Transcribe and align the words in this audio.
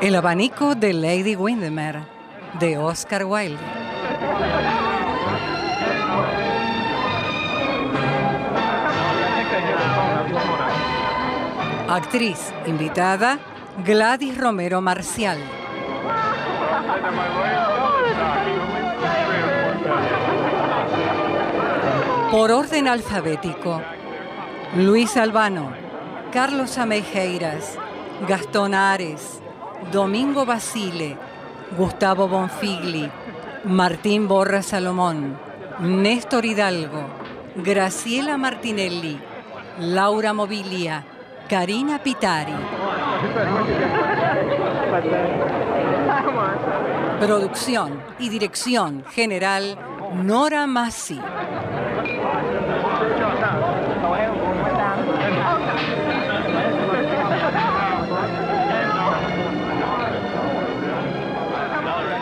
El 0.00 0.14
abanico 0.14 0.76
de 0.76 0.92
Lady 0.92 1.34
Windermere, 1.34 2.04
de 2.60 2.78
Oscar 2.78 3.24
Wilde. 3.24 3.58
Actriz 11.88 12.52
invitada, 12.66 13.40
Gladys 13.84 14.38
Romero 14.38 14.80
Marcial. 14.80 15.36
Por 22.30 22.52
orden 22.52 22.86
alfabético, 22.86 23.82
Luis 24.76 25.16
Albano, 25.16 25.72
Carlos 26.32 26.78
Amejeiras, 26.78 27.76
Gastón 28.28 28.74
Ares, 28.74 29.42
Domingo 29.92 30.44
Basile, 30.44 31.16
Gustavo 31.76 32.28
Bonfigli, 32.28 33.10
Martín 33.64 34.28
Borra 34.28 34.62
Salomón, 34.62 35.38
Néstor 35.80 36.44
Hidalgo, 36.44 37.04
Graciela 37.56 38.36
Martinelli, 38.36 39.18
Laura 39.80 40.32
Mobilia, 40.32 41.04
Karina 41.48 42.02
Pitari. 42.02 42.52
Producción 47.20 48.02
y 48.18 48.28
dirección 48.28 49.04
general 49.10 49.78
Nora 50.22 50.66
Massi. 50.66 51.18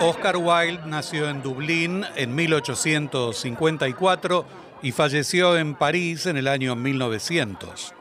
Oscar 0.08 0.36
Wilde 0.36 0.86
nació 0.86 1.28
en 1.28 1.42
Dublín 1.42 2.04
en 2.14 2.32
1854 2.32 4.46
y 4.80 4.92
falleció 4.92 5.58
en 5.58 5.74
París 5.74 6.26
en 6.26 6.36
el 6.36 6.46
año 6.46 6.76
1900. 6.76 7.92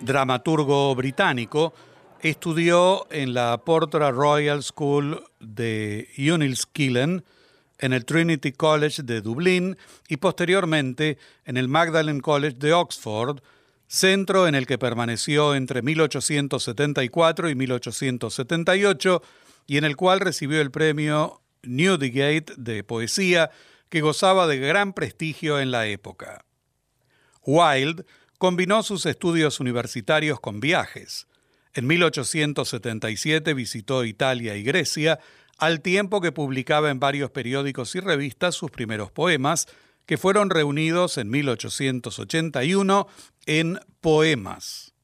Dramaturgo 0.00 0.94
británico, 0.94 1.72
estudió 2.20 3.06
en 3.10 3.32
la 3.32 3.56
Portra 3.64 4.10
Royal 4.10 4.62
School 4.62 5.24
de 5.40 6.08
Unilskillen, 6.18 7.24
en 7.78 7.92
el 7.94 8.04
Trinity 8.04 8.52
College 8.52 9.02
de 9.02 9.22
Dublín 9.22 9.78
y 10.08 10.18
posteriormente 10.18 11.16
en 11.46 11.56
el 11.56 11.68
Magdalen 11.68 12.20
College 12.20 12.58
de 12.58 12.74
Oxford, 12.74 13.40
centro 13.86 14.46
en 14.46 14.54
el 14.54 14.66
que 14.66 14.76
permaneció 14.76 15.54
entre 15.54 15.80
1874 15.80 17.48
y 17.48 17.54
1878 17.54 19.22
y 19.66 19.76
en 19.76 19.84
el 19.84 19.96
cual 19.96 20.20
recibió 20.20 20.60
el 20.60 20.70
premio 20.70 21.42
Newdigate 21.62 22.54
de 22.56 22.82
poesía 22.84 23.50
que 23.88 24.00
gozaba 24.00 24.46
de 24.46 24.58
gran 24.58 24.94
prestigio 24.94 25.60
en 25.60 25.70
la 25.70 25.86
época. 25.86 26.44
Wilde 27.44 28.04
combinó 28.38 28.82
sus 28.82 29.06
estudios 29.06 29.60
universitarios 29.60 30.40
con 30.40 30.60
viajes. 30.60 31.26
En 31.74 31.86
1877 31.86 33.54
visitó 33.54 34.04
Italia 34.04 34.56
y 34.56 34.62
Grecia, 34.62 35.20
al 35.58 35.80
tiempo 35.80 36.20
que 36.20 36.32
publicaba 36.32 36.90
en 36.90 36.98
varios 36.98 37.30
periódicos 37.30 37.94
y 37.94 38.00
revistas 38.00 38.54
sus 38.54 38.70
primeros 38.70 39.12
poemas, 39.12 39.68
que 40.06 40.18
fueron 40.18 40.50
reunidos 40.50 41.18
en 41.18 41.30
1881 41.30 43.06
en 43.46 43.78
Poemas. 44.00 44.94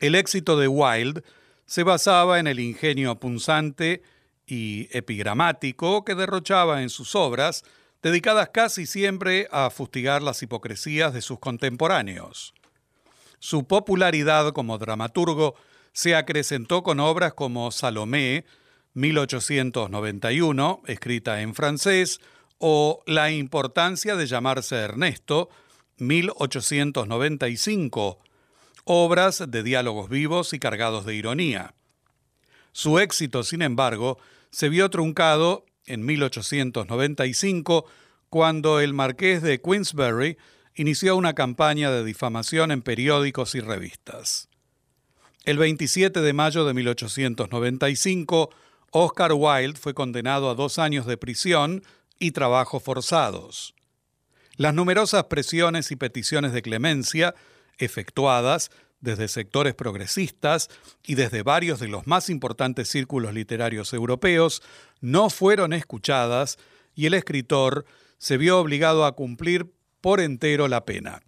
El 0.00 0.14
éxito 0.16 0.58
de 0.58 0.68
Wilde 0.68 1.22
se 1.66 1.82
basaba 1.82 2.38
en 2.38 2.46
el 2.46 2.60
ingenio 2.60 3.18
punzante 3.18 4.02
y 4.46 4.88
epigramático 4.96 6.04
que 6.04 6.14
derrochaba 6.14 6.82
en 6.82 6.90
sus 6.90 7.14
obras, 7.14 7.64
dedicadas 8.02 8.50
casi 8.50 8.86
siempre 8.86 9.48
a 9.50 9.70
fustigar 9.70 10.22
las 10.22 10.42
hipocresías 10.42 11.14
de 11.14 11.22
sus 11.22 11.38
contemporáneos. 11.38 12.52
Su 13.38 13.66
popularidad 13.66 14.52
como 14.52 14.76
dramaturgo 14.78 15.54
se 15.92 16.14
acrecentó 16.14 16.82
con 16.82 17.00
obras 17.00 17.34
como 17.34 17.70
Salomé, 17.70 18.44
1891, 18.94 20.82
escrita 20.86 21.40
en 21.40 21.54
francés, 21.54 22.20
o 22.58 23.02
La 23.06 23.30
importancia 23.30 24.16
de 24.16 24.26
llamarse 24.26 24.76
Ernesto, 24.76 25.48
1895, 25.98 28.18
obras 28.84 29.44
de 29.48 29.62
diálogos 29.62 30.08
vivos 30.08 30.52
y 30.52 30.58
cargados 30.58 31.04
de 31.04 31.14
ironía. 31.14 31.74
Su 32.72 32.98
éxito, 32.98 33.42
sin 33.42 33.62
embargo, 33.62 34.18
se 34.50 34.68
vio 34.68 34.90
truncado 34.90 35.64
en 35.86 36.04
1895 36.04 37.86
cuando 38.28 38.80
el 38.80 38.94
marqués 38.94 39.42
de 39.42 39.60
Queensberry 39.60 40.36
inició 40.74 41.16
una 41.16 41.34
campaña 41.34 41.90
de 41.90 42.04
difamación 42.04 42.72
en 42.72 42.82
periódicos 42.82 43.54
y 43.54 43.60
revistas. 43.60 44.48
El 45.44 45.58
27 45.58 46.20
de 46.20 46.32
mayo 46.32 46.64
de 46.64 46.74
1895, 46.74 48.50
Oscar 48.90 49.32
Wilde 49.34 49.78
fue 49.78 49.94
condenado 49.94 50.50
a 50.50 50.54
dos 50.54 50.78
años 50.78 51.06
de 51.06 51.16
prisión 51.16 51.84
y 52.18 52.30
trabajos 52.30 52.82
forzados. 52.82 53.74
Las 54.56 54.74
numerosas 54.74 55.24
presiones 55.24 55.90
y 55.90 55.96
peticiones 55.96 56.52
de 56.52 56.62
clemencia 56.62 57.34
efectuadas 57.78 58.70
desde 59.00 59.28
sectores 59.28 59.74
progresistas 59.74 60.70
y 61.04 61.14
desde 61.14 61.42
varios 61.42 61.78
de 61.78 61.88
los 61.88 62.06
más 62.06 62.30
importantes 62.30 62.88
círculos 62.88 63.34
literarios 63.34 63.92
europeos 63.92 64.62
no 65.00 65.28
fueron 65.28 65.74
escuchadas 65.74 66.58
y 66.94 67.06
el 67.06 67.14
escritor 67.14 67.84
se 68.18 68.38
vio 68.38 68.58
obligado 68.58 69.04
a 69.04 69.14
cumplir 69.14 69.70
por 70.00 70.20
entero 70.20 70.68
la 70.68 70.86
pena. 70.86 71.20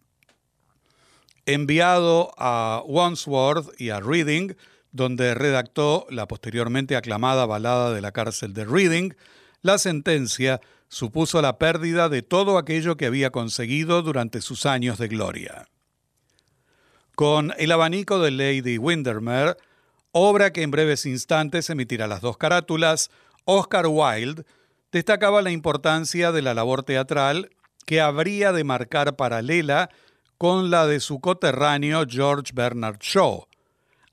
Enviado 1.44 2.32
a 2.38 2.82
Wandsworth 2.86 3.78
y 3.78 3.90
a 3.90 4.00
Reading, 4.00 4.54
donde 4.90 5.34
redactó 5.34 6.06
la 6.08 6.26
posteriormente 6.26 6.96
aclamada 6.96 7.44
balada 7.44 7.92
de 7.92 8.00
la 8.00 8.12
cárcel 8.12 8.54
de 8.54 8.64
Reading, 8.64 9.12
la 9.60 9.76
sentencia 9.78 10.60
supuso 10.88 11.42
la 11.42 11.58
pérdida 11.58 12.08
de 12.08 12.22
todo 12.22 12.56
aquello 12.56 12.96
que 12.96 13.06
había 13.06 13.30
conseguido 13.30 14.00
durante 14.02 14.40
sus 14.40 14.64
años 14.64 14.98
de 14.98 15.08
gloria. 15.08 15.68
Con 17.16 17.54
El 17.56 17.72
abanico 17.72 18.18
de 18.18 18.30
Lady 18.30 18.76
Windermere, 18.76 19.54
obra 20.12 20.52
que 20.52 20.60
en 20.60 20.70
breves 20.70 21.06
instantes 21.06 21.70
emitirá 21.70 22.06
las 22.06 22.20
dos 22.20 22.36
carátulas, 22.36 23.10
Oscar 23.46 23.86
Wilde 23.86 24.44
destacaba 24.92 25.40
la 25.40 25.50
importancia 25.50 26.30
de 26.30 26.42
la 26.42 26.52
labor 26.52 26.82
teatral 26.82 27.48
que 27.86 28.02
habría 28.02 28.52
de 28.52 28.64
marcar 28.64 29.16
paralela 29.16 29.88
con 30.36 30.70
la 30.70 30.86
de 30.86 31.00
su 31.00 31.20
coterráneo 31.20 32.04
George 32.06 32.52
Bernard 32.54 32.98
Shaw. 33.00 33.46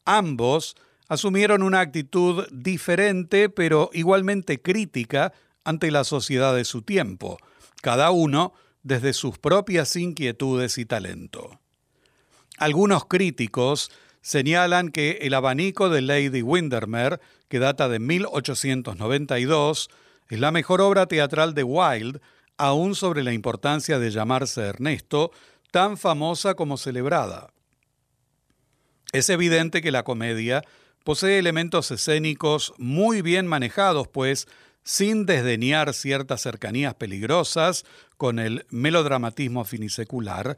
Ambos 0.06 0.76
asumieron 1.10 1.62
una 1.62 1.82
actitud 1.82 2.48
diferente 2.54 3.50
pero 3.50 3.90
igualmente 3.92 4.62
crítica 4.62 5.34
ante 5.66 5.92
la 5.92 6.06
sociedad 6.06 6.56
de 6.56 6.64
su 6.64 6.84
tiempo, 6.84 7.38
cada 7.82 8.12
uno 8.12 8.54
desde 8.82 9.12
sus 9.12 9.40
propias 9.40 9.94
inquietudes 9.98 10.78
y 10.78 10.86
talento. 10.86 11.60
Algunos 12.64 13.08
críticos 13.08 13.92
señalan 14.22 14.88
que 14.88 15.18
El 15.24 15.34
abanico 15.34 15.90
de 15.90 16.02
Lady 16.02 16.42
Windermere, 16.42 17.20
que 17.50 17.60
data 17.60 17.90
de 17.90 18.00
1892, 18.00 19.90
es 20.30 20.40
la 20.40 20.50
mejor 20.50 20.80
obra 20.80 21.06
teatral 21.08 21.56
de 21.56 21.64
Wilde, 21.64 22.22
aún 22.56 22.96
sobre 22.96 23.22
la 23.22 23.34
importancia 23.34 24.00
de 24.00 24.12
llamarse 24.12 24.62
Ernesto, 24.62 25.34
tan 25.72 25.98
famosa 25.98 26.54
como 26.54 26.78
celebrada. 26.78 27.52
Es 29.12 29.28
evidente 29.28 29.82
que 29.82 29.92
la 29.92 30.04
comedia 30.04 30.64
posee 31.04 31.40
elementos 31.40 31.92
escénicos 31.92 32.74
muy 32.78 33.22
bien 33.22 33.46
manejados, 33.46 34.08
pues 34.08 34.48
sin 34.86 35.26
desdeñar 35.26 35.94
ciertas 35.94 36.40
cercanías 36.40 36.94
peligrosas 36.94 37.84
con 38.16 38.40
el 38.40 38.66
melodramatismo 38.70 39.66
finisecular, 39.66 40.56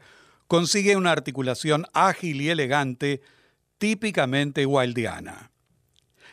consigue 0.48 0.96
una 0.96 1.12
articulación 1.12 1.86
ágil 1.92 2.40
y 2.40 2.50
elegante 2.50 3.20
típicamente 3.78 4.66
wildiana. 4.66 5.50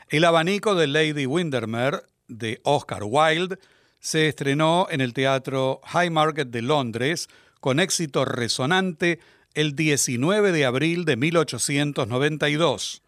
El 0.09 0.25
abanico 0.25 0.75
de 0.75 0.87
Lady 0.87 1.25
Windermere, 1.25 2.01
de 2.27 2.61
Oscar 2.63 3.01
Wilde, 3.03 3.57
se 3.99 4.27
estrenó 4.27 4.87
en 4.89 5.01
el 5.01 5.13
Teatro 5.13 5.81
Haymarket 5.85 6.49
de 6.49 6.61
Londres 6.61 7.29
con 7.59 7.79
éxito 7.79 8.25
resonante 8.25 9.19
el 9.53 9.75
19 9.75 10.51
de 10.51 10.65
abril 10.65 11.05
de 11.05 11.15
1892. 11.15 13.01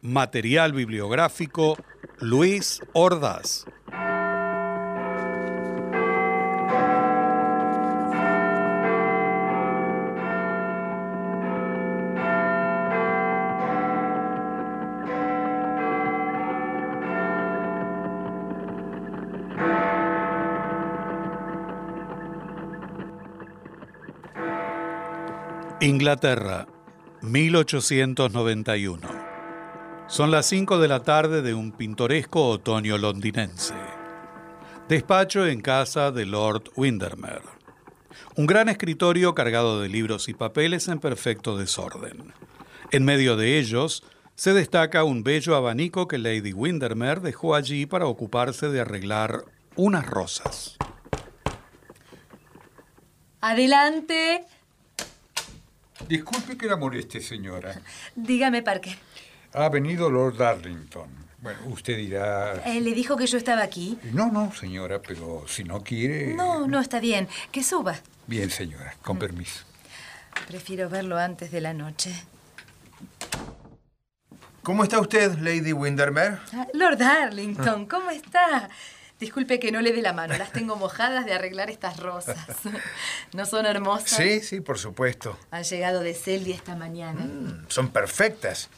Material 0.00 0.72
bibliográfico 0.72 1.76
Luis 2.18 2.80
Ordaz. 2.92 3.66
Inglaterra, 25.86 26.66
1891. 27.22 29.08
Son 30.08 30.32
las 30.32 30.46
5 30.46 30.80
de 30.80 30.88
la 30.88 31.04
tarde 31.04 31.42
de 31.42 31.54
un 31.54 31.70
pintoresco 31.70 32.48
otoño 32.48 32.98
londinense. 32.98 33.74
Despacho 34.88 35.46
en 35.46 35.60
casa 35.60 36.10
de 36.10 36.26
Lord 36.26 36.72
Windermere. 36.74 37.44
Un 38.34 38.46
gran 38.46 38.68
escritorio 38.68 39.36
cargado 39.36 39.80
de 39.80 39.88
libros 39.88 40.28
y 40.28 40.34
papeles 40.34 40.88
en 40.88 40.98
perfecto 40.98 41.56
desorden. 41.56 42.34
En 42.90 43.04
medio 43.04 43.36
de 43.36 43.60
ellos 43.60 44.02
se 44.34 44.54
destaca 44.54 45.04
un 45.04 45.22
bello 45.22 45.54
abanico 45.54 46.08
que 46.08 46.18
Lady 46.18 46.52
Windermere 46.52 47.20
dejó 47.20 47.54
allí 47.54 47.86
para 47.86 48.06
ocuparse 48.06 48.70
de 48.70 48.80
arreglar 48.80 49.44
unas 49.76 50.04
rosas. 50.04 50.78
Adelante. 53.40 54.44
Disculpe 56.08 56.56
que 56.56 56.66
la 56.66 56.76
moleste, 56.76 57.20
señora. 57.20 57.80
Dígame, 58.14 58.62
Parker. 58.62 58.96
Ha 59.52 59.68
venido 59.68 60.10
Lord 60.10 60.36
Darlington. 60.36 61.08
Bueno, 61.40 61.60
usted 61.66 61.96
dirá... 61.96 62.54
Eh, 62.64 62.80
¿Le 62.80 62.92
dijo 62.92 63.16
que 63.16 63.26
yo 63.26 63.38
estaba 63.38 63.62
aquí? 63.62 63.98
No, 64.12 64.30
no, 64.30 64.52
señora, 64.52 65.00
pero 65.00 65.44
si 65.46 65.64
no 65.64 65.82
quiere... 65.82 66.34
No, 66.34 66.66
no, 66.66 66.80
está 66.80 66.98
bien. 66.98 67.28
Que 67.52 67.62
suba. 67.62 67.96
Bien, 68.26 68.50
señora, 68.50 68.96
con 69.02 69.18
permiso. 69.18 69.64
Prefiero 70.48 70.88
verlo 70.88 71.18
antes 71.18 71.50
de 71.50 71.60
la 71.60 71.72
noche. 71.72 72.12
¿Cómo 74.62 74.82
está 74.82 74.98
usted, 74.98 75.38
Lady 75.38 75.72
Windermere? 75.72 76.38
Ah, 76.52 76.66
Lord 76.72 76.98
Darlington, 76.98 77.86
¿cómo 77.86 78.10
está? 78.10 78.68
Disculpe 79.18 79.58
que 79.58 79.72
no 79.72 79.80
le 79.80 79.92
dé 79.92 80.02
la 80.02 80.12
mano, 80.12 80.36
las 80.36 80.52
tengo 80.52 80.76
mojadas 80.76 81.24
de 81.24 81.32
arreglar 81.32 81.70
estas 81.70 81.98
rosas. 81.98 82.36
¿No 83.32 83.46
son 83.46 83.64
hermosas? 83.64 84.10
Sí, 84.10 84.40
sí, 84.40 84.60
por 84.60 84.78
supuesto. 84.78 85.38
Han 85.50 85.64
llegado 85.64 86.00
de 86.00 86.12
Selby 86.12 86.52
esta 86.52 86.76
mañana. 86.76 87.20
Mm, 87.24 87.64
son 87.68 87.88
perfectas. 87.88 88.68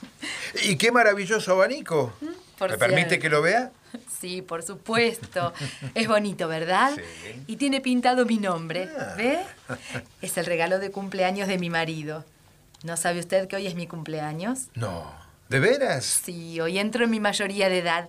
¿Y 0.63 0.77
qué 0.77 0.93
maravilloso 0.93 1.53
abanico? 1.53 2.13
por 2.57 2.71
¿Me 2.71 2.79
permite 2.79 3.19
que 3.19 3.29
lo 3.29 3.43
vea? 3.43 3.73
Sí, 4.21 4.43
por 4.43 4.63
supuesto. 4.63 5.53
Es 5.95 6.07
bonito, 6.07 6.47
¿verdad? 6.47 6.93
Sí. 6.95 7.43
Y 7.49 7.57
tiene 7.57 7.81
pintado 7.81 8.25
mi 8.25 8.39
nombre. 8.39 8.89
Ah. 8.97 9.15
¿Ve? 9.17 9.41
Es 10.23 10.39
el 10.39 10.47
regalo 10.47 10.79
de 10.79 10.93
cumpleaños 10.93 11.49
de 11.49 11.59
mi 11.59 11.71
marido. 11.71 12.25
¿No 12.85 12.97
sabe 12.97 13.19
usted 13.19 13.49
que 13.49 13.57
hoy 13.57 13.67
es 13.67 13.75
mi 13.75 13.89
cumpleaños? 13.89 14.69
No. 14.75 15.13
¿De 15.49 15.59
veras? 15.59 16.05
Sí, 16.05 16.61
hoy 16.61 16.79
entro 16.79 17.05
en 17.05 17.11
mi 17.11 17.19
mayoría 17.21 17.69
de 17.69 17.79
edad. 17.79 18.09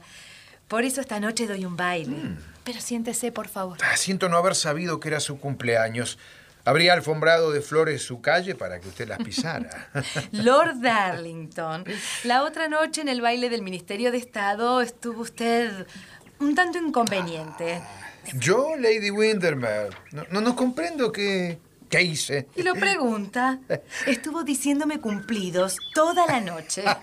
Por 0.70 0.86
eso 0.86 1.02
esta 1.02 1.20
noche 1.20 1.48
doy 1.48 1.66
un 1.66 1.76
baile. 1.76 2.16
Mm. 2.16 2.38
Pero 2.64 2.80
siéntese, 2.80 3.32
por 3.32 3.48
favor. 3.48 3.80
Ah, 3.84 3.98
siento 3.98 4.30
no 4.30 4.38
haber 4.38 4.56
sabido 4.56 5.00
que 5.00 5.08
era 5.10 5.20
su 5.20 5.40
cumpleaños. 5.40 6.20
Habría 6.64 6.94
alfombrado 6.94 7.52
de 7.52 7.62
flores 7.62 8.04
su 8.04 8.22
calle 8.22 8.54
para 8.54 8.80
que 8.80 8.88
usted 8.88 9.08
las 9.08 9.18
pisara. 9.18 9.90
Lord 10.32 10.80
Darlington, 10.80 11.84
la 12.26 12.44
otra 12.44 12.68
noche 12.68 13.02
en 13.02 13.10
el 13.10 13.22
baile 13.22 13.50
del 13.50 13.64
Ministerio 13.64 14.12
de 14.12 14.20
Estado 14.20 14.82
estuvo 14.82 15.22
usted 15.22 15.88
un 16.40 16.54
tanto 16.54 16.78
inconveniente. 16.78 17.82
Yo, 18.36 18.76
Lady 18.78 19.10
Windermere, 19.10 19.90
no, 20.12 20.26
no, 20.30 20.42
no 20.42 20.56
comprendo 20.56 21.12
qué, 21.12 21.58
qué 21.90 22.04
hice. 22.04 22.48
Y 22.56 22.62
lo 22.62 22.76
pregunta. 22.76 23.60
Estuvo 24.06 24.44
diciéndome 24.44 25.00
cumplidos 25.00 25.78
toda 25.96 26.28
la 26.28 26.40
noche. 26.40 26.84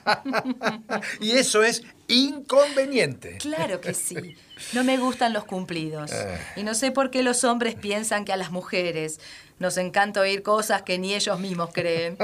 Y 1.20 1.32
eso 1.32 1.62
es 1.62 1.82
inconveniente. 2.08 3.38
Claro 3.38 3.80
que 3.80 3.94
sí. 3.94 4.36
No 4.72 4.84
me 4.84 4.96
gustan 4.96 5.32
los 5.32 5.44
cumplidos. 5.44 6.10
Y 6.56 6.62
no 6.62 6.74
sé 6.74 6.90
por 6.90 7.10
qué 7.10 7.22
los 7.22 7.44
hombres 7.44 7.74
piensan 7.74 8.24
que 8.24 8.32
a 8.32 8.36
las 8.36 8.50
mujeres 8.50 9.20
nos 9.58 9.76
encanta 9.78 10.20
oír 10.20 10.42
cosas 10.42 10.82
que 10.82 10.98
ni 10.98 11.14
ellos 11.14 11.38
mismos 11.40 11.70
creen. 11.72 12.16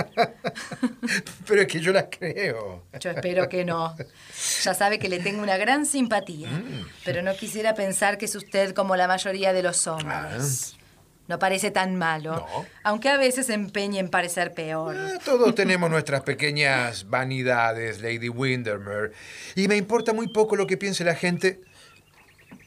Pero 1.46 1.62
es 1.62 1.66
que 1.66 1.80
yo 1.80 1.92
las 1.92 2.06
creo. 2.10 2.84
Yo 3.00 3.10
espero 3.10 3.48
que 3.48 3.64
no. 3.64 3.94
Ya 4.62 4.74
sabe 4.74 4.98
que 4.98 5.08
le 5.08 5.18
tengo 5.18 5.42
una 5.42 5.56
gran 5.56 5.86
simpatía. 5.86 6.48
Pero 7.04 7.22
no 7.22 7.34
quisiera 7.34 7.74
pensar 7.74 8.18
que 8.18 8.26
es 8.26 8.34
usted 8.34 8.74
como 8.74 8.96
la 8.96 9.08
mayoría 9.08 9.52
de 9.52 9.62
los 9.62 9.86
hombres. 9.86 10.76
No 11.32 11.38
parece 11.38 11.70
tan 11.70 11.96
malo. 11.96 12.34
No. 12.36 12.66
Aunque 12.82 13.08
a 13.08 13.16
veces 13.16 13.46
se 13.46 13.54
empeñe 13.54 13.98
en 13.98 14.10
parecer 14.10 14.52
peor. 14.52 14.94
Ah, 14.94 15.18
Todos 15.24 15.54
tenemos 15.54 15.90
nuestras 15.90 16.20
pequeñas 16.20 17.08
vanidades, 17.08 18.02
Lady 18.02 18.28
Windermere. 18.28 19.12
Y 19.54 19.66
me 19.66 19.76
importa 19.76 20.12
muy 20.12 20.28
poco 20.28 20.56
lo 20.56 20.66
que 20.66 20.76
piense 20.76 21.04
la 21.04 21.14
gente, 21.14 21.62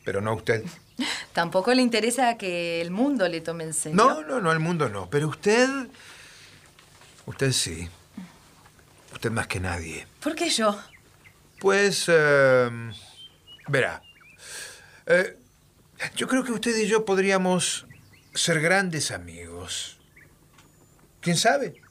pero 0.03 0.19
no 0.19 0.33
usted. 0.33 0.63
Tampoco 1.33 1.75
le 1.75 1.83
interesa 1.83 2.39
que 2.39 2.81
el 2.81 2.89
mundo 2.89 3.27
le 3.27 3.39
tome 3.39 3.65
en 3.65 3.73
serio. 3.75 3.97
No, 3.97 4.23
no, 4.23 4.41
no, 4.41 4.51
el 4.51 4.59
mundo 4.59 4.89
no. 4.89 5.11
Pero 5.11 5.27
usted. 5.27 5.69
Usted 7.27 7.51
sí. 7.51 7.87
Usted 9.13 9.29
más 9.29 9.45
que 9.45 9.59
nadie. 9.59 10.07
¿Por 10.23 10.33
qué 10.33 10.49
yo? 10.49 10.75
Pues, 11.59 12.05
eh, 12.07 12.71
verá. 13.67 14.01
Eh, 15.05 15.37
yo 16.15 16.27
creo 16.27 16.43
que 16.43 16.51
usted 16.51 16.75
y 16.75 16.87
yo 16.87 17.05
podríamos 17.05 17.85
ser 18.35 18.61
grandes 18.61 19.11
amigos. 19.11 19.97
¿Quién 21.21 21.37
sabe? 21.37 21.81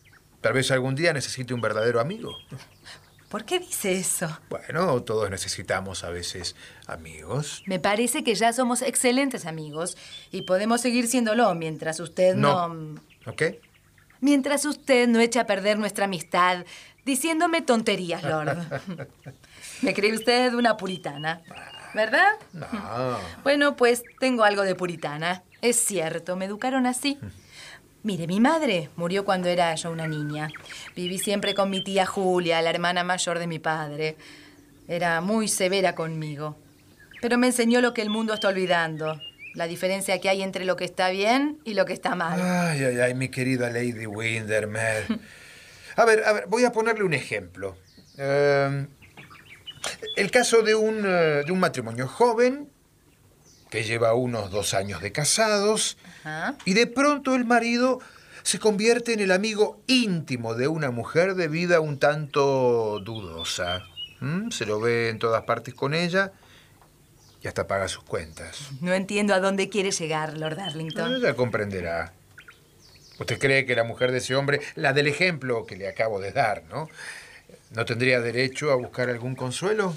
Tal 0.41 0.53
vez 0.53 0.71
algún 0.71 0.95
día 0.95 1.13
necesite 1.13 1.55
un 1.55 1.61
verdadero 1.61 2.01
amigo. 2.01 2.37
¿Por 3.31 3.45
qué 3.45 3.59
dice 3.59 3.99
eso? 3.99 4.29
Bueno, 4.49 5.03
todos 5.03 5.29
necesitamos 5.29 6.05
a 6.05 6.11
veces 6.11 6.55
amigos. 6.87 7.65
Me 7.67 7.81
parece 7.81 8.23
que 8.23 8.35
ya 8.37 8.53
somos 8.53 8.83
excelentes 8.83 9.47
amigos 9.47 9.97
y 10.31 10.43
podemos 10.43 10.83
seguir 10.83 11.09
siéndolo 11.09 11.53
mientras 11.55 11.99
usted 11.99 12.37
no... 12.37 12.69
No. 12.69 13.01
¿Ok? 13.27 13.43
Mientras 14.21 14.65
usted 14.65 15.09
no 15.09 15.19
eche 15.19 15.41
a 15.41 15.47
perder 15.47 15.79
nuestra 15.79 16.05
amistad 16.05 16.65
diciéndome 17.05 17.63
tonterías, 17.63 18.23
Lord. 18.23 18.57
Me 19.83 19.95
cree 19.95 20.15
usted 20.15 20.55
una 20.55 20.77
puritana, 20.77 21.43
¿verdad? 21.95 22.31
No. 22.53 23.19
Bueno, 23.43 23.77
pues 23.77 24.05
tengo 24.21 24.45
algo 24.45 24.63
de 24.63 24.75
puritana. 24.75 25.43
Es 25.65 25.77
cierto, 25.83 26.37
me 26.37 26.45
educaron 26.45 26.85
así. 26.85 27.19
Mire, 28.03 28.27
mi 28.27 28.39
madre 28.39 28.91
murió 28.97 29.25
cuando 29.25 29.49
era 29.49 29.75
yo 29.77 29.91
una 29.91 30.07
niña. 30.07 30.51
Viví 30.95 31.19
siempre 31.19 31.55
con 31.55 31.71
mi 31.71 31.83
tía 31.83 32.05
Julia, 32.05 32.61
la 32.61 32.69
hermana 32.69 33.03
mayor 33.03 33.39
de 33.39 33.47
mi 33.47 33.59
padre. 33.59 34.17
Era 34.89 35.23
muy 35.23 35.49
severa 35.49 35.95
conmigo. 35.95 36.59
Pero 37.23 37.39
me 37.39 37.47
enseñó 37.47 37.81
lo 37.81 37.95
que 37.95 38.03
el 38.03 38.11
mundo 38.11 38.35
está 38.35 38.49
olvidando. 38.49 39.19
La 39.55 39.67
diferencia 39.67 40.21
que 40.21 40.29
hay 40.29 40.43
entre 40.43 40.67
lo 40.67 40.77
que 40.77 40.85
está 40.85 41.09
bien 41.09 41.59
y 41.65 41.73
lo 41.73 41.87
que 41.87 41.95
está 41.95 42.15
mal. 42.15 42.39
Ay, 42.43 42.85
ay, 42.85 43.01
ay, 43.01 43.15
mi 43.15 43.31
querida 43.31 43.71
Lady 43.71 44.05
Windermere. 44.05 45.07
A 45.97 46.05
ver, 46.05 46.25
a 46.27 46.33
ver, 46.35 46.45
voy 46.47 46.67
a 46.67 46.73
ponerle 46.73 47.05
un 47.05 47.15
ejemplo. 47.15 47.75
Eh, 48.19 48.87
el 50.17 50.31
caso 50.31 50.61
de 50.61 50.75
un, 50.75 51.07
eh, 51.07 51.43
de 51.47 51.51
un 51.51 51.59
matrimonio 51.59 52.07
joven 52.07 52.69
que 53.75 53.83
lleva 53.83 54.15
unos 54.15 54.53
dos 54.53 54.73
años 54.73 55.03
de 55.03 55.11
casados 55.11 55.97
Ajá. 56.23 56.55
y 56.65 56.75
de 56.75 56.87
pronto 56.87 57.35
el 57.35 57.45
marido 57.45 57.99
se 58.45 58.61
convierte 58.61 59.15
en 59.15 59.19
el 59.19 59.33
amigo 59.33 59.83
íntimo 59.89 60.55
de 60.55 60.69
una 60.69 60.93
mujer 60.93 61.35
de 61.35 61.49
vida 61.49 61.81
un 61.81 61.99
tanto 61.99 63.01
dudosa. 63.01 63.83
¿Mm? 64.21 64.51
Se 64.53 64.65
lo 64.65 64.79
ve 64.79 65.09
en 65.09 65.19
todas 65.19 65.43
partes 65.43 65.75
con 65.75 65.93
ella 65.93 66.31
y 67.43 67.49
hasta 67.49 67.67
paga 67.67 67.89
sus 67.89 68.05
cuentas. 68.05 68.69
No 68.81 68.93
entiendo 68.95 69.35
a 69.35 69.41
dónde 69.41 69.69
quiere 69.69 69.91
llegar, 69.91 70.39
Lord 70.39 70.55
Darlington. 70.55 71.17
Ella 71.17 71.35
comprenderá. 71.35 72.13
¿Usted 73.19 73.41
cree 73.41 73.67
que 73.67 73.75
la 73.75 73.83
mujer 73.83 74.13
de 74.13 74.19
ese 74.19 74.37
hombre, 74.37 74.61
la 74.77 74.93
del 74.93 75.09
ejemplo 75.09 75.67
que 75.67 75.75
le 75.75 75.89
acabo 75.89 76.21
de 76.21 76.31
dar, 76.31 76.63
¿no? 76.71 76.89
¿No 77.73 77.85
tendría 77.85 78.21
derecho 78.21 78.71
a 78.71 78.77
buscar 78.77 79.11
algún 79.11 79.35
consuelo? 79.35 79.97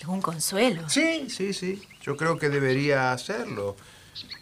¿Algún 0.00 0.22
consuelo? 0.22 0.88
Sí, 0.88 1.28
sí, 1.28 1.52
sí. 1.52 1.82
Yo 2.02 2.16
creo 2.16 2.38
que 2.38 2.48
debería 2.48 3.12
hacerlo. 3.12 3.76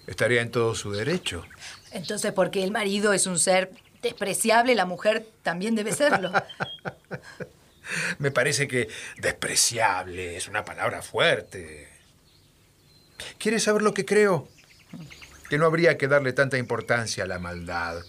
Estaría 0.06 0.40
en 0.40 0.50
todo 0.50 0.74
su 0.74 0.92
derecho. 0.92 1.44
Entonces, 1.92 2.32
porque 2.32 2.64
el 2.64 2.70
marido 2.70 3.12
es 3.12 3.26
un 3.26 3.38
ser 3.38 3.70
despreciable, 4.02 4.74
la 4.74 4.86
mujer 4.86 5.26
también 5.42 5.74
debe 5.74 5.92
serlo. 5.92 6.32
Me 8.18 8.30
parece 8.30 8.68
que 8.68 8.88
despreciable 9.18 10.36
es 10.36 10.48
una 10.48 10.64
palabra 10.64 11.02
fuerte. 11.02 11.88
¿Quiere 13.38 13.60
saber 13.60 13.82
lo 13.82 13.92
que 13.92 14.04
creo? 14.04 14.48
Que 15.48 15.58
no 15.58 15.66
habría 15.66 15.98
que 15.98 16.08
darle 16.08 16.32
tanta 16.32 16.56
importancia 16.56 17.24
a 17.24 17.26
la 17.26 17.38
maldad. 17.38 18.02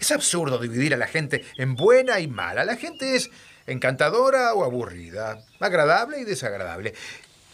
Es 0.00 0.10
absurdo 0.10 0.58
dividir 0.58 0.94
a 0.94 0.98
la 0.98 1.06
gente 1.06 1.44
en 1.56 1.74
buena 1.74 2.20
y 2.20 2.28
mala. 2.28 2.64
La 2.64 2.76
gente 2.76 3.16
es 3.16 3.30
encantadora 3.66 4.54
o 4.54 4.64
aburrida, 4.64 5.44
agradable 5.60 6.20
y 6.20 6.24
desagradable. 6.24 6.94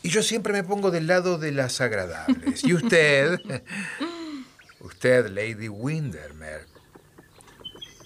Y 0.02 0.09
yo 0.09 0.23
siempre 0.23 0.52
me 0.52 0.64
pongo 0.64 0.90
del 0.90 1.06
lado 1.06 1.38
de 1.38 1.52
las 1.52 1.80
agradables. 1.80 2.64
Y 2.64 2.75
usted, 2.75 3.40
usted, 4.80 5.28
Lady 5.28 5.68
Windermere, 5.68 6.66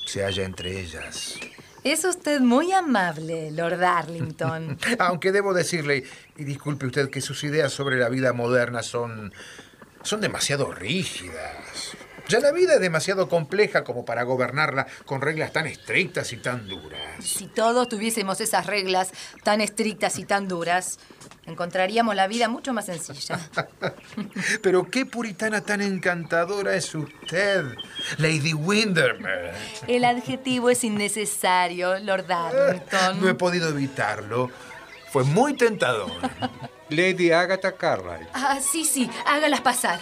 se 0.07 0.23
halla 0.23 0.45
entre 0.45 0.81
ellas. 0.81 1.39
Es 1.85 2.05
usted 2.05 2.41
muy 2.41 2.73
amable, 2.73 3.51
Lord 3.53 3.79
Darlington. 3.79 4.79
Aunque 4.99 5.33
debo 5.33 5.55
decirle, 5.55 6.05
y 6.37 6.45
disculpe 6.45 6.87
usted, 6.87 7.11
que 7.11 7.21
sus 7.21 7.45
ideas 7.45 7.73
sobre 7.73 7.97
la 7.97 8.09
vida 8.09 8.33
moderna 8.33 8.83
son. 8.83 9.33
son 10.03 10.21
demasiado 10.21 10.73
rígidas. 10.73 11.97
Ya 12.29 12.41
la 12.41 12.51
vida 12.51 12.75
es 12.75 12.81
demasiado 12.81 13.29
compleja 13.29 13.85
como 13.85 14.05
para 14.05 14.25
gobernarla 14.25 14.87
con 15.05 15.21
reglas 15.21 15.53
tan 15.53 15.67
estrictas 15.67 16.33
y 16.33 16.39
tan 16.39 16.67
duras. 16.67 17.01
Si 17.21 17.47
todos 17.47 17.89
tuviésemos 17.89 18.41
esas 18.41 18.67
reglas 18.67 19.13
tan 19.45 19.61
estrictas 19.61 20.19
y 20.19 20.25
tan 20.25 20.49
duras, 20.49 20.99
encontraríamos 21.47 22.17
la 22.17 22.27
vida 22.27 22.49
mucho 22.49 22.73
más 22.73 22.87
sencilla. 22.87 23.39
Pero 24.63 24.91
qué 24.91 25.07
puritana 25.07 25.61
tan 25.61 25.81
encantadora 25.81 26.75
es 26.75 26.93
usted, 26.97 27.65
Lady 28.19 28.55
Windermere. 28.55 29.53
El 29.87 30.05
adjetivo 30.05 30.71
es 30.71 30.83
innecesario, 30.83 31.99
Lord 32.01 32.27
Darlington. 32.27 33.21
No 33.21 33.29
he 33.29 33.35
podido 33.35 33.69
evitarlo. 33.69 34.51
Fue 35.13 35.23
muy 35.23 35.55
tentador. 35.55 36.11
Lady 36.91 37.31
Agatha 37.31 37.73
Carlyle. 37.73 38.29
Ah, 38.33 38.59
sí, 38.61 38.85
sí, 38.85 39.11
hágalas 39.27 39.61
pasar. 39.61 40.01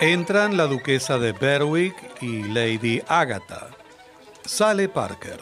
Entran 0.00 0.56
la 0.56 0.68
duquesa 0.68 1.18
de 1.18 1.32
Berwick 1.32 2.22
y 2.22 2.44
Lady 2.44 3.02
Agatha. 3.08 3.68
Sale 4.44 4.88
Parker. 4.88 5.40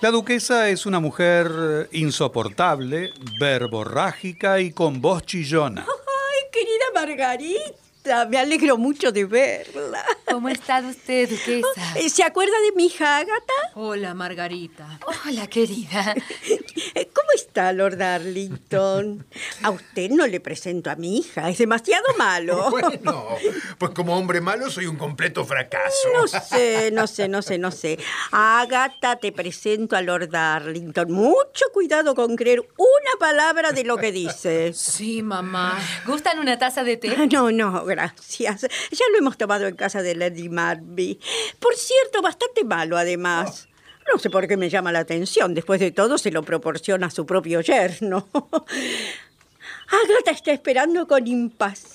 La 0.00 0.10
duquesa 0.10 0.70
es 0.70 0.86
una 0.86 0.98
mujer 0.98 1.88
insoportable, 1.92 3.12
verborrágica 3.38 4.58
y 4.58 4.72
con 4.72 5.00
voz 5.00 5.24
chillona. 5.24 5.86
Ay, 5.86 6.50
querida 6.50 6.84
Margarita, 6.94 7.83
me 8.28 8.38
alegro 8.38 8.76
mucho 8.76 9.12
de 9.12 9.24
verla. 9.24 10.04
¿Cómo 10.30 10.48
está 10.48 10.80
usted, 10.80 11.28
duquesa? 11.28 11.64
Eh, 11.96 12.08
¿Se 12.08 12.24
acuerda 12.24 12.52
de 12.66 12.72
mi 12.76 12.86
hija 12.86 13.18
Ágata? 13.18 13.52
Hola, 13.74 14.14
Margarita. 14.14 14.98
Hola, 15.06 15.46
querida. 15.46 16.14
¿Cómo 17.14 17.28
está, 17.34 17.72
Lord 17.72 17.98
Darlington? 17.98 19.24
A 19.62 19.70
usted 19.70 20.10
no 20.10 20.26
le 20.26 20.40
presento 20.40 20.90
a 20.90 20.96
mi 20.96 21.18
hija, 21.18 21.48
es 21.48 21.58
demasiado 21.58 22.04
malo. 22.18 22.70
Bueno, 22.74 23.28
pues 23.78 23.92
como 23.92 24.16
hombre 24.18 24.40
malo 24.40 24.68
soy 24.70 24.86
un 24.86 24.96
completo 24.96 25.44
fracaso. 25.44 26.08
No 26.12 26.26
sé, 26.26 26.90
no 26.90 27.06
sé, 27.06 27.28
no 27.28 27.40
sé, 27.40 27.58
no 27.58 27.70
sé. 27.70 27.98
Ágata, 28.32 29.16
te 29.16 29.30
presento 29.30 29.96
a 29.96 30.02
Lord 30.02 30.30
Darlington. 30.30 31.10
Mucho 31.12 31.66
cuidado 31.72 32.14
con 32.14 32.34
creer 32.36 32.60
una 32.60 33.18
palabra 33.20 33.72
de 33.72 33.84
lo 33.84 33.96
que 33.96 34.10
dice. 34.12 34.72
Sí, 34.74 35.22
mamá. 35.22 35.78
¿Gustan 36.06 36.40
una 36.40 36.58
taza 36.58 36.82
de 36.82 36.96
té? 36.96 37.16
No, 37.30 37.50
no, 37.52 37.84
gracias. 37.94 38.62
Ya 38.62 39.04
lo 39.12 39.18
hemos 39.18 39.38
tomado 39.38 39.66
en 39.66 39.76
casa 39.76 40.02
de 40.02 40.14
Lady 40.14 40.48
Marby. 40.48 41.18
Por 41.60 41.74
cierto, 41.76 42.22
bastante 42.22 42.64
malo, 42.64 42.96
además. 42.96 43.68
No 44.12 44.18
sé 44.18 44.30
por 44.30 44.46
qué 44.46 44.56
me 44.56 44.68
llama 44.68 44.92
la 44.92 44.98
atención. 45.00 45.54
Después 45.54 45.80
de 45.80 45.90
todo, 45.90 46.18
se 46.18 46.30
lo 46.30 46.42
proporciona 46.42 47.06
a 47.06 47.10
su 47.10 47.24
propio 47.24 47.60
yerno. 47.60 48.28
Agatha 49.88 50.30
está 50.30 50.52
esperando 50.52 51.06
con 51.06 51.26
impaciencia 51.26 51.93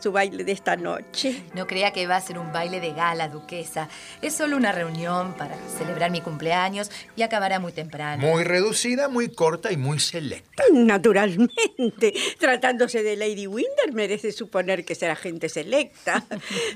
su 0.00 0.12
baile 0.12 0.44
de 0.44 0.52
esta 0.52 0.76
noche. 0.76 1.42
No 1.54 1.66
crea 1.66 1.92
que 1.92 2.06
va 2.06 2.16
a 2.16 2.20
ser 2.20 2.38
un 2.38 2.52
baile 2.52 2.80
de 2.80 2.92
gala, 2.92 3.28
duquesa. 3.28 3.88
Es 4.20 4.34
solo 4.34 4.56
una 4.56 4.72
reunión 4.72 5.34
para 5.34 5.56
celebrar 5.78 6.10
mi 6.10 6.20
cumpleaños 6.20 6.90
y 7.16 7.22
acabará 7.22 7.58
muy 7.58 7.72
temprano. 7.72 8.26
Muy 8.26 8.44
reducida, 8.44 9.08
muy 9.08 9.28
corta 9.28 9.72
y 9.72 9.76
muy 9.76 9.98
selecta. 9.98 10.64
Naturalmente, 10.72 12.14
tratándose 12.38 13.02
de 13.02 13.16
Lady 13.16 13.46
Winder, 13.46 13.92
merece 13.92 14.32
suponer 14.32 14.84
que 14.84 14.94
será 14.94 15.16
gente 15.16 15.48
selecta. 15.48 16.24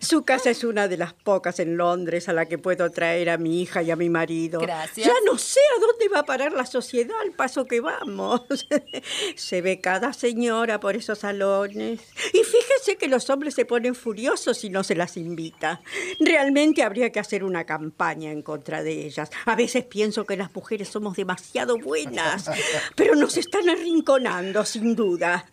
Su 0.00 0.24
casa 0.24 0.50
es 0.50 0.64
una 0.64 0.88
de 0.88 0.96
las 0.96 1.12
pocas 1.12 1.60
en 1.60 1.76
Londres 1.76 2.28
a 2.28 2.32
la 2.32 2.46
que 2.46 2.58
puedo 2.58 2.90
traer 2.90 3.30
a 3.30 3.38
mi 3.38 3.62
hija 3.62 3.82
y 3.82 3.90
a 3.90 3.96
mi 3.96 4.08
marido. 4.08 4.60
Gracias. 4.60 5.06
Ya 5.06 5.14
no 5.26 5.38
sé 5.38 5.60
a 5.76 5.80
dónde 5.80 6.08
va 6.08 6.20
a 6.20 6.24
parar 6.24 6.52
la 6.52 6.66
sociedad 6.66 7.16
al 7.22 7.32
paso 7.32 7.66
que 7.66 7.80
vamos. 7.80 8.42
Se 9.36 9.60
ve 9.60 9.80
cada 9.80 10.12
señora 10.12 10.80
por 10.80 10.96
esos 10.96 11.18
salones. 11.18 12.00
Y 12.32 12.44
fíjese 12.48 12.96
que 12.96 13.08
los 13.08 13.28
hombres 13.30 13.54
se 13.54 13.64
ponen 13.64 13.94
furiosos 13.94 14.58
si 14.58 14.70
no 14.70 14.82
se 14.84 14.94
las 14.94 15.16
invita. 15.16 15.80
Realmente 16.20 16.82
habría 16.82 17.10
que 17.10 17.20
hacer 17.20 17.44
una 17.44 17.64
campaña 17.64 18.30
en 18.30 18.42
contra 18.42 18.82
de 18.82 19.06
ellas. 19.06 19.30
A 19.44 19.54
veces 19.54 19.84
pienso 19.84 20.24
que 20.24 20.36
las 20.36 20.54
mujeres 20.54 20.88
somos 20.88 21.16
demasiado 21.16 21.78
buenas, 21.78 22.50
pero 22.96 23.14
nos 23.14 23.36
están 23.36 23.68
arrinconando, 23.68 24.64
sin 24.64 24.96
duda. 24.96 25.46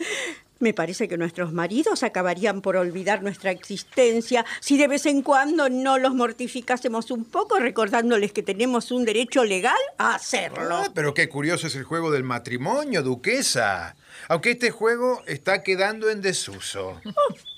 Me 0.59 0.73
parece 0.73 1.07
que 1.07 1.17
nuestros 1.17 1.51
maridos 1.51 2.03
acabarían 2.03 2.61
por 2.61 2.77
olvidar 2.77 3.21
nuestra 3.21 3.51
existencia 3.51 4.45
si 4.61 4.77
de 4.77 4.87
vez 4.87 5.05
en 5.05 5.21
cuando 5.21 5.69
no 5.69 5.97
los 5.97 6.13
mortificásemos 6.13 7.11
un 7.11 7.25
poco 7.25 7.59
recordándoles 7.59 8.31
que 8.31 8.43
tenemos 8.43 8.91
un 8.91 9.05
derecho 9.05 9.43
legal 9.43 9.75
a 9.97 10.15
hacerlo. 10.15 10.75
Ah, 10.75 10.91
pero 10.93 11.13
qué 11.13 11.27
curioso 11.27 11.67
es 11.67 11.75
el 11.75 11.83
juego 11.83 12.11
del 12.11 12.23
matrimonio, 12.23 13.03
duquesa. 13.03 13.95
Aunque 14.29 14.51
este 14.51 14.71
juego 14.71 15.21
está 15.27 15.61
quedando 15.61 16.09
en 16.09 16.21
desuso. 16.21 17.01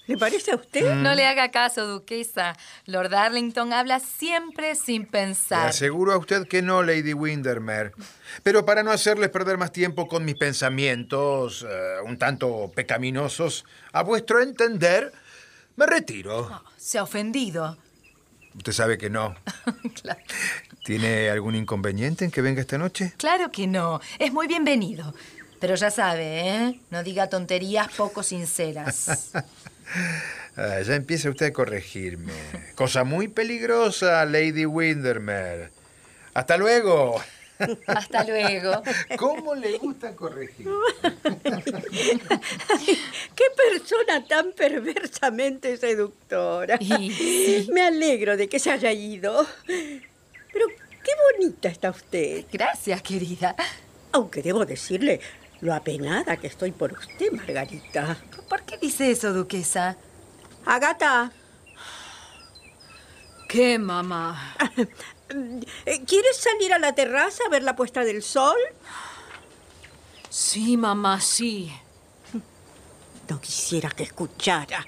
¿Le 0.07 0.17
parece 0.17 0.51
a 0.51 0.55
usted? 0.55 0.95
No 0.95 1.13
le 1.15 1.25
haga 1.25 1.51
caso, 1.51 1.85
duquesa. 1.85 2.55
Lord 2.85 3.09
Darlington 3.09 3.73
habla 3.73 3.99
siempre 3.99 4.75
sin 4.75 5.01
Le 5.03 5.07
pensar. 5.07 5.67
aseguro 5.67 6.13
a 6.13 6.17
usted 6.17 6.47
que 6.47 6.61
no, 6.61 6.81
Lady 6.81 7.13
Windermere. 7.13 7.91
Pero 8.41 8.65
para 8.65 8.83
no 8.83 8.91
hacerles 8.91 9.29
perder 9.29 9.57
más 9.57 9.71
tiempo 9.73 10.07
con 10.07 10.23
mis 10.23 10.35
pensamientos 10.35 11.65
eh, 11.69 11.95
un 12.05 12.17
tanto 12.17 12.71
pecaminosos, 12.73 13.65
a 13.91 14.01
vuestro 14.03 14.41
entender, 14.41 15.11
me 15.75 15.85
retiro. 15.85 16.63
Se 16.77 16.97
ha 16.97 17.03
ofendido. 17.03 17.77
Usted 18.55 18.71
sabe 18.71 18.97
que 18.97 19.09
no. 19.09 19.35
claro. 20.01 20.21
¿Tiene 20.85 21.29
algún 21.29 21.53
inconveniente 21.55 22.23
en 22.23 22.31
que 22.31 22.41
venga 22.41 22.61
esta 22.61 22.77
noche? 22.77 23.13
Claro 23.17 23.51
que 23.51 23.67
no. 23.67 23.99
Es 24.19 24.31
muy 24.31 24.47
bienvenido. 24.47 25.13
Pero 25.59 25.75
ya 25.75 25.91
sabe, 25.91 26.47
¿eh? 26.49 26.79
No 26.91 27.03
diga 27.03 27.27
tonterías 27.27 27.89
poco 27.93 28.23
sinceras. 28.23 29.31
Ah, 30.55 30.81
ya 30.81 30.95
empieza 30.95 31.29
usted 31.29 31.47
a 31.47 31.53
corregirme. 31.53 32.33
Cosa 32.75 33.03
muy 33.03 33.27
peligrosa, 33.27 34.25
Lady 34.25 34.65
Windermere. 34.65 35.69
Hasta 36.33 36.57
luego. 36.57 37.21
Hasta 37.87 38.23
luego. 38.23 38.83
¿Cómo 39.17 39.55
le 39.55 39.77
gusta 39.77 40.15
corregir? 40.15 40.67
¡Qué 43.35 43.45
persona 43.55 44.25
tan 44.27 44.51
perversamente 44.53 45.77
seductora! 45.77 46.77
Me 47.71 47.81
alegro 47.87 48.37
de 48.37 48.47
que 48.47 48.59
se 48.59 48.71
haya 48.71 48.91
ido. 48.91 49.45
Pero 49.65 50.67
qué 50.67 51.11
bonita 51.33 51.69
está 51.69 51.89
usted. 51.89 52.45
Gracias, 52.51 53.01
querida. 53.01 53.55
Aunque 54.11 54.41
debo 54.41 54.65
decirle 54.65 55.19
lo 55.61 55.73
apenada 55.73 56.37
que 56.37 56.47
estoy 56.47 56.71
por 56.71 56.93
usted, 56.93 57.31
Margarita. 57.31 58.17
¿Por 58.47 58.63
qué 58.63 58.77
dice 58.77 59.11
eso, 59.11 59.33
duquesa? 59.33 59.97
Agata, 60.65 61.31
¿Qué, 63.47 63.79
mamá? 63.79 64.55
¿quieres 66.05 66.37
salir 66.37 66.73
a 66.73 66.79
la 66.79 66.93
terraza 66.93 67.43
a 67.45 67.49
ver 67.49 67.63
la 67.63 67.75
puesta 67.75 68.03
del 68.03 68.21
sol? 68.21 68.57
Sí, 70.29 70.75
mamá, 70.75 71.21
sí. 71.21 71.71
No 73.29 73.39
quisiera 73.39 73.89
que 73.89 74.03
escuchara. 74.03 74.85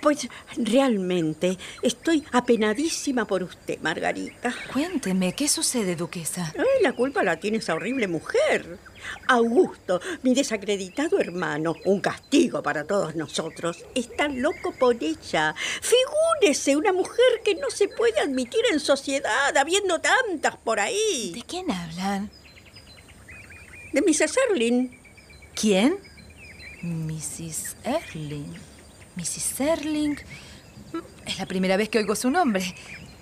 Pues 0.00 0.28
realmente 0.56 1.56
estoy 1.82 2.24
apenadísima 2.32 3.26
por 3.26 3.42
usted, 3.42 3.78
Margarita. 3.80 4.54
Cuénteme, 4.72 5.32
¿qué 5.32 5.48
sucede, 5.48 5.96
duquesa? 5.96 6.52
Ay, 6.56 6.82
la 6.82 6.92
culpa 6.92 7.22
la 7.22 7.38
tiene 7.38 7.58
esa 7.58 7.74
horrible 7.74 8.08
mujer. 8.08 8.78
Augusto, 9.28 10.00
mi 10.22 10.34
desacreditado 10.34 11.18
hermano, 11.18 11.74
un 11.84 12.00
castigo 12.00 12.62
para 12.62 12.84
todos 12.84 13.14
nosotros, 13.14 13.84
está 13.94 14.28
loco 14.28 14.72
por 14.78 14.96
ella. 15.02 15.54
Figúrese 15.80 16.76
una 16.76 16.92
mujer 16.92 17.40
que 17.44 17.54
no 17.54 17.70
se 17.70 17.88
puede 17.88 18.20
admitir 18.20 18.60
en 18.72 18.80
sociedad, 18.80 19.56
habiendo 19.56 20.00
tantas 20.00 20.56
por 20.56 20.80
ahí. 20.80 21.32
¿De 21.34 21.42
quién 21.42 21.70
hablan? 21.70 22.30
De 23.92 24.02
Mrs. 24.02 24.36
Erling. 24.50 24.98
¿Quién? 25.54 25.98
Mrs. 26.82 27.76
Erling. 27.84 28.63
Mrs. 29.16 29.60
Erling. 29.60 30.16
Mm, 30.92 30.98
Es 31.26 31.38
la 31.38 31.46
primera 31.46 31.76
vez 31.76 31.88
que 31.88 31.98
oigo 31.98 32.14
su 32.14 32.30
nombre. 32.30 32.74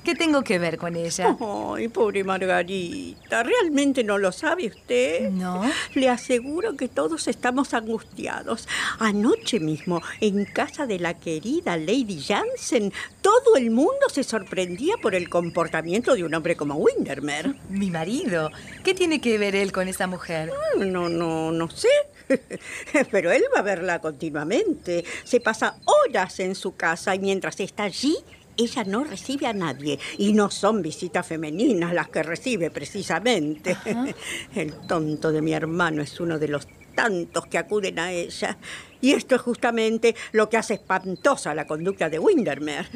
¿Qué 0.04 0.16
tengo 0.16 0.42
que 0.42 0.58
ver 0.58 0.78
con 0.78 0.96
ella? 0.96 1.36
Ay, 1.76 1.86
pobre 1.86 2.24
Margarita, 2.24 3.44
¿realmente 3.44 4.02
no 4.02 4.18
lo 4.18 4.32
sabe 4.32 4.66
usted? 4.66 5.30
No. 5.30 5.62
Le 5.94 6.08
aseguro 6.08 6.76
que 6.76 6.88
todos 6.88 7.28
estamos 7.28 7.72
angustiados. 7.72 8.66
Anoche 8.98 9.60
mismo, 9.60 10.02
en 10.20 10.44
casa 10.44 10.88
de 10.88 10.98
la 10.98 11.14
querida 11.14 11.76
Lady 11.76 12.20
Jansen, 12.20 12.92
todo 13.20 13.54
el 13.56 13.70
mundo 13.70 14.08
se 14.12 14.24
sorprendía 14.24 14.96
por 15.00 15.14
el 15.14 15.28
comportamiento 15.28 16.16
de 16.16 16.24
un 16.24 16.34
hombre 16.34 16.56
como 16.56 16.74
Windermere. 16.74 17.54
Mi 17.68 17.88
marido. 17.88 18.50
¿Qué 18.82 18.94
tiene 18.94 19.20
que 19.20 19.38
ver 19.38 19.54
él 19.54 19.70
con 19.70 19.86
esa 19.86 20.08
mujer? 20.08 20.52
No, 20.78 21.08
no, 21.08 21.52
no 21.52 21.70
sé. 21.70 21.86
Pero 23.10 23.30
él 23.30 23.42
va 23.54 23.60
a 23.60 23.62
verla 23.62 24.00
continuamente. 24.00 25.04
Se 25.24 25.40
pasa 25.40 25.76
horas 25.84 26.40
en 26.40 26.54
su 26.54 26.76
casa 26.76 27.14
y 27.14 27.18
mientras 27.18 27.58
está 27.60 27.84
allí, 27.84 28.16
ella 28.56 28.84
no 28.84 29.04
recibe 29.04 29.46
a 29.46 29.52
nadie. 29.52 29.98
Y 30.18 30.32
no 30.32 30.50
son 30.50 30.82
visitas 30.82 31.26
femeninas 31.26 31.94
las 31.94 32.08
que 32.08 32.22
recibe 32.22 32.70
precisamente. 32.70 33.76
El 34.54 34.72
tonto 34.86 35.32
de 35.32 35.42
mi 35.42 35.52
hermano 35.52 36.02
es 36.02 36.20
uno 36.20 36.38
de 36.38 36.48
los 36.48 36.66
tantos 36.94 37.46
que 37.46 37.58
acuden 37.58 37.98
a 37.98 38.12
ella. 38.12 38.58
Y 39.02 39.14
esto 39.14 39.34
es 39.34 39.42
justamente 39.42 40.14
lo 40.30 40.48
que 40.48 40.56
hace 40.56 40.74
espantosa 40.74 41.54
la 41.54 41.66
conducta 41.66 42.08
de 42.08 42.20
Windermere. 42.20 42.88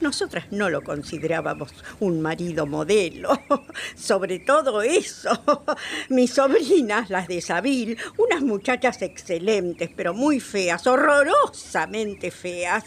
Nosotras 0.00 0.46
no 0.50 0.70
lo 0.70 0.82
considerábamos 0.82 1.70
un 2.00 2.22
marido 2.22 2.66
modelo. 2.66 3.38
Sobre 3.94 4.38
todo 4.38 4.80
eso. 4.80 5.38
Mis 6.08 6.32
sobrinas, 6.32 7.10
las 7.10 7.28
de 7.28 7.42
Saville, 7.42 7.98
unas 8.16 8.40
muchachas 8.40 9.02
excelentes, 9.02 9.90
pero 9.94 10.14
muy 10.14 10.40
feas, 10.40 10.86
horrorosamente 10.86 12.30
feas. 12.30 12.84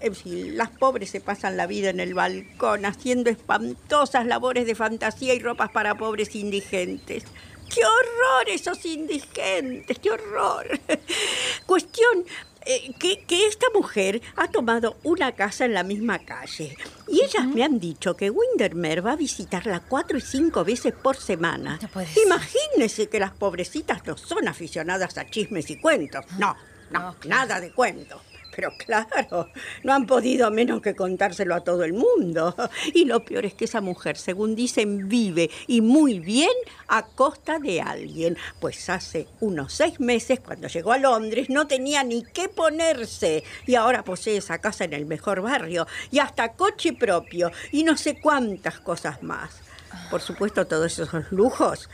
En 0.00 0.14
fin, 0.14 0.56
las 0.56 0.70
pobres 0.70 1.10
se 1.10 1.20
pasan 1.20 1.56
la 1.56 1.66
vida 1.66 1.90
en 1.90 1.98
el 1.98 2.14
balcón 2.14 2.84
haciendo 2.84 3.30
espantosas 3.30 4.26
labores 4.26 4.66
de 4.66 4.76
fantasía 4.76 5.34
y 5.34 5.40
ropas 5.40 5.70
para 5.70 5.96
pobres 5.96 6.36
indigentes. 6.36 7.24
¡Qué 7.72 7.80
horror 7.84 8.48
esos 8.48 8.84
indigentes! 8.84 9.98
¡Qué 9.98 10.10
horror! 10.10 10.66
Cuestión 11.66 12.24
eh, 12.64 12.92
que, 12.98 13.24
que 13.24 13.46
esta 13.46 13.66
mujer 13.74 14.20
ha 14.36 14.48
tomado 14.48 14.96
una 15.02 15.32
casa 15.32 15.64
en 15.64 15.74
la 15.74 15.82
misma 15.82 16.18
calle. 16.20 16.76
Y 17.08 17.22
ellas 17.22 17.46
me 17.46 17.62
han 17.64 17.78
dicho 17.78 18.16
que 18.16 18.30
Windermere 18.30 19.00
va 19.00 19.12
a 19.12 19.16
visitarla 19.16 19.80
cuatro 19.80 20.18
y 20.18 20.20
cinco 20.20 20.64
veces 20.64 20.92
por 20.94 21.16
semana. 21.16 21.78
No 21.80 21.88
que 23.08 23.20
las 23.20 23.32
pobrecitas 23.32 24.04
no 24.06 24.16
son 24.16 24.48
aficionadas 24.48 25.16
a 25.18 25.28
chismes 25.28 25.70
y 25.70 25.76
cuentos. 25.78 26.24
No, 26.38 26.56
no, 26.90 27.00
No, 27.00 27.14
claro. 27.18 27.40
nada 27.46 27.60
de 27.60 27.72
cuentos. 27.72 28.20
Pero 28.56 28.72
claro, 28.78 29.50
no 29.84 29.92
han 29.92 30.06
podido 30.06 30.50
menos 30.50 30.80
que 30.80 30.96
contárselo 30.96 31.54
a 31.54 31.60
todo 31.60 31.84
el 31.84 31.92
mundo. 31.92 32.56
Y 32.94 33.04
lo 33.04 33.22
peor 33.22 33.44
es 33.44 33.52
que 33.52 33.66
esa 33.66 33.82
mujer, 33.82 34.16
según 34.16 34.54
dicen, 34.54 35.10
vive 35.10 35.50
y 35.66 35.82
muy 35.82 36.20
bien 36.20 36.50
a 36.88 37.04
costa 37.04 37.58
de 37.58 37.82
alguien. 37.82 38.38
Pues 38.58 38.88
hace 38.88 39.28
unos 39.40 39.74
seis 39.74 40.00
meses, 40.00 40.40
cuando 40.40 40.68
llegó 40.68 40.92
a 40.92 40.98
Londres, 40.98 41.50
no 41.50 41.66
tenía 41.66 42.02
ni 42.02 42.22
qué 42.24 42.48
ponerse. 42.48 43.44
Y 43.66 43.74
ahora 43.74 44.02
posee 44.02 44.38
esa 44.38 44.58
casa 44.58 44.84
en 44.84 44.94
el 44.94 45.04
mejor 45.04 45.42
barrio 45.42 45.86
y 46.10 46.20
hasta 46.20 46.54
coche 46.54 46.94
propio 46.94 47.50
y 47.72 47.84
no 47.84 47.98
sé 47.98 48.18
cuántas 48.18 48.80
cosas 48.80 49.22
más. 49.22 49.60
Por 50.10 50.20
supuesto, 50.20 50.66
todos 50.66 50.98
esos 50.98 51.30
lujos 51.30 51.88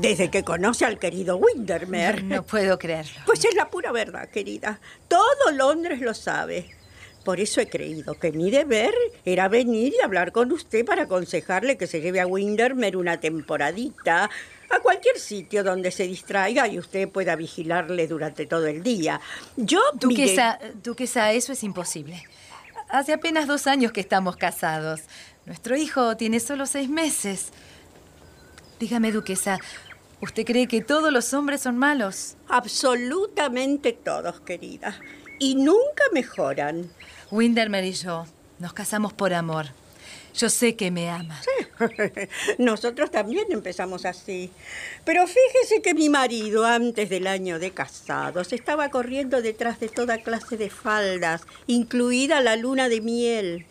desde 0.00 0.30
que 0.30 0.42
conoce 0.44 0.84
al 0.84 0.98
querido 0.98 1.36
Windermere. 1.36 2.22
No 2.22 2.42
puedo 2.44 2.78
creerlo. 2.78 3.12
Pues 3.26 3.44
es 3.44 3.54
la 3.54 3.68
pura 3.70 3.92
verdad, 3.92 4.28
querida. 4.28 4.80
Todo 5.08 5.50
Londres 5.52 6.00
lo 6.00 6.14
sabe. 6.14 6.70
Por 7.24 7.38
eso 7.38 7.60
he 7.60 7.68
creído 7.68 8.14
que 8.14 8.32
mi 8.32 8.50
deber 8.50 8.92
era 9.24 9.46
venir 9.48 9.94
y 9.96 10.02
hablar 10.02 10.32
con 10.32 10.50
usted 10.50 10.84
para 10.84 11.04
aconsejarle 11.04 11.76
que 11.76 11.86
se 11.86 12.00
lleve 12.00 12.20
a 12.20 12.26
Windermere 12.26 12.96
una 12.96 13.20
temporadita 13.20 14.28
a 14.70 14.80
cualquier 14.80 15.18
sitio 15.20 15.62
donde 15.62 15.92
se 15.92 16.04
distraiga 16.08 16.66
y 16.66 16.78
usted 16.80 17.08
pueda 17.08 17.36
vigilarle 17.36 18.08
durante 18.08 18.46
todo 18.46 18.66
el 18.66 18.82
día. 18.82 19.20
Yo, 19.56 19.80
mire- 20.04 20.22
Duquesa, 20.24 20.58
duquesa, 20.82 21.32
eso 21.32 21.52
es 21.52 21.62
imposible. 21.62 22.24
Hace 22.88 23.12
apenas 23.12 23.46
dos 23.46 23.66
años 23.68 23.92
que 23.92 24.00
estamos 24.00 24.36
casados. 24.36 25.02
Nuestro 25.46 25.76
hijo 25.76 26.16
tiene 26.16 26.40
solo 26.40 26.66
seis 26.66 26.88
meses. 26.88 27.50
Dígame, 28.82 29.12
duquesa, 29.12 29.60
¿usted 30.20 30.44
cree 30.44 30.66
que 30.66 30.80
todos 30.80 31.12
los 31.12 31.32
hombres 31.34 31.60
son 31.60 31.78
malos? 31.78 32.34
absolutamente 32.48 33.92
todos, 33.92 34.40
querida. 34.40 34.98
Y 35.38 35.54
nunca 35.54 36.02
mejoran. 36.12 36.90
Windermere 37.30 37.86
y 37.86 37.92
yo 37.92 38.26
nos 38.58 38.72
casamos 38.72 39.12
por 39.12 39.34
amor. 39.34 39.66
Yo 40.34 40.50
sé 40.50 40.74
que 40.74 40.90
me 40.90 41.10
ama. 41.10 41.40
Nosotros 42.58 43.12
también 43.12 43.52
empezamos 43.52 44.04
así. 44.04 44.50
Pero 45.04 45.28
fíjese 45.28 45.80
que 45.80 45.94
mi 45.94 46.08
marido, 46.08 46.66
antes 46.66 47.08
del 47.08 47.28
año 47.28 47.60
de 47.60 47.70
casados, 47.70 48.52
estaba 48.52 48.88
corriendo 48.88 49.42
detrás 49.42 49.78
de 49.78 49.90
toda 49.90 50.18
clase 50.18 50.56
de 50.56 50.70
faldas, 50.70 51.42
incluida 51.68 52.40
la 52.40 52.56
luna 52.56 52.88
de 52.88 53.00
miel. 53.00 53.66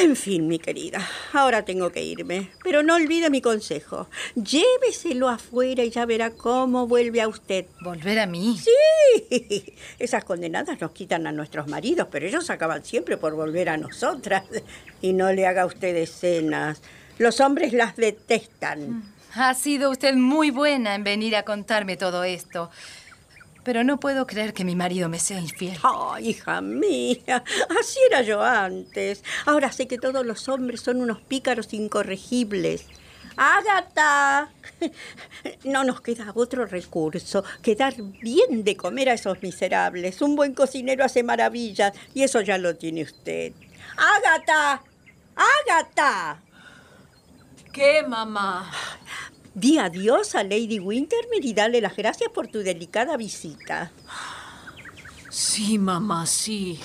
En 0.00 0.14
fin, 0.14 0.46
mi 0.46 0.60
querida, 0.60 1.04
ahora 1.32 1.64
tengo 1.64 1.90
que 1.90 2.04
irme. 2.04 2.50
Pero 2.62 2.84
no 2.84 2.94
olvide 2.94 3.30
mi 3.30 3.40
consejo. 3.40 4.08
Lléveselo 4.36 5.28
afuera 5.28 5.82
y 5.82 5.90
ya 5.90 6.06
verá 6.06 6.30
cómo 6.30 6.86
vuelve 6.86 7.20
a 7.20 7.26
usted. 7.26 7.66
¿Volver 7.80 8.20
a 8.20 8.26
mí? 8.26 8.56
Sí, 8.58 9.74
esas 9.98 10.22
condenadas 10.22 10.80
nos 10.80 10.92
quitan 10.92 11.26
a 11.26 11.32
nuestros 11.32 11.66
maridos, 11.66 12.06
pero 12.12 12.26
ellos 12.26 12.48
acaban 12.48 12.84
siempre 12.84 13.16
por 13.16 13.34
volver 13.34 13.70
a 13.70 13.76
nosotras. 13.76 14.44
Y 15.00 15.14
no 15.14 15.32
le 15.32 15.46
haga 15.46 15.66
usted 15.66 15.96
escenas. 15.96 16.80
Los 17.18 17.40
hombres 17.40 17.72
las 17.72 17.96
detestan. 17.96 19.02
Ha 19.34 19.52
sido 19.54 19.90
usted 19.90 20.14
muy 20.14 20.50
buena 20.50 20.94
en 20.94 21.02
venir 21.02 21.34
a 21.34 21.42
contarme 21.42 21.96
todo 21.96 22.22
esto. 22.22 22.70
Pero 23.68 23.84
no 23.84 24.00
puedo 24.00 24.26
creer 24.26 24.54
que 24.54 24.64
mi 24.64 24.74
marido 24.74 25.10
me 25.10 25.18
sea 25.18 25.38
infiel. 25.40 25.76
Ay, 25.82 26.30
hija 26.30 26.62
mía, 26.62 27.44
así 27.78 27.98
era 28.08 28.22
yo 28.22 28.42
antes. 28.42 29.22
Ahora 29.44 29.70
sé 29.72 29.86
que 29.86 29.98
todos 29.98 30.24
los 30.24 30.48
hombres 30.48 30.80
son 30.80 31.02
unos 31.02 31.20
pícaros 31.20 31.74
incorregibles. 31.74 32.86
Ágata, 33.36 34.48
no 35.64 35.84
nos 35.84 36.00
queda 36.00 36.32
otro 36.34 36.64
recurso 36.64 37.44
que 37.60 37.74
dar 37.74 37.92
bien 38.22 38.64
de 38.64 38.74
comer 38.74 39.10
a 39.10 39.12
esos 39.12 39.42
miserables. 39.42 40.22
Un 40.22 40.34
buen 40.34 40.54
cocinero 40.54 41.04
hace 41.04 41.22
maravillas 41.22 41.92
y 42.14 42.22
eso 42.22 42.40
ya 42.40 42.56
lo 42.56 42.74
tiene 42.74 43.02
usted. 43.02 43.52
Ágata, 43.98 44.82
Ágata. 45.36 46.40
¿Qué, 47.70 48.02
mamá? 48.02 48.72
Di 49.58 49.76
adiós 49.76 50.36
a 50.36 50.44
Lady 50.44 50.78
Wintermere 50.78 51.44
y 51.44 51.52
dale 51.52 51.80
las 51.80 51.96
gracias 51.96 52.30
por 52.30 52.46
tu 52.46 52.60
delicada 52.60 53.16
visita. 53.16 53.90
Sí, 55.30 55.78
mamá, 55.78 56.26
sí. 56.26 56.78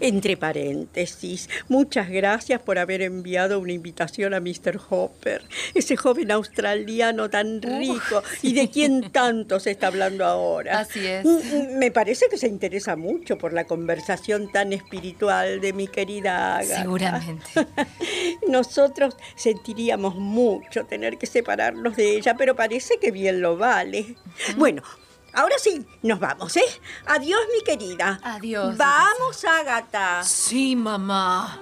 Entre 0.00 0.36
paréntesis, 0.36 1.48
muchas 1.68 2.08
gracias 2.08 2.60
por 2.62 2.78
haber 2.78 3.02
enviado 3.02 3.60
una 3.60 3.72
invitación 3.72 4.32
a 4.32 4.40
Mr. 4.40 4.80
Hopper, 4.88 5.42
ese 5.74 5.96
joven 5.96 6.30
australiano 6.30 7.28
tan 7.28 7.60
rico 7.60 8.22
y 8.42 8.54
de 8.54 8.70
quien 8.70 9.10
tanto 9.12 9.60
se 9.60 9.72
está 9.72 9.88
hablando 9.88 10.24
ahora. 10.24 10.80
Así 10.80 11.06
es. 11.06 11.24
Mm, 11.24 11.28
mm, 11.28 11.78
Me 11.78 11.90
parece 11.90 12.26
que 12.30 12.38
se 12.38 12.48
interesa 12.48 12.96
mucho 12.96 13.36
por 13.36 13.52
la 13.52 13.64
conversación 13.64 14.50
tan 14.50 14.72
espiritual 14.72 15.60
de 15.60 15.72
mi 15.72 15.86
querida 15.86 16.56
Agatha. 16.56 16.82
Seguramente. 16.82 17.50
Nosotros 18.48 19.16
sentiríamos 19.36 20.14
mucho 20.16 20.84
tener 20.86 21.18
que 21.18 21.26
separarnos 21.26 21.96
de 21.96 22.16
ella, 22.16 22.34
pero 22.36 22.56
parece 22.56 22.98
que 22.98 23.10
bien 23.10 23.40
lo 23.40 23.56
vale. 23.56 24.16
Bueno, 24.56 24.82
ahora 25.32 25.56
sí, 25.58 25.84
nos 26.02 26.18
vamos, 26.20 26.56
¿eh? 26.56 26.62
Adiós, 27.06 27.40
mi 27.52 27.62
querida. 27.64 28.20
Adiós, 28.22 28.76
Vamos, 28.76 29.44
Ágata. 29.44 30.22
Sí, 30.22 30.76
mamá. 30.76 31.58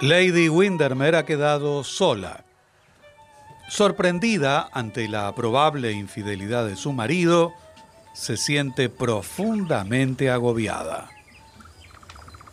Lady 0.00 0.48
Windermere 0.48 1.16
ha 1.16 1.24
quedado 1.24 1.82
sola. 1.82 2.44
Sorprendida 3.68 4.68
ante 4.72 5.08
la 5.08 5.34
probable 5.34 5.92
infidelidad 5.92 6.66
de 6.66 6.76
su 6.76 6.92
marido, 6.92 7.54
se 8.12 8.36
siente 8.36 8.88
profundamente 8.90 10.30
agobiada. 10.30 11.08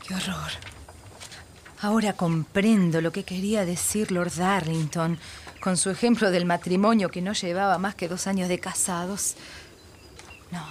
Qué 0.08 0.16
horror. 0.16 0.71
Ahora 1.82 2.14
comprendo 2.14 3.02
lo 3.02 3.12
que 3.12 3.24
quería 3.24 3.66
decir 3.66 4.12
Lord 4.12 4.36
Darlington 4.36 5.18
con 5.60 5.78
su 5.78 5.90
ejemplo 5.90 6.30
del 6.30 6.46
matrimonio 6.46 7.10
que 7.10 7.22
no 7.22 7.34
llevaba 7.34 7.80
más 7.80 7.96
que 7.96 8.08
dos 8.08 8.28
años 8.28 8.50
de 8.50 8.60
casados. 8.60 9.36
No, 10.52 10.64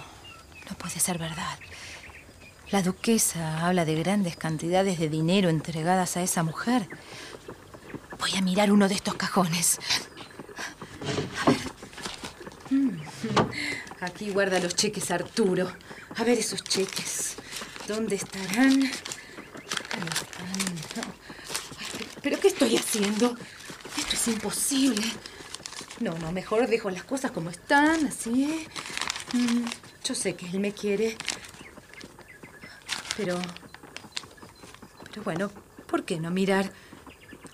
no 0.68 0.76
puede 0.78 1.00
ser 1.00 1.18
verdad. 1.18 1.58
La 2.70 2.82
duquesa 2.82 3.66
habla 3.66 3.84
de 3.84 3.96
grandes 3.96 4.36
cantidades 4.36 5.00
de 5.00 5.08
dinero 5.08 5.48
entregadas 5.48 6.16
a 6.16 6.22
esa 6.22 6.44
mujer. 6.44 6.88
Voy 8.20 8.36
a 8.36 8.42
mirar 8.42 8.70
uno 8.70 8.86
de 8.88 8.94
estos 8.94 9.14
cajones. 9.14 9.80
A 11.44 11.50
ver. 11.50 11.58
Mm. 12.70 13.00
Aquí 14.00 14.30
guarda 14.30 14.60
los 14.60 14.76
cheques 14.76 15.10
Arturo. 15.10 15.72
A 16.16 16.22
ver 16.22 16.38
esos 16.38 16.62
cheques. 16.62 17.34
¿Dónde 17.88 18.14
estarán? 18.14 18.84
Están. 18.84 20.69
¿Pero 22.22 22.38
qué 22.40 22.48
estoy 22.48 22.76
haciendo? 22.76 23.36
Esto 23.96 24.12
es 24.14 24.28
imposible. 24.28 25.02
No, 26.00 26.16
no, 26.18 26.32
mejor 26.32 26.66
dejo 26.68 26.90
las 26.90 27.04
cosas 27.04 27.30
como 27.30 27.50
están, 27.50 28.06
así. 28.06 28.66
Mm, 29.32 29.64
Yo 30.04 30.14
sé 30.14 30.34
que 30.34 30.46
él 30.46 30.60
me 30.60 30.72
quiere. 30.72 31.16
Pero... 33.16 33.38
Pero 35.10 35.22
bueno, 35.24 35.50
¿por 35.86 36.04
qué 36.04 36.18
no 36.20 36.30
mirar? 36.30 36.72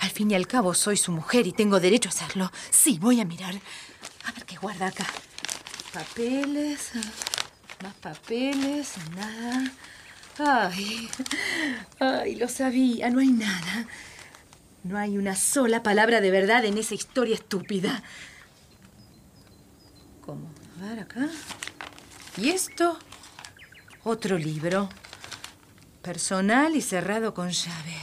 Al 0.00 0.10
fin 0.10 0.30
y 0.30 0.34
al 0.34 0.46
cabo 0.46 0.74
soy 0.74 0.96
su 0.96 1.10
mujer 1.10 1.46
y 1.46 1.52
tengo 1.52 1.80
derecho 1.80 2.08
a 2.08 2.12
hacerlo. 2.12 2.52
Sí, 2.70 2.98
voy 3.00 3.20
a 3.20 3.24
mirar. 3.24 3.54
A 4.24 4.32
ver 4.32 4.44
qué 4.44 4.56
guarda 4.56 4.88
acá. 4.88 5.06
Papeles. 5.92 6.90
ah, 6.96 7.82
Más 7.82 7.94
papeles. 7.94 8.92
Nada. 9.16 9.72
Ay. 10.38 11.08
Ay, 11.98 12.34
lo 12.36 12.48
sabía. 12.48 13.10
No 13.10 13.20
hay 13.20 13.28
nada. 13.28 13.86
No 14.82 14.98
hay 14.98 15.18
una 15.18 15.34
sola 15.34 15.82
palabra 15.82 16.20
de 16.20 16.30
verdad 16.30 16.64
en 16.64 16.78
esa 16.78 16.94
historia 16.94 17.34
estúpida. 17.34 18.02
¿Cómo? 20.24 20.50
A 20.80 20.84
ver 20.84 21.00
acá. 21.00 21.28
¿Y 22.36 22.50
esto? 22.50 22.98
Otro 24.04 24.38
libro. 24.38 24.88
Personal 26.02 26.76
y 26.76 26.82
cerrado 26.82 27.34
con 27.34 27.50
llave. 27.50 27.96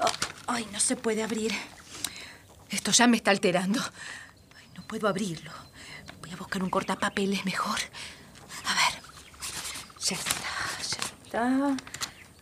Oh, 0.00 0.12
ay, 0.46 0.68
no 0.72 0.78
se 0.78 0.94
puede 0.94 1.22
abrir. 1.22 1.52
Esto 2.70 2.92
ya 2.92 3.06
me 3.06 3.16
está 3.16 3.30
alterando. 3.30 3.80
Ay, 4.56 4.66
no 4.76 4.86
puedo 4.86 5.08
abrirlo. 5.08 5.50
Voy 6.20 6.30
a 6.30 6.36
buscar 6.36 6.62
un 6.62 6.70
cortapapeles 6.70 7.44
mejor. 7.44 7.78
A 8.64 8.74
ver. 8.74 9.02
Ya 10.00 10.14
está, 10.14 10.34
está. 11.26 11.76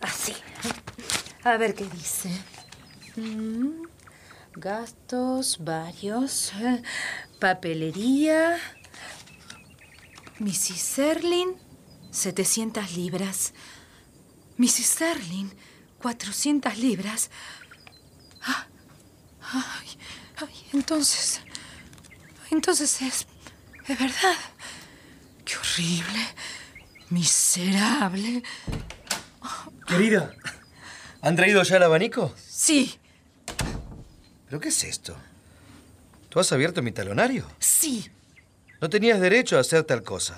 Así. 0.01 0.35
A 1.43 1.57
ver 1.57 1.75
qué 1.75 1.87
dice. 1.87 2.31
Mm, 3.17 3.83
Gastos 4.57 5.59
varios. 5.65 6.53
Papelería. 7.41 8.59
Mrs. 10.39 10.81
Serling, 10.81 11.55
700 12.11 12.97
libras. 12.97 13.55
Mrs. 14.59 14.87
Serling, 14.87 15.51
400 16.03 16.77
libras. 16.79 17.31
Ah, 18.43 18.67
ay, 19.53 20.51
entonces. 20.73 21.41
Entonces 22.51 23.01
es. 23.03 23.27
Es 23.87 23.99
verdad. 23.99 24.37
Qué 25.45 25.57
horrible. 25.57 26.21
Miserable. 27.11 28.43
Querida, 29.87 30.33
¿han 31.21 31.37
traído 31.37 31.63
ya 31.63 31.77
el 31.77 31.83
abanico? 31.83 32.35
Sí, 32.37 32.99
¿Pero 34.47 34.61
qué 34.61 34.69
es 34.69 34.85
esto? 34.85 35.17
¿Tú 36.29 36.39
has 36.39 36.53
abierto 36.53 36.83
mi 36.83 36.93
talonario? 36.93 37.47
sí. 37.59 38.09
No 38.81 38.91
tenías 38.91 39.19
derecho 39.19 39.57
a 39.57 39.61
hacer 39.61 39.85
tal 39.85 40.03
cosa. 40.03 40.37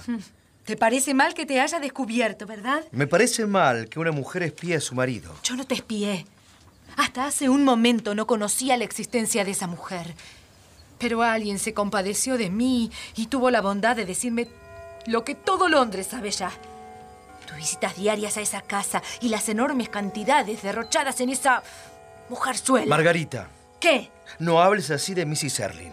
¿Te 0.64 0.76
parece 0.76 1.14
mal 1.14 1.34
que 1.34 1.46
te 1.46 1.60
haya 1.60 1.80
descubierto, 1.80 2.46
verdad? 2.46 2.84
Me 2.92 3.08
parece 3.08 3.44
mal 3.44 3.88
que 3.88 3.98
una 3.98 4.12
mujer 4.12 4.44
espíe 4.44 4.76
a 4.76 4.80
su 4.80 4.94
marido. 4.94 5.34
Yo 5.42 5.56
no 5.56 5.66
te 5.66 5.74
espié. 5.74 6.26
Hasta 6.96 7.26
hace 7.26 7.48
un 7.48 7.64
momento 7.64 8.14
no 8.14 8.26
conocía 8.28 8.76
la 8.76 8.84
existencia 8.84 9.44
de 9.44 9.50
esa 9.50 9.66
mujer. 9.66 10.14
Pero 10.98 11.22
alguien 11.22 11.58
se 11.58 11.74
compadeció 11.74 12.38
de 12.38 12.48
mí 12.50 12.92
y 13.16 13.26
tuvo 13.26 13.50
la 13.50 13.60
bondad 13.62 13.96
de 13.96 14.04
decirme 14.04 14.46
lo 15.06 15.24
que 15.24 15.34
todo 15.34 15.68
Londres 15.68 16.08
sabe 16.08 16.30
ya. 16.30 16.50
Tus 17.46 17.56
visitas 17.56 17.96
diarias 17.96 18.36
a 18.36 18.40
esa 18.40 18.60
casa 18.60 19.02
y 19.20 19.28
las 19.28 19.48
enormes 19.48 19.88
cantidades 19.88 20.62
derrochadas 20.62 21.20
en 21.20 21.30
esa 21.30 21.62
mujerzuela. 22.28 22.86
Margarita, 22.86 23.48
¿Qué? 23.80 24.10
no 24.38 24.60
hables 24.60 24.90
así 24.90 25.14
de 25.14 25.24
Mrs. 25.24 25.52
Serling. 25.52 25.92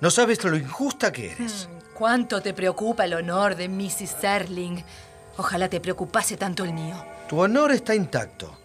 No 0.00 0.10
sabes 0.10 0.42
lo 0.44 0.56
injusta 0.56 1.12
que 1.12 1.32
eres. 1.32 1.68
¿Cuánto 1.94 2.40
te 2.42 2.54
preocupa 2.54 3.04
el 3.04 3.14
honor 3.14 3.56
de 3.56 3.68
Mrs. 3.68 4.16
Serling? 4.20 4.84
Ojalá 5.36 5.68
te 5.68 5.80
preocupase 5.80 6.36
tanto 6.36 6.64
el 6.64 6.72
mío. 6.72 6.94
Tu 7.28 7.40
honor 7.40 7.72
está 7.72 7.94
intacto. 7.94 8.56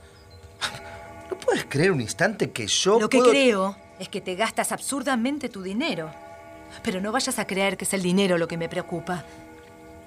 ¿No 1.29 1.37
puedes 1.37 1.65
creer 1.65 1.91
un 1.91 2.01
instante 2.01 2.51
que 2.51 2.67
yo 2.67 2.99
Lo 2.99 3.09
que 3.09 3.21
creo 3.21 3.75
es 3.99 4.09
que 4.09 4.21
te 4.21 4.35
gastas 4.35 4.71
absurdamente 4.71 5.49
tu 5.49 5.61
dinero. 5.61 6.11
Pero 6.83 7.01
no 7.01 7.11
vayas 7.11 7.39
a 7.39 7.47
creer 7.47 7.77
que 7.77 7.85
es 7.85 7.93
el 7.93 8.03
dinero 8.03 8.37
lo 8.37 8.47
que 8.47 8.57
me 8.57 8.69
preocupa. 8.69 9.23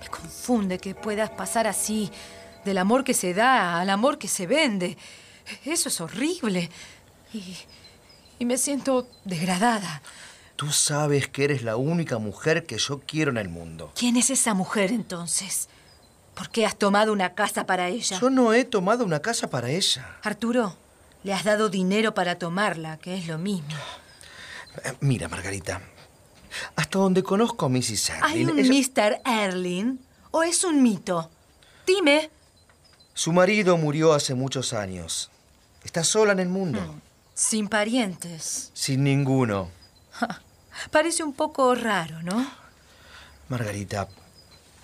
Me 0.03 0.09
confunde 0.09 0.79
que 0.79 0.95
puedas 0.97 1.31
pasar 1.31 1.69
así 1.69 2.11
del 2.65 2.79
amor 2.79 3.05
que 3.05 3.15
se 3.15 3.35
da 3.35 3.81
al 3.81 3.89
amor 3.89 4.19
que 4.19 4.27
se 4.27 4.47
vende. 4.49 4.97
Eso 5.65 5.89
es 5.89 6.01
horrible. 6.01 6.71
Y, 7.33 7.57
y 8.41 8.45
me 8.45 8.59
siento 8.59 9.09
degradada. 9.25 10.03
Tú 10.57 10.71
sabes 10.73 11.29
que 11.29 11.45
eres 11.45 11.63
la 11.63 11.77
única 11.77 12.19
mujer 12.19 12.67
que 12.67 12.79
yo 12.79 13.01
quiero 13.07 13.31
en 13.31 13.37
el 13.39 13.49
mundo. 13.49 13.93
¿Quién 13.95 14.17
es 14.17 14.31
esa 14.31 14.55
mujer 14.55 14.91
entonces? 14.91 15.69
¿Por 16.35 16.51
qué 16.51 16.67
has 16.67 16.77
tomado 16.77 17.13
una 17.13 17.35
casa 17.35 17.65
para 17.67 17.89
ella? 17.89 18.19
Yo 18.21 18.29
no 18.31 18.53
he 18.53 18.65
tomado 18.65 19.05
una 19.05 19.21
casa 19.21 19.49
para 19.49 19.71
ella. 19.71 20.17
Arturo, 20.23 20.77
le 21.23 21.33
has 21.33 21.45
dado 21.45 21.69
dinero 21.69 22.15
para 22.15 22.39
tomarla, 22.39 22.97
que 22.99 23.17
es 23.17 23.29
lo 23.29 23.39
mismo. 23.39 23.77
Eh, 24.85 24.95
Mira, 25.01 25.29
Margarita. 25.29 25.81
Hasta 26.77 26.99
donde 26.99 27.23
conozco 27.23 27.67
a 27.67 27.69
Mrs. 27.69 28.11
¿Hay 28.23 28.45
Serling, 28.45 28.51
un 28.51 28.59
ella- 28.59 28.73
Mr. 28.73 29.21
Erling 29.25 29.99
o 30.31 30.43
es 30.43 30.65
un 30.65 30.83
mito? 30.83 31.31
Dime. 31.87 32.31
su 33.15 33.33
marido 33.33 33.77
murió 33.77 34.13
hace 34.15 34.35
muchos 34.35 34.73
años. 34.73 35.31
Está 35.85 36.03
sola 36.05 36.33
en 36.33 36.39
el 36.41 36.49
mundo. 36.49 36.81
Sin 37.35 37.69
parientes. 37.69 38.71
Sin 38.73 39.05
ninguno. 39.05 39.71
Parece 40.91 41.23
un 41.23 41.33
poco 41.35 41.75
raro, 41.75 42.23
¿no? 42.23 42.47
Margarita, 43.49 44.09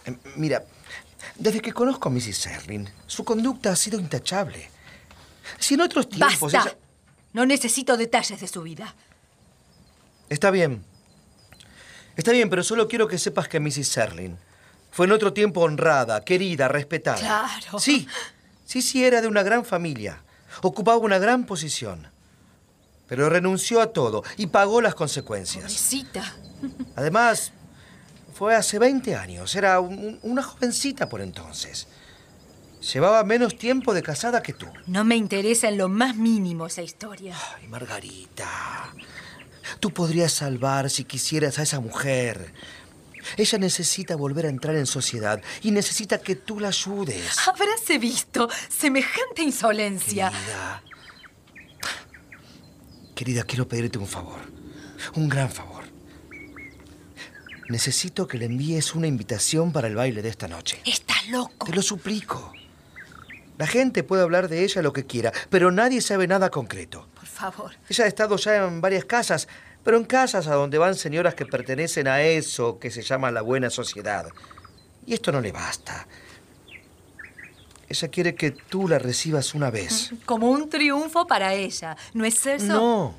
eh, 0.04 0.16
mira, 0.36 0.64
desde 1.36 1.60
que 1.60 1.72
conozco 1.72 2.08
a 2.08 2.12
Mrs. 2.12 2.36
Serling, 2.36 2.88
su 3.06 3.24
conducta 3.24 3.70
ha 3.72 3.76
sido 3.76 3.98
intachable. 3.98 4.70
Si 5.58 5.74
en 5.74 5.80
otros 5.80 6.08
tiempos 6.08 6.52
¡Basta! 6.52 6.70
ella- 6.70 6.78
No 7.32 7.46
necesito 7.46 7.96
detalles 7.96 8.40
de 8.40 8.48
su 8.48 8.62
vida. 8.62 8.94
Está 10.28 10.50
bien. 10.50 10.84
Está 12.18 12.32
bien, 12.32 12.50
pero 12.50 12.64
solo 12.64 12.88
quiero 12.88 13.06
que 13.06 13.16
sepas 13.16 13.46
que 13.46 13.60
Mrs. 13.60 13.86
Serling 13.88 14.36
fue 14.90 15.06
en 15.06 15.12
otro 15.12 15.32
tiempo 15.32 15.60
honrada, 15.60 16.20
querida, 16.24 16.66
respetada. 16.66 17.16
Claro. 17.20 17.78
Sí, 17.78 18.08
sí, 18.64 18.82
sí, 18.82 19.04
era 19.04 19.20
de 19.20 19.28
una 19.28 19.44
gran 19.44 19.64
familia. 19.64 20.20
Ocupaba 20.62 20.98
una 20.98 21.18
gran 21.20 21.46
posición. 21.46 22.08
Pero 23.06 23.28
renunció 23.30 23.80
a 23.80 23.92
todo 23.92 24.24
y 24.36 24.48
pagó 24.48 24.80
las 24.80 24.96
consecuencias. 24.96 25.62
Pobrecita. 25.64 26.34
Además, 26.96 27.52
fue 28.34 28.56
hace 28.56 28.80
20 28.80 29.14
años. 29.14 29.54
Era 29.54 29.78
un- 29.78 29.96
un- 29.98 30.18
una 30.22 30.42
jovencita 30.42 31.08
por 31.08 31.20
entonces. 31.20 31.86
Llevaba 32.92 33.22
menos 33.22 33.56
tiempo 33.56 33.94
de 33.94 34.02
casada 34.02 34.42
que 34.42 34.52
tú. 34.54 34.66
No 34.88 35.04
me 35.04 35.14
interesa 35.14 35.68
en 35.68 35.78
lo 35.78 35.88
más 35.88 36.16
mínimo 36.16 36.66
esa 36.66 36.82
historia. 36.82 37.36
Ay, 37.56 37.68
Margarita. 37.68 38.92
Tú 39.80 39.92
podrías 39.92 40.32
salvar 40.32 40.90
si 40.90 41.04
quisieras 41.04 41.58
a 41.58 41.62
esa 41.62 41.80
mujer. 41.80 42.52
Ella 43.36 43.58
necesita 43.58 44.16
volver 44.16 44.46
a 44.46 44.48
entrar 44.48 44.76
en 44.76 44.86
sociedad 44.86 45.42
y 45.62 45.70
necesita 45.70 46.18
que 46.18 46.36
tú 46.36 46.60
la 46.60 46.68
ayudes. 46.68 47.36
Habráse 47.46 47.98
visto 47.98 48.48
semejante 48.68 49.42
insolencia. 49.42 50.30
Querida. 50.30 50.82
Querida, 53.14 53.42
quiero 53.44 53.66
pedirte 53.66 53.98
un 53.98 54.06
favor. 54.06 54.40
Un 55.14 55.28
gran 55.28 55.50
favor. 55.50 55.84
Necesito 57.68 58.26
que 58.26 58.38
le 58.38 58.46
envíes 58.46 58.94
una 58.94 59.06
invitación 59.06 59.72
para 59.72 59.88
el 59.88 59.96
baile 59.96 60.22
de 60.22 60.28
esta 60.28 60.48
noche. 60.48 60.80
Estás 60.86 61.28
loco. 61.28 61.66
Te 61.66 61.74
lo 61.74 61.82
suplico. 61.82 62.52
La 63.58 63.66
gente 63.66 64.04
puede 64.04 64.22
hablar 64.22 64.48
de 64.48 64.62
ella 64.62 64.82
lo 64.82 64.92
que 64.92 65.04
quiera, 65.04 65.32
pero 65.50 65.72
nadie 65.72 66.00
sabe 66.00 66.28
nada 66.28 66.48
concreto. 66.48 67.08
Por 67.14 67.26
favor. 67.26 67.72
Ella 67.88 68.04
ha 68.04 68.06
estado 68.06 68.36
ya 68.36 68.64
en 68.64 68.80
varias 68.80 69.04
casas, 69.04 69.48
pero 69.82 69.96
en 69.96 70.04
casas 70.04 70.46
a 70.46 70.54
donde 70.54 70.78
van 70.78 70.94
señoras 70.94 71.34
que 71.34 71.44
pertenecen 71.44 72.06
a 72.06 72.22
eso 72.22 72.78
que 72.78 72.92
se 72.92 73.02
llama 73.02 73.32
la 73.32 73.42
buena 73.42 73.68
sociedad. 73.68 74.28
Y 75.04 75.14
esto 75.14 75.32
no 75.32 75.40
le 75.40 75.50
basta. 75.50 76.06
Ella 77.88 78.08
quiere 78.08 78.36
que 78.36 78.52
tú 78.52 78.86
la 78.86 79.00
recibas 79.00 79.54
una 79.54 79.70
vez. 79.70 80.12
Como 80.24 80.50
un 80.50 80.68
triunfo 80.70 81.26
para 81.26 81.52
ella. 81.54 81.96
¿No 82.14 82.24
es 82.24 82.46
eso? 82.46 82.66
No. 82.66 83.18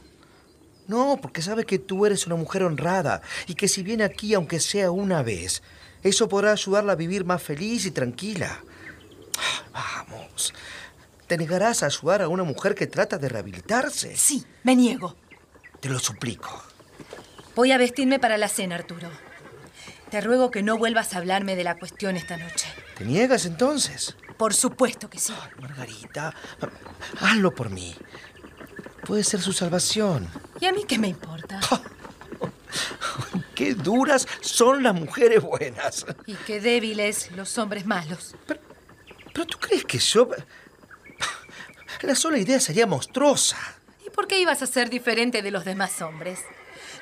No, 0.87 1.19
porque 1.21 1.41
sabe 1.41 1.65
que 1.65 1.79
tú 1.79 2.05
eres 2.05 2.25
una 2.27 2.35
mujer 2.35 2.63
honrada 2.63 3.21
y 3.45 3.55
que 3.55 3.67
si 3.67 3.83
viene 3.83 4.05
aquí, 4.05 4.33
aunque 4.33 4.61
sea 4.61 4.89
una 4.89 5.21
vez, 5.21 5.61
eso 6.01 6.29
podrá 6.29 6.53
ayudarla 6.53 6.93
a 6.93 6.95
vivir 6.95 7.25
más 7.25 7.43
feliz 7.43 7.85
y 7.85 7.91
tranquila. 7.91 8.63
Vamos. 9.73 10.53
¿Te 11.27 11.37
negarás 11.37 11.83
a 11.83 11.87
ayudar 11.87 12.21
a 12.23 12.27
una 12.27 12.43
mujer 12.43 12.73
que 12.73 12.87
trata 12.87 13.17
de 13.17 13.29
rehabilitarse? 13.29 14.15
Sí, 14.15 14.43
me 14.63 14.75
niego. 14.75 15.15
Te 15.79 15.89
lo 15.89 15.99
suplico. 15.99 16.63
Voy 17.55 17.71
a 17.71 17.77
vestirme 17.77 18.19
para 18.19 18.37
la 18.37 18.47
cena, 18.47 18.75
Arturo. 18.75 19.09
Te 20.09 20.21
ruego 20.21 20.49
que 20.49 20.63
no 20.63 20.77
vuelvas 20.77 21.13
a 21.13 21.19
hablarme 21.19 21.55
de 21.55 21.63
la 21.63 21.77
cuestión 21.77 22.17
esta 22.17 22.35
noche. 22.37 22.67
¿Te 22.97 23.05
niegas 23.05 23.45
entonces? 23.45 24.15
Por 24.37 24.53
supuesto 24.53 25.09
que 25.09 25.19
sí. 25.19 25.33
Margarita, 25.61 26.33
hazlo 27.21 27.53
por 27.53 27.69
mí. 27.69 27.95
Puede 29.05 29.23
ser 29.23 29.41
su 29.41 29.53
salvación. 29.53 30.27
¿Y 30.59 30.65
a 30.65 30.71
mí 30.71 30.83
qué 30.87 30.97
me 30.97 31.09
importa? 31.09 31.59
Qué 33.55 33.73
duras 33.73 34.25
son 34.39 34.83
las 34.83 34.93
mujeres 34.93 35.43
buenas. 35.43 36.05
Y 36.25 36.35
qué 36.35 36.61
débiles 36.61 37.29
los 37.33 37.57
hombres 37.57 37.85
malos. 37.85 38.35
Pero 38.47 38.61
tú 39.45 39.57
crees 39.57 39.85
que 39.85 39.99
yo... 39.99 40.29
La 42.01 42.15
sola 42.15 42.37
idea 42.37 42.59
sería 42.59 42.87
monstruosa. 42.87 43.57
¿Y 44.05 44.09
por 44.09 44.27
qué 44.27 44.39
ibas 44.39 44.61
a 44.61 44.67
ser 44.67 44.89
diferente 44.89 45.41
de 45.41 45.51
los 45.51 45.65
demás 45.65 46.01
hombres? 46.01 46.39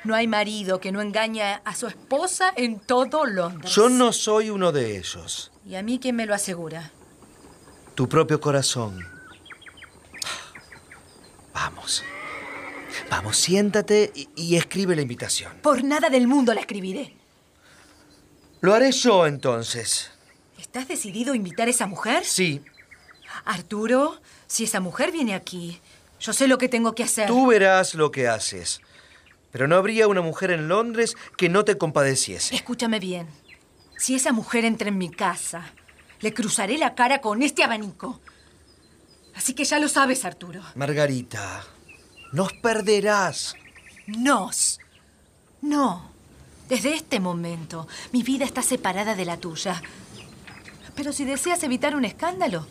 No 0.04 0.14
hay 0.14 0.26
marido 0.26 0.80
que 0.80 0.92
no 0.92 1.00
engaña 1.00 1.60
a 1.64 1.74
su 1.74 1.86
esposa 1.86 2.52
en 2.56 2.78
todo 2.78 3.26
Londres. 3.26 3.74
Yo 3.74 3.88
no 3.88 4.12
soy 4.12 4.50
uno 4.50 4.72
de 4.72 4.96
ellos. 4.96 5.50
¿Y 5.66 5.74
a 5.74 5.82
mí 5.82 5.98
quién 6.00 6.16
me 6.16 6.26
lo 6.26 6.34
asegura? 6.34 6.92
Tu 7.94 8.08
propio 8.08 8.40
corazón. 8.40 9.06
Vamos. 11.52 12.04
Vamos, 13.10 13.36
siéntate 13.36 14.12
y, 14.14 14.28
y 14.36 14.56
escribe 14.56 14.94
la 14.94 15.02
invitación. 15.02 15.52
Por 15.62 15.82
nada 15.82 16.10
del 16.10 16.28
mundo 16.28 16.54
la 16.54 16.60
escribiré. 16.60 17.16
Lo 18.60 18.74
haré 18.74 18.92
yo 18.92 19.26
entonces. 19.26 20.10
¿Estás 20.68 20.86
decidido 20.86 21.32
a 21.32 21.36
invitar 21.36 21.66
a 21.66 21.70
esa 21.70 21.86
mujer? 21.86 22.24
Sí, 22.24 22.62
Arturo, 23.46 24.20
si 24.46 24.64
esa 24.64 24.80
mujer 24.80 25.12
viene 25.12 25.34
aquí, 25.34 25.80
yo 26.20 26.32
sé 26.32 26.46
lo 26.46 26.58
que 26.58 26.68
tengo 26.68 26.94
que 26.94 27.04
hacer. 27.04 27.26
tú 27.26 27.46
verás 27.46 27.94
lo 27.94 28.10
que 28.10 28.28
haces. 28.28 28.80
Pero 29.50 29.66
no 29.66 29.76
habría 29.76 30.08
una 30.08 30.20
mujer 30.20 30.50
en 30.50 30.68
Londres 30.68 31.16
que 31.38 31.48
no 31.48 31.64
te 31.64 31.78
compadeciese. 31.78 32.54
Escúchame 32.54 33.00
bien. 33.00 33.26
Si 33.96 34.14
esa 34.14 34.32
mujer 34.32 34.66
entra 34.66 34.88
en 34.88 34.98
mi 34.98 35.10
casa, 35.10 35.72
le 36.20 36.34
cruzaré 36.34 36.76
la 36.76 36.94
cara 36.94 37.22
con 37.22 37.42
este 37.42 37.64
abanico. 37.64 38.20
Así 39.34 39.54
que 39.54 39.64
ya 39.64 39.78
lo 39.78 39.88
sabes, 39.88 40.26
Arturo. 40.26 40.62
Margarita, 40.74 41.64
nos 42.32 42.52
perderás. 42.52 43.54
Nos. 44.06 44.80
No. 45.62 46.10
Desde 46.68 46.92
este 46.92 47.18
momento, 47.18 47.88
mi 48.12 48.22
vida 48.22 48.44
está 48.44 48.62
separada 48.62 49.14
de 49.14 49.24
la 49.24 49.38
tuya. 49.38 49.80
Pero 50.98 51.12
si 51.12 51.24
deseas 51.24 51.62
evitar 51.62 51.94
un 51.94 52.04
escándalo, 52.04 52.66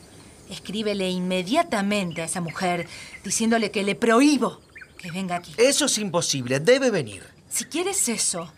escríbele 0.50 1.10
inmediatamente 1.10 2.22
a 2.22 2.26
esa 2.26 2.42
mujer 2.42 2.86
diciéndole 3.24 3.72
que 3.72 3.84
le 3.84 3.96
prohíbo 3.96 4.60
que 4.98 5.10
venga 5.12 5.38
aquí. 5.38 5.54
Eso 5.56 5.86
es 5.86 5.98
imposible, 5.98 6.60
debe 6.60 6.92
venir. 6.92 7.24
Si 7.50 7.64
quieres 7.64 8.10
eso, 8.10 8.52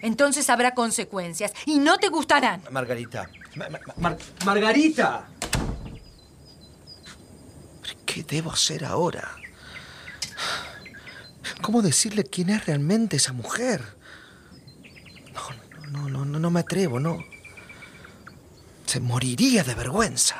entonces 0.00 0.50
habrá 0.50 0.74
consecuencias 0.74 1.54
y 1.64 1.78
no 1.78 1.96
te 1.96 2.08
gustarán. 2.10 2.60
Margarita. 2.70 3.30
Ma- 3.56 3.70
ma- 3.70 3.78
Mar- 3.96 4.18
Margarita. 4.44 5.26
¿Pero 7.80 7.94
¿Qué 8.04 8.22
debo 8.24 8.52
hacer 8.52 8.84
ahora? 8.84 9.36
¿Cómo 11.62 11.80
decirle 11.80 12.24
quién 12.24 12.50
es 12.50 12.66
realmente 12.66 13.16
esa 13.16 13.32
mujer? 13.32 13.82
No, 15.32 15.86
no, 15.86 16.08
no, 16.10 16.24
no, 16.26 16.38
no 16.38 16.50
me 16.50 16.60
atrevo, 16.60 17.00
no. 17.00 17.24
Se 18.88 19.00
moriría 19.00 19.64
de 19.64 19.74
vergüenza. 19.74 20.34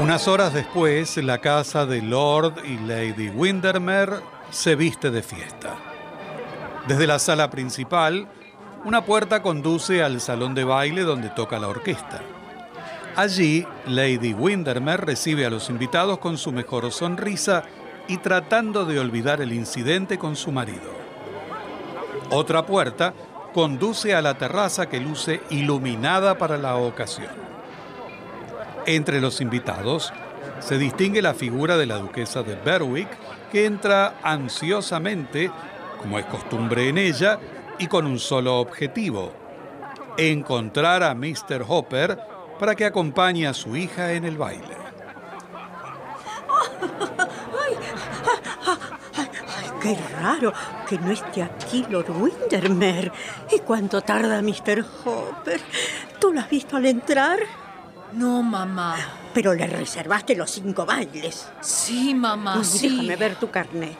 Unas 0.00 0.26
horas 0.28 0.54
después, 0.54 1.14
la 1.18 1.42
casa 1.42 1.84
de 1.84 2.00
Lord 2.00 2.64
y 2.64 2.78
Lady 2.78 3.28
Windermere 3.28 4.20
se 4.50 4.76
viste 4.76 5.10
de 5.10 5.22
fiesta. 5.22 5.93
Desde 6.88 7.06
la 7.06 7.18
sala 7.18 7.50
principal, 7.50 8.28
una 8.84 9.04
puerta 9.04 9.40
conduce 9.42 10.02
al 10.02 10.20
salón 10.20 10.54
de 10.54 10.64
baile 10.64 11.02
donde 11.02 11.30
toca 11.30 11.58
la 11.58 11.68
orquesta. 11.68 12.20
Allí, 13.16 13.66
Lady 13.86 14.34
Windermere 14.34 14.98
recibe 14.98 15.46
a 15.46 15.50
los 15.50 15.70
invitados 15.70 16.18
con 16.18 16.36
su 16.36 16.52
mejor 16.52 16.92
sonrisa 16.92 17.62
y 18.06 18.18
tratando 18.18 18.84
de 18.84 18.98
olvidar 18.98 19.40
el 19.40 19.52
incidente 19.52 20.18
con 20.18 20.36
su 20.36 20.52
marido. 20.52 20.92
Otra 22.30 22.66
puerta 22.66 23.14
conduce 23.54 24.14
a 24.14 24.20
la 24.20 24.34
terraza 24.34 24.88
que 24.88 25.00
luce 25.00 25.40
iluminada 25.48 26.36
para 26.36 26.58
la 26.58 26.76
ocasión. 26.76 27.30
Entre 28.84 29.20
los 29.20 29.40
invitados 29.40 30.12
se 30.60 30.76
distingue 30.76 31.22
la 31.22 31.34
figura 31.34 31.76
de 31.76 31.86
la 31.86 31.96
duquesa 31.96 32.42
de 32.42 32.56
Berwick, 32.56 33.08
que 33.50 33.64
entra 33.64 34.16
ansiosamente, 34.22 35.50
como 36.04 36.18
es 36.18 36.26
costumbre 36.26 36.90
en 36.90 36.98
ella, 36.98 37.38
y 37.78 37.86
con 37.86 38.06
un 38.06 38.18
solo 38.18 38.58
objetivo, 38.58 39.32
encontrar 40.18 41.02
a 41.02 41.14
Mr. 41.14 41.64
Hopper 41.66 42.18
para 42.58 42.74
que 42.74 42.84
acompañe 42.84 43.46
a 43.46 43.54
su 43.54 43.74
hija 43.74 44.12
en 44.12 44.26
el 44.26 44.36
baile. 44.36 44.76
Ay, 47.56 47.74
qué 49.80 49.98
raro 50.20 50.52
que 50.86 50.98
no 50.98 51.10
esté 51.10 51.42
aquí 51.42 51.86
Lord 51.88 52.10
Windermere. 52.10 53.10
¿Y 53.50 53.60
cuánto 53.60 54.02
tarda 54.02 54.42
Mr. 54.42 54.84
Hopper? 55.06 55.62
¿Tú 56.20 56.34
lo 56.34 56.40
has 56.40 56.50
visto 56.50 56.76
al 56.76 56.84
entrar? 56.84 57.38
No, 58.12 58.42
mamá. 58.42 58.96
Pero 59.32 59.54
le 59.54 59.66
reservaste 59.66 60.36
los 60.36 60.50
cinco 60.50 60.84
bailes. 60.84 61.48
Sí, 61.62 62.12
mamá, 62.14 62.58
Uy, 62.58 62.64
sí. 62.66 62.90
Déjame 62.90 63.16
ver 63.16 63.36
tu 63.36 63.50
carnet. 63.50 63.96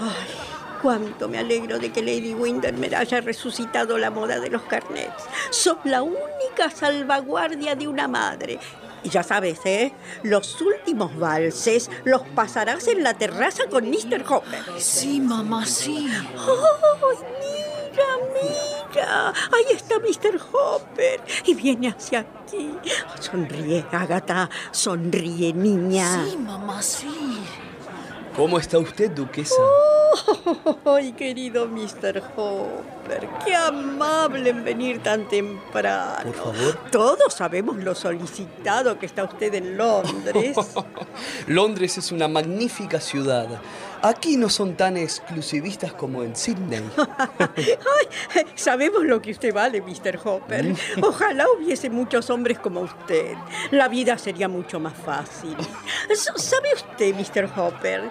Ay, 0.00 0.49
cuánto 0.80 1.28
me 1.28 1.38
alegro 1.38 1.78
de 1.78 1.92
que 1.92 2.02
Lady 2.02 2.34
Windermere 2.34 2.96
haya 2.96 3.20
resucitado 3.20 3.98
la 3.98 4.10
moda 4.10 4.40
de 4.40 4.50
los 4.50 4.62
carnets. 4.62 5.24
Sos 5.50 5.78
la 5.84 6.02
única 6.02 6.70
salvaguardia 6.74 7.74
de 7.74 7.88
una 7.88 8.08
madre. 8.08 8.58
Y 9.02 9.08
ya 9.08 9.22
sabes, 9.22 9.60
¿eh? 9.64 9.92
Los 10.22 10.60
últimos 10.60 11.16
valses 11.18 11.90
los 12.04 12.22
pasarás 12.34 12.86
en 12.88 13.02
la 13.02 13.14
terraza 13.14 13.64
con 13.70 13.88
Mr. 13.88 14.24
Hopper. 14.28 14.62
Sí, 14.78 15.20
mamá, 15.20 15.64
sí. 15.64 16.06
¡Ay, 16.10 17.16
mira, 17.40 18.04
mira! 18.34 19.28
Ahí 19.52 19.74
está 19.74 19.98
Mr. 19.98 20.40
Hopper. 20.52 21.20
Y 21.46 21.54
viene 21.54 21.88
hacia 21.88 22.20
aquí. 22.20 22.74
Sonríe, 23.18 23.86
Agatha. 23.90 24.50
Sonríe, 24.70 25.52
niña. 25.54 26.24
Sí, 26.26 26.36
mamá, 26.36 26.82
sí. 26.82 27.38
¿Cómo 28.36 28.58
está 28.58 28.78
usted, 28.78 29.10
duquesa? 29.10 29.60
¡Ay, 30.84 31.12
querido 31.12 31.66
Mr. 31.66 32.22
¡Qué 33.44 33.54
amable 33.54 34.50
en 34.50 34.64
venir 34.64 35.02
tan 35.02 35.28
temprano! 35.28 36.24
Por 36.24 36.34
favor. 36.34 36.78
Todos 36.90 37.34
sabemos 37.34 37.76
lo 37.76 37.94
solicitado 37.94 38.98
que 38.98 39.06
está 39.06 39.24
usted 39.24 39.54
en 39.54 39.76
Londres. 39.76 40.56
Londres 41.46 41.98
es 41.98 42.12
una 42.12 42.28
magnífica 42.28 43.00
ciudad. 43.00 43.60
Aquí 44.02 44.38
no 44.38 44.48
son 44.48 44.76
tan 44.76 44.96
exclusivistas 44.96 45.92
como 45.92 46.22
en 46.22 46.34
Sydney. 46.34 46.82
Ay, 47.38 48.46
sabemos 48.54 49.02
lo 49.04 49.20
que 49.20 49.30
usted 49.30 49.52
vale, 49.52 49.82
Mr. 49.82 50.18
Hopper. 50.24 50.74
Ojalá 51.02 51.44
hubiese 51.50 51.90
muchos 51.90 52.30
hombres 52.30 52.58
como 52.58 52.80
usted. 52.80 53.34
La 53.70 53.88
vida 53.88 54.16
sería 54.16 54.48
mucho 54.48 54.80
más 54.80 54.94
fácil. 54.94 55.54
¿Sabe 56.36 56.72
usted, 56.74 57.14
Mr. 57.14 57.50
Hopper? 57.54 58.10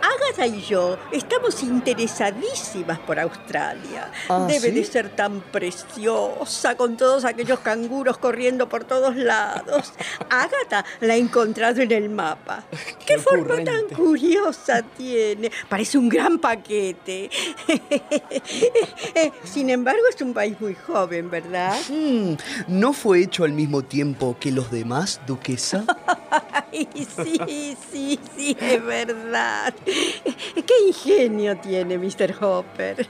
Agatha 0.00 0.46
y 0.46 0.62
yo 0.62 0.96
estamos 1.12 1.62
interesadísimas 1.62 2.98
por 3.00 3.20
Australia. 3.20 4.10
¿Ah, 4.30 4.35
Debe 4.46 4.68
sí? 4.68 4.70
de 4.70 4.84
ser 4.84 5.08
tan 5.10 5.40
preciosa 5.40 6.76
con 6.76 6.96
todos 6.96 7.24
aquellos 7.24 7.60
canguros 7.60 8.18
corriendo 8.18 8.68
por 8.68 8.84
todos 8.84 9.16
lados. 9.16 9.92
Agatha 10.30 10.84
la 11.00 11.14
ha 11.14 11.16
encontrado 11.16 11.80
en 11.80 11.92
el 11.92 12.08
mapa. 12.08 12.64
¿Qué, 13.04 13.18
forma 13.18 13.62
tan 13.64 13.88
curiosa 13.94 14.82
tiene? 14.82 15.50
Parece 15.68 15.98
un 15.98 16.08
gran 16.08 16.38
paquete. 16.38 17.30
Sin 19.44 19.70
embargo, 19.70 20.02
es 20.14 20.20
un 20.20 20.34
país 20.34 20.60
muy 20.60 20.74
joven, 20.74 21.30
¿verdad? 21.30 21.76
Mm, 21.88 22.34
¿No 22.68 22.92
fue 22.92 23.22
hecho 23.22 23.44
al 23.44 23.52
mismo 23.52 23.82
tiempo 23.82 24.36
que 24.38 24.52
los 24.52 24.70
demás, 24.70 25.20
duquesa? 25.26 25.84
Ay, 26.72 26.88
sí, 26.94 27.76
sí, 27.90 28.18
sí, 28.36 28.56
es 28.60 28.84
verdad. 28.84 29.74
Qué 29.84 30.74
ingenio 30.86 31.56
tiene 31.58 31.98
Mr. 31.98 32.34
Hopper. 32.40 33.06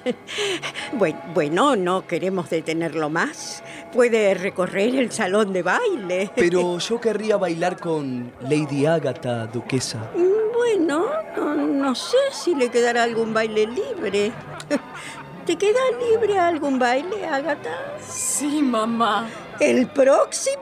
Bueno, 0.92 1.15
bueno, 1.34 1.76
no 1.76 2.06
queremos 2.06 2.50
detenerlo 2.50 3.10
más. 3.10 3.62
Puede 3.92 4.34
recorrer 4.34 4.94
el 4.96 5.12
salón 5.12 5.52
de 5.52 5.62
baile. 5.62 6.30
Pero 6.34 6.78
yo 6.78 7.00
querría 7.00 7.36
bailar 7.36 7.78
con 7.78 8.32
Lady 8.40 8.86
Agatha, 8.86 9.46
duquesa. 9.46 10.10
Bueno, 10.54 11.06
no, 11.36 11.54
no 11.54 11.94
sé 11.94 12.16
si 12.32 12.54
le 12.54 12.70
quedará 12.70 13.04
algún 13.04 13.32
baile 13.32 13.66
libre. 13.66 14.32
¿Te 15.46 15.56
queda 15.56 15.78
libre 16.10 16.40
algún 16.40 16.76
baile, 16.76 17.24
Agatha? 17.24 17.70
Sí, 18.04 18.60
mamá. 18.62 19.28
¿El 19.60 19.86
próximo? 19.86 20.56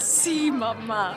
Sí, 0.00 0.52
mamá. 0.52 1.16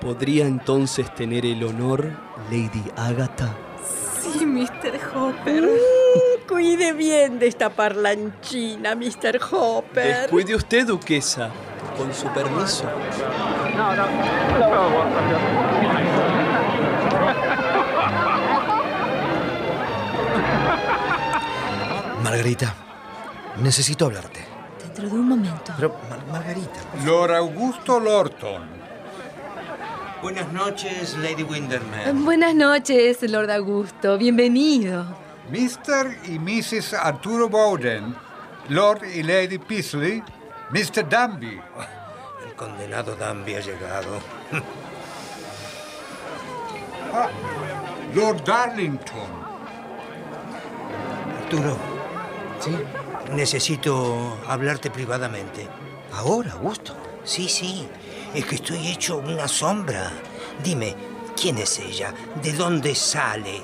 ¿Podría 0.00 0.46
entonces 0.46 1.12
tener 1.16 1.44
el 1.44 1.64
honor, 1.64 2.12
Lady 2.52 2.84
Agatha? 2.96 3.52
Sí, 4.22 4.46
Mr. 4.46 4.98
Hopper. 5.14 5.62
Mm, 5.62 6.46
cuide 6.48 6.92
bien 6.92 7.38
de 7.38 7.48
esta 7.48 7.70
parlanchina, 7.70 8.94
Mr. 8.94 9.40
Hopper. 9.50 10.22
Descuide 10.22 10.54
usted, 10.54 10.86
duquesa. 10.86 11.50
Con 11.96 12.14
su 12.14 12.26
permiso. 12.28 12.84
Margarita, 22.22 22.74
necesito 23.60 24.06
hablarte. 24.06 24.40
Dentro 24.80 25.08
de 25.08 25.14
un 25.14 25.28
momento. 25.28 25.72
Pero, 25.76 25.96
Mar- 26.08 26.26
Margarita. 26.30 26.80
Lord 27.04 27.34
Augusto 27.34 27.98
Lorton. 28.00 28.81
Buenas 30.22 30.52
noches, 30.52 31.16
Lady 31.18 31.42
Windermere. 31.42 32.12
Buenas 32.12 32.54
noches, 32.54 33.20
Lord 33.28 33.50
Augusto. 33.50 34.16
Bienvenido. 34.16 35.04
Mr. 35.50 36.16
y 36.28 36.38
Mrs. 36.38 36.94
Arturo 36.94 37.48
Bowden. 37.48 38.14
Lord 38.68 39.02
y 39.04 39.24
Lady 39.24 39.58
Peasley. 39.58 40.22
Mr. 40.70 41.08
Danby. 41.08 41.60
El 42.46 42.54
condenado 42.54 43.16
Danby 43.16 43.54
ha 43.56 43.60
llegado. 43.60 44.20
Ah, 47.14 47.28
Lord 48.14 48.42
Darlington. 48.42 49.28
Arturo. 51.42 51.76
¿Sí? 52.58 52.70
Necesito 53.34 54.38
hablarte 54.48 54.90
privadamente. 54.90 55.68
¿Ahora, 56.14 56.52
Augusto? 56.52 56.96
Sí, 57.22 57.50
sí. 57.50 57.86
Es 58.34 58.44
que 58.46 58.54
estoy 58.56 58.88
hecho 58.88 59.18
una 59.18 59.46
sombra. 59.46 60.10
Dime, 60.64 60.94
¿quién 61.40 61.58
es 61.58 61.78
ella? 61.78 62.14
¿De 62.42 62.52
dónde 62.52 62.94
sale? 62.94 63.62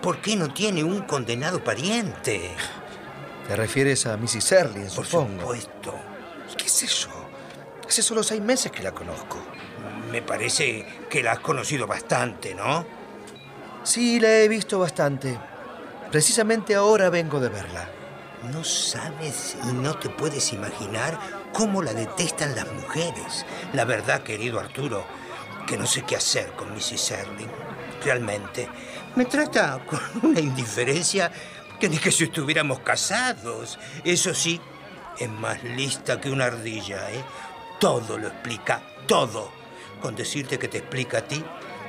¿Por 0.00 0.20
qué 0.20 0.36
no 0.36 0.52
tiene 0.52 0.84
un 0.84 1.02
condenado 1.02 1.62
pariente? 1.62 2.50
¿Te 3.46 3.56
refieres 3.56 4.06
a 4.06 4.16
Mrs. 4.16 4.44
Serling, 4.44 4.88
Por 4.88 5.04
supongo? 5.06 5.40
supuesto. 5.40 5.94
¿Qué 6.56 6.68
sé 6.68 6.86
yo? 6.86 7.08
Hace 7.86 8.02
solo 8.02 8.22
seis 8.22 8.40
meses 8.40 8.70
que 8.70 8.82
la 8.82 8.92
conozco. 8.92 9.38
Me 10.12 10.22
parece 10.22 10.86
que 11.10 11.22
la 11.22 11.32
has 11.32 11.40
conocido 11.40 11.86
bastante, 11.86 12.54
¿no? 12.54 12.84
Sí, 13.82 14.20
la 14.20 14.28
he 14.30 14.48
visto 14.48 14.78
bastante. 14.78 15.38
Precisamente 16.10 16.74
ahora 16.74 17.10
vengo 17.10 17.40
de 17.40 17.48
verla. 17.48 17.88
No 18.52 18.62
sabes 18.62 19.56
y 19.64 19.72
no 19.72 19.96
te 19.98 20.08
puedes 20.10 20.52
imaginar 20.52 21.18
cómo 21.52 21.82
la 21.82 21.92
detestan 21.92 22.54
las 22.54 22.70
mujeres. 22.72 23.44
La 23.72 23.84
verdad, 23.84 24.22
querido 24.22 24.60
Arturo, 24.60 25.04
que 25.66 25.76
no 25.76 25.86
sé 25.86 26.02
qué 26.02 26.16
hacer 26.16 26.52
con 26.52 26.72
Mrs. 26.72 27.00
Serling. 27.00 27.50
Realmente. 28.04 28.68
Me 29.16 29.24
trata 29.24 29.80
con 29.84 30.00
una 30.30 30.40
indiferencia 30.40 31.30
que 31.78 31.88
ni 31.88 31.98
que 31.98 32.12
si 32.12 32.24
estuviéramos 32.24 32.80
casados. 32.80 33.78
Eso 34.04 34.34
sí, 34.34 34.60
es 35.18 35.28
más 35.28 35.62
lista 35.62 36.20
que 36.20 36.30
una 36.30 36.46
ardilla, 36.46 37.10
¿eh? 37.10 37.22
Todo 37.78 38.18
lo 38.18 38.28
explica, 38.28 38.82
todo. 39.06 39.50
Con 40.00 40.14
decirte 40.14 40.58
que 40.58 40.68
te 40.68 40.78
explica 40.78 41.18
a 41.18 41.22
ti, 41.22 41.44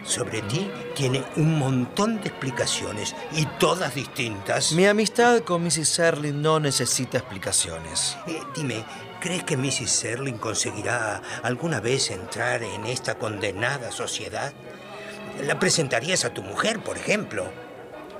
sobre 0.09 0.41
ti, 0.41 0.69
tiene 0.95 1.23
un 1.35 1.57
montón 1.57 2.19
de 2.21 2.29
explicaciones 2.29 3.15
y 3.31 3.45
todas 3.59 3.95
distintas. 3.95 4.71
Mi 4.73 4.85
amistad 4.85 5.41
con 5.41 5.63
Mrs. 5.63 5.87
Serling 5.87 6.41
no 6.41 6.59
necesita 6.59 7.19
explicaciones. 7.19 8.17
Eh, 8.27 8.39
dime, 8.55 8.83
¿crees 9.19 9.43
que 9.43 9.55
Mrs. 9.55 9.89
Serling 9.89 10.37
conseguirá 10.37 11.21
alguna 11.43 11.79
vez 11.79 12.11
entrar 12.11 12.63
en 12.63 12.85
esta 12.85 13.15
condenada 13.15 13.91
sociedad? 13.91 14.51
¿La 15.43 15.59
presentarías 15.59 16.25
a 16.25 16.33
tu 16.33 16.41
mujer, 16.41 16.79
por 16.79 16.97
ejemplo? 16.97 17.49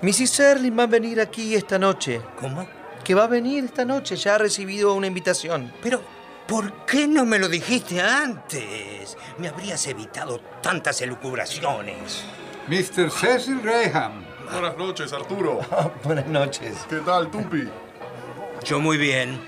Mrs. 0.02 0.30
Serling 0.30 0.78
va 0.78 0.84
a 0.84 0.88
venir 0.88 1.20
aquí 1.20 1.56
esta 1.56 1.78
noche. 1.78 2.22
¿Cómo? 2.40 2.68
Que 3.04 3.16
va 3.16 3.26
a 3.26 3.28
venir 3.28 3.66
esta 3.66 3.84
noche. 3.84 4.16
Ya 4.16 4.36
ha 4.36 4.38
recibido 4.38 4.94
una 4.94 5.08
invitación. 5.08 5.74
Pero, 5.82 6.02
¿por 6.50 6.86
qué 6.86 7.08
no 7.08 7.26
me 7.26 7.38
lo 7.38 7.48
dijiste 7.48 8.02
antes? 8.02 9.16
Me 9.38 9.48
habrías 9.50 9.86
evitado 9.88 10.40
tantas 10.62 11.00
elucubraciones. 11.02 12.24
Mr. 12.68 13.12
Cecil 13.12 13.62
Graham. 13.62 14.26
Buenas 14.52 14.76
noches, 14.76 15.14
Arturo. 15.14 15.60
Buenas 16.04 16.26
noches. 16.26 16.76
¿Qué 16.90 16.98
tal, 16.98 17.30
Tupi? 17.30 17.70
Yo 18.66 18.80
muy 18.80 18.98
bien. 18.98 19.40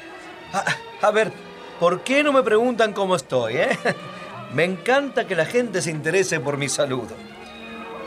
A, 0.53 1.07
a 1.07 1.11
ver, 1.11 1.33
¿por 1.79 2.03
qué 2.03 2.23
no 2.23 2.31
me 2.31 2.43
preguntan 2.43 2.93
cómo 2.93 3.15
estoy, 3.15 3.57
eh? 3.57 3.77
Me 4.53 4.65
encanta 4.65 5.25
que 5.25 5.33
la 5.33 5.45
gente 5.45 5.81
se 5.81 5.91
interese 5.91 6.41
por 6.41 6.57
mi 6.57 6.67
salud. 6.67 7.07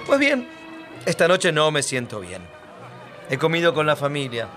Pues 0.06 0.20
bien, 0.20 0.46
esta 1.06 1.26
noche 1.26 1.52
no 1.52 1.70
me 1.70 1.82
siento 1.82 2.20
bien. 2.20 2.42
He 3.30 3.38
comido 3.38 3.72
con 3.72 3.86
la 3.86 3.96
familia. 3.96 4.48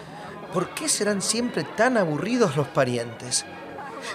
¿Por 0.52 0.70
qué 0.70 0.88
serán 0.88 1.22
siempre 1.22 1.62
tan 1.62 1.96
aburridos 1.96 2.56
los 2.56 2.66
parientes? 2.66 3.46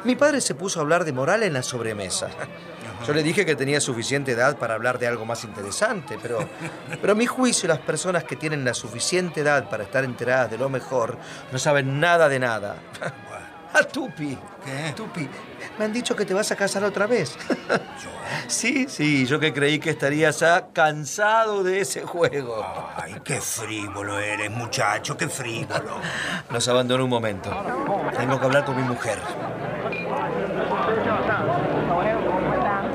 Mi 0.04 0.16
padre 0.16 0.42
se 0.42 0.56
puso 0.56 0.80
a 0.80 0.84
hablar 0.84 1.06
de 1.06 1.14
moral 1.14 1.44
en 1.44 1.54
la 1.54 1.64
sobremesa. 1.64 2.30
Yo 3.06 3.14
le 3.14 3.24
dije 3.24 3.46
que 3.46 3.56
tenía 3.56 3.82
suficiente 3.82 4.34
edad 4.34 4.58
para 4.58 4.76
hablar 4.76 5.00
de 5.00 5.08
algo 5.08 5.26
más 5.26 5.44
interesante, 5.44 6.20
pero, 6.22 6.40
pero 7.02 7.14
a 7.14 7.16
mi 7.16 7.26
juicio 7.26 7.68
las 7.68 7.80
personas 7.80 8.24
que 8.24 8.36
tienen 8.36 8.64
la 8.64 8.76
suficiente 8.76 9.42
edad 9.42 9.70
para 9.70 9.84
estar 9.84 10.04
enteradas 10.04 10.52
de 10.52 10.58
lo 10.60 10.70
mejor 10.70 11.18
no 11.52 11.58
saben 11.58 12.00
nada 12.00 12.30
de 12.30 12.40
nada. 12.40 12.76
A 13.80 13.84
Tupi. 13.84 14.38
¿Qué? 14.66 14.94
Tupi, 14.96 15.28
me 15.80 15.86
han 15.86 15.94
dicho 15.94 16.16
que 16.16 16.26
te 16.26 16.34
vas 16.34 16.52
a 16.52 16.56
casar 16.56 16.84
otra 16.84 17.08
vez. 17.08 17.38
Sí, 18.48 18.86
sí, 18.88 19.26
yo 19.26 19.40
que 19.40 19.54
creí 19.54 19.78
que 19.80 19.90
estarías 19.90 20.40
ya 20.40 20.68
cansado 20.74 21.64
de 21.64 21.82
ese 21.82 22.04
juego. 22.04 22.66
Ay, 22.96 23.16
qué 23.26 23.42
frívolo 23.42 24.20
eres, 24.20 24.50
muchacho, 24.50 25.18
qué 25.18 25.28
frívolo. 25.28 26.00
Nos 26.50 26.68
abandonó 26.68 27.04
un 27.04 27.10
momento. 27.10 27.50
Tengo 28.18 28.40
que 28.40 28.46
hablar 28.46 28.64
con 28.64 28.78
mi 28.78 28.84
mujer. 28.84 29.20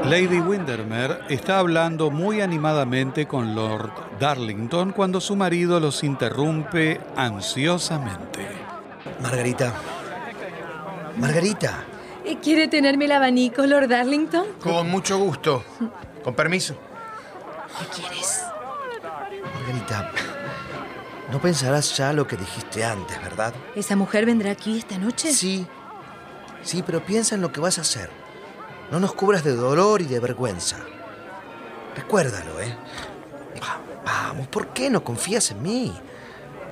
Lady 0.05 0.41
Windermere 0.41 1.19
está 1.29 1.59
hablando 1.59 2.11
muy 2.11 2.41
animadamente 2.41 3.27
con 3.27 3.55
Lord 3.55 3.91
Darlington 4.19 4.93
cuando 4.93 5.21
su 5.21 5.37
marido 5.37 5.81
los 5.81 6.03
interrumpe 6.03 7.01
ansiosamente. 7.17 8.47
Margarita. 9.21 9.75
Margarita. 11.17 11.85
¿Y 12.25 12.37
¿Quiere 12.37 12.69
tenerme 12.69 13.05
el 13.07 13.13
abanico, 13.13 13.65
Lord 13.67 13.89
Darlington? 13.89 14.47
Con 14.63 14.91
mucho 14.91 15.19
gusto. 15.19 15.65
Con 16.25 16.35
permiso. 16.35 16.77
¿Qué 17.95 18.01
quieres? 18.03 18.43
Margarita. 19.55 20.11
No 21.31 21.41
pensarás 21.41 21.97
ya 21.97 22.13
lo 22.13 22.27
que 22.27 22.37
dijiste 22.37 22.85
antes, 22.85 23.21
¿verdad? 23.23 23.53
¿Esa 23.75 23.97
mujer 23.97 24.27
vendrá 24.27 24.51
aquí 24.53 24.79
esta 24.79 24.99
noche? 24.99 25.33
Sí. 25.33 25.67
Sí, 26.63 26.83
pero 26.85 27.05
piensa 27.05 27.35
en 27.37 27.41
lo 27.43 27.53
que 27.53 27.61
vas 27.61 27.79
a 27.79 27.83
hacer. 27.83 28.11
No 28.91 29.01
nos 29.01 29.15
cubras 29.15 29.43
de 29.45 29.55
dolor 29.55 30.03
y 30.03 30.07
de 30.07 30.21
vergüenza. 30.21 30.77
Recuérdalo, 31.97 32.61
¿eh? 32.61 32.77
Va- 33.63 33.81
Vamos, 34.05 34.47
¿por 34.49 34.69
qué 34.69 34.89
no 34.91 35.03
confías 35.03 35.51
en 35.51 35.63
mí? 35.63 35.93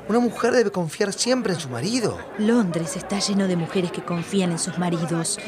Una 0.08 0.18
mujer 0.20 0.52
debe 0.52 0.70
confiar 0.70 1.12
siempre 1.12 1.54
en 1.54 1.60
su 1.60 1.68
marido. 1.68 2.18
Londres 2.38 2.96
está 2.96 3.18
lleno 3.18 3.46
de 3.48 3.56
mujeres 3.56 3.90
que 3.90 4.02
confían 4.04 4.50
en 4.52 4.58
sus 4.58 4.76
maridos. 4.78 5.38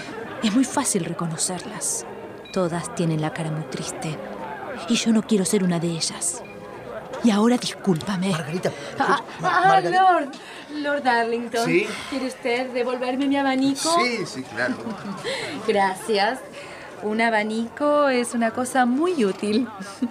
Es 0.43 0.55
muy 0.55 0.65
fácil 0.65 1.05
reconocerlas. 1.05 2.07
Todas 2.53 2.95
tienen 2.95 3.21
la 3.21 3.33
cara 3.35 3.51
muy 3.51 3.65
triste. 3.65 4.17
Y 4.89 4.95
yo 4.95 5.13
no 5.13 5.23
quiero 5.23 5.45
ser 5.45 5.63
una 5.63 5.79
de 5.79 5.89
ellas. 5.89 6.43
Y 7.23 7.31
ahora 7.31 7.59
discúlpame. 7.59 8.31
Margarita. 8.31 8.71
Ah, 8.99 9.21
Ma- 9.41 9.49
ah, 9.63 9.69
Margarita. 9.69 10.03
Lord. 10.03 10.29
Lord 10.83 11.03
Darlington. 11.03 11.65
Sí. 11.67 11.87
¿Quiere 12.11 12.27
usted 12.27 12.71
devolverme 12.73 13.27
mi 13.27 13.37
abanico? 13.37 13.95
Sí, 14.03 14.25
sí, 14.27 14.43
claro. 14.43 14.75
Gracias. 15.67 16.39
Un 17.03 17.21
abanico 17.21 18.09
es 18.09 18.33
una 18.35 18.53
cosa 18.53 18.87
muy 18.87 19.25
útil. 19.25 19.69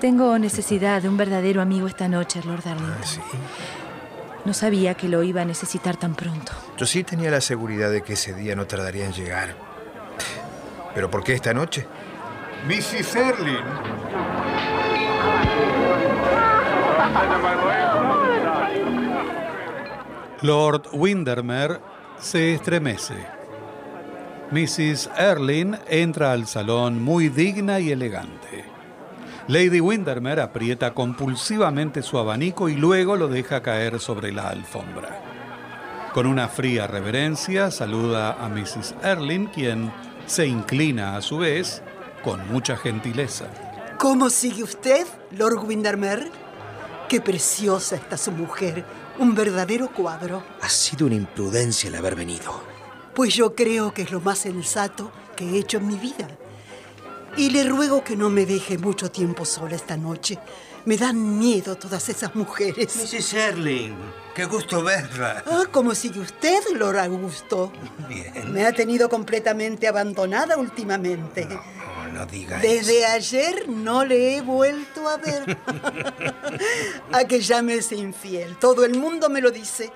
Tengo 0.00 0.38
necesidad 0.38 1.02
de 1.02 1.10
un 1.10 1.18
verdadero 1.18 1.60
amigo 1.60 1.86
esta 1.86 2.08
noche, 2.08 2.40
Lord 2.42 2.62
Darlington. 2.64 2.96
Ah, 3.02 3.06
sí. 3.06 3.20
No 4.46 4.54
sabía 4.54 4.94
que 4.94 5.08
lo 5.08 5.22
iba 5.22 5.42
a 5.42 5.44
necesitar 5.44 5.98
tan 5.98 6.14
pronto. 6.14 6.52
Yo 6.78 6.86
sí 6.86 7.04
tenía 7.04 7.30
la 7.30 7.42
seguridad 7.42 7.90
de 7.90 8.02
que 8.02 8.14
ese 8.14 8.32
día 8.32 8.56
no 8.56 8.66
tardaría 8.66 9.04
en 9.04 9.12
llegar. 9.12 9.54
¿Pero 10.94 11.10
por 11.10 11.22
qué 11.22 11.34
esta 11.34 11.52
noche? 11.52 11.86
Mrs. 12.66 13.16
Erlin, 13.16 13.56
Lord 20.40 20.88
Windermere 20.92 21.78
se 22.18 22.54
estremece. 22.54 23.16
Mrs. 24.50 25.10
Erlin 25.16 25.76
entra 25.88 26.32
al 26.32 26.46
salón 26.46 27.02
muy 27.02 27.28
digna 27.28 27.78
y 27.80 27.90
elegante. 27.90 28.69
Lady 29.48 29.80
Windermere 29.80 30.42
aprieta 30.42 30.92
compulsivamente 30.92 32.02
su 32.02 32.18
abanico 32.18 32.68
y 32.68 32.74
luego 32.74 33.16
lo 33.16 33.28
deja 33.28 33.62
caer 33.62 33.98
sobre 33.98 34.32
la 34.32 34.48
alfombra. 34.48 36.10
Con 36.12 36.26
una 36.26 36.48
fría 36.48 36.86
reverencia 36.86 37.70
saluda 37.70 38.32
a 38.32 38.48
Mrs. 38.48 38.94
Erlin, 39.02 39.46
quien 39.46 39.92
se 40.26 40.46
inclina 40.46 41.16
a 41.16 41.22
su 41.22 41.38
vez 41.38 41.82
con 42.22 42.46
mucha 42.48 42.76
gentileza. 42.76 43.46
¿Cómo 43.98 44.30
sigue 44.30 44.62
usted, 44.62 45.06
Lord 45.32 45.64
Windermere? 45.64 46.30
Qué 47.08 47.20
preciosa 47.20 47.96
está 47.96 48.16
su 48.16 48.32
mujer. 48.32 48.84
Un 49.18 49.34
verdadero 49.34 49.92
cuadro. 49.92 50.42
Ha 50.62 50.68
sido 50.68 51.06
una 51.06 51.16
imprudencia 51.16 51.88
el 51.88 51.96
haber 51.96 52.14
venido. 52.14 52.62
Pues 53.14 53.34
yo 53.34 53.54
creo 53.54 53.92
que 53.92 54.02
es 54.02 54.12
lo 54.12 54.20
más 54.20 54.38
sensato 54.38 55.10
que 55.36 55.44
he 55.50 55.58
hecho 55.58 55.78
en 55.78 55.88
mi 55.88 55.96
vida. 55.96 56.28
Y 57.40 57.48
le 57.48 57.64
ruego 57.64 58.04
que 58.04 58.16
no 58.16 58.28
me 58.28 58.44
deje 58.44 58.76
mucho 58.76 59.10
tiempo 59.10 59.46
sola 59.46 59.74
esta 59.74 59.96
noche. 59.96 60.38
Me 60.84 60.98
dan 60.98 61.38
miedo 61.38 61.74
todas 61.74 62.06
esas 62.10 62.34
mujeres. 62.34 62.94
Mrs. 62.94 63.32
Erling, 63.32 63.96
qué 64.34 64.44
gusto 64.44 64.82
verla. 64.82 65.42
Ah, 65.46 65.62
¿cómo 65.72 65.94
sigue 65.94 66.20
usted, 66.20 66.60
Lord 66.76 66.98
Augusto? 66.98 67.72
Bien. 68.10 68.52
Me 68.52 68.66
ha 68.66 68.72
tenido 68.72 69.08
completamente 69.08 69.88
abandonada 69.88 70.58
últimamente. 70.58 71.46
No, 71.46 71.62
no 72.10 72.26
diga 72.26 72.58
Desde 72.58 72.98
eso. 73.00 73.12
ayer 73.12 73.68
no 73.68 74.04
le 74.04 74.36
he 74.36 74.40
vuelto 74.40 75.08
a 75.08 75.16
ver. 75.16 75.58
a 77.12 77.24
que 77.24 77.40
ya 77.40 77.62
me 77.62 77.74
es 77.74 77.92
infiel. 77.92 78.56
Todo 78.56 78.84
el 78.84 78.96
mundo 78.98 79.28
me 79.28 79.40
lo 79.40 79.50
dice. 79.50 79.92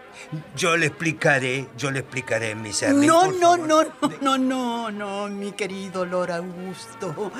Yo 0.56 0.76
le 0.76 0.86
explicaré, 0.86 1.68
yo 1.76 1.90
le 1.90 2.00
explicaré, 2.00 2.54
Miss 2.54 2.82
Erling. 2.82 3.06
No, 3.06 3.30
no, 3.30 3.56
no, 3.56 3.82
no, 4.20 4.38
no, 4.38 4.38
no, 4.38 4.90
no, 4.90 5.28
mi 5.28 5.52
querido 5.52 6.04
Lord 6.06 6.32
Augusto. 6.32 7.32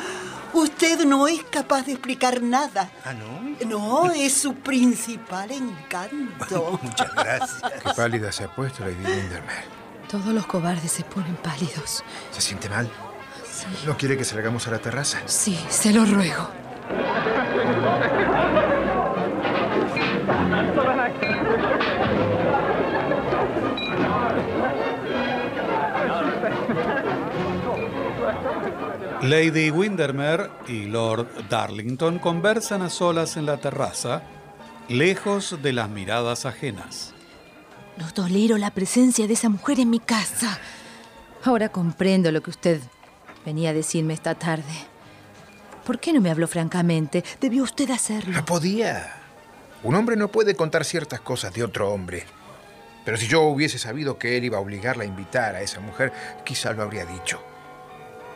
Usted 0.52 1.04
no 1.04 1.28
es 1.28 1.42
capaz 1.44 1.86
de 1.86 1.92
explicar 1.92 2.42
nada. 2.42 2.90
Ah, 3.04 3.12
¿no? 3.14 3.44
No, 3.66 4.12
es 4.12 4.34
su 4.34 4.54
principal 4.54 5.50
encanto. 5.50 6.78
Muchas 6.82 7.14
gracias. 7.14 7.62
Qué 7.82 7.90
pálida 7.94 8.32
se 8.32 8.44
ha 8.44 8.54
puesto 8.54 8.84
Lady 8.84 8.96
Windermere. 9.04 9.64
Todos 10.08 10.26
los 10.26 10.46
cobardes 10.46 10.92
se 10.92 11.02
ponen 11.04 11.34
pálidos. 11.36 12.04
¿Se 12.30 12.40
siente 12.40 12.68
mal? 12.68 12.90
¿No 13.86 13.96
quiere 13.96 14.16
que 14.16 14.24
salgamos 14.24 14.66
a 14.66 14.70
la 14.70 14.78
terraza? 14.78 15.22
Sí, 15.26 15.58
se 15.68 15.92
lo 15.92 16.04
ruego. 16.04 16.50
Lady 29.22 29.70
Windermere 29.70 30.50
y 30.68 30.84
Lord 30.84 31.48
Darlington 31.48 32.18
conversan 32.18 32.82
a 32.82 32.90
solas 32.90 33.36
en 33.38 33.46
la 33.46 33.56
terraza, 33.56 34.22
lejos 34.88 35.62
de 35.62 35.72
las 35.72 35.88
miradas 35.88 36.44
ajenas. 36.44 37.14
No 37.96 38.12
tolero 38.12 38.58
la 38.58 38.70
presencia 38.70 39.26
de 39.26 39.32
esa 39.32 39.48
mujer 39.48 39.80
en 39.80 39.88
mi 39.88 39.98
casa. 39.98 40.58
Ahora 41.44 41.70
comprendo 41.70 42.32
lo 42.32 42.42
que 42.42 42.50
usted 42.50 42.80
venía 43.44 43.70
a 43.70 43.74
decirme 43.74 44.14
esta 44.14 44.34
tarde. 44.34 44.86
¿Por 45.84 45.98
qué 45.98 46.12
no 46.12 46.20
me 46.20 46.30
habló 46.30 46.48
francamente? 46.48 47.22
Debió 47.40 47.62
usted 47.62 47.90
hacerlo. 47.90 48.32
No 48.32 48.44
podía. 48.44 49.20
Un 49.82 49.94
hombre 49.94 50.16
no 50.16 50.28
puede 50.28 50.54
contar 50.54 50.84
ciertas 50.84 51.20
cosas 51.20 51.52
de 51.52 51.62
otro 51.62 51.90
hombre. 51.92 52.24
Pero 53.04 53.18
si 53.18 53.26
yo 53.26 53.42
hubiese 53.42 53.78
sabido 53.78 54.18
que 54.18 54.38
él 54.38 54.44
iba 54.44 54.56
a 54.56 54.60
obligarla 54.60 55.04
a 55.04 55.06
invitar 55.06 55.54
a 55.54 55.60
esa 55.60 55.80
mujer, 55.80 56.10
quizá 56.42 56.72
lo 56.72 56.82
habría 56.82 57.04
dicho. 57.04 57.38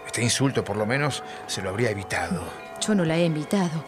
Este 0.06 0.22
insulto, 0.22 0.62
por 0.62 0.76
lo 0.76 0.84
menos, 0.84 1.22
se 1.46 1.62
lo 1.62 1.70
habría 1.70 1.90
evitado. 1.90 2.42
Yo 2.86 2.94
no 2.94 3.04
la 3.04 3.16
he 3.16 3.24
invitado. 3.24 3.84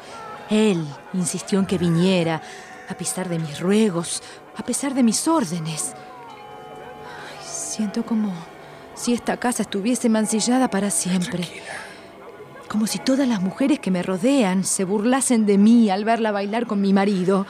Él 0.48 0.82
insistió 1.12 1.58
en 1.58 1.66
que 1.66 1.76
viniera, 1.76 2.40
a 2.88 2.94
pesar 2.94 3.28
de 3.28 3.38
mis 3.38 3.60
ruegos, 3.60 4.22
a 4.56 4.64
pesar 4.64 4.94
de 4.94 5.02
mis 5.02 5.28
órdenes. 5.28 5.92
Ay, 7.04 7.46
siento 7.46 8.04
como 8.04 8.32
si 9.00 9.14
esta 9.14 9.38
casa 9.38 9.62
estuviese 9.62 10.10
mancillada 10.10 10.68
para 10.68 10.90
siempre. 10.90 11.48
Como 12.68 12.86
si 12.86 12.98
todas 12.98 13.26
las 13.26 13.40
mujeres 13.40 13.78
que 13.78 13.90
me 13.90 14.02
rodean 14.02 14.62
se 14.62 14.84
burlasen 14.84 15.46
de 15.46 15.56
mí 15.56 15.88
al 15.88 16.04
verla 16.04 16.32
bailar 16.32 16.66
con 16.66 16.82
mi 16.82 16.92
marido. 16.92 17.46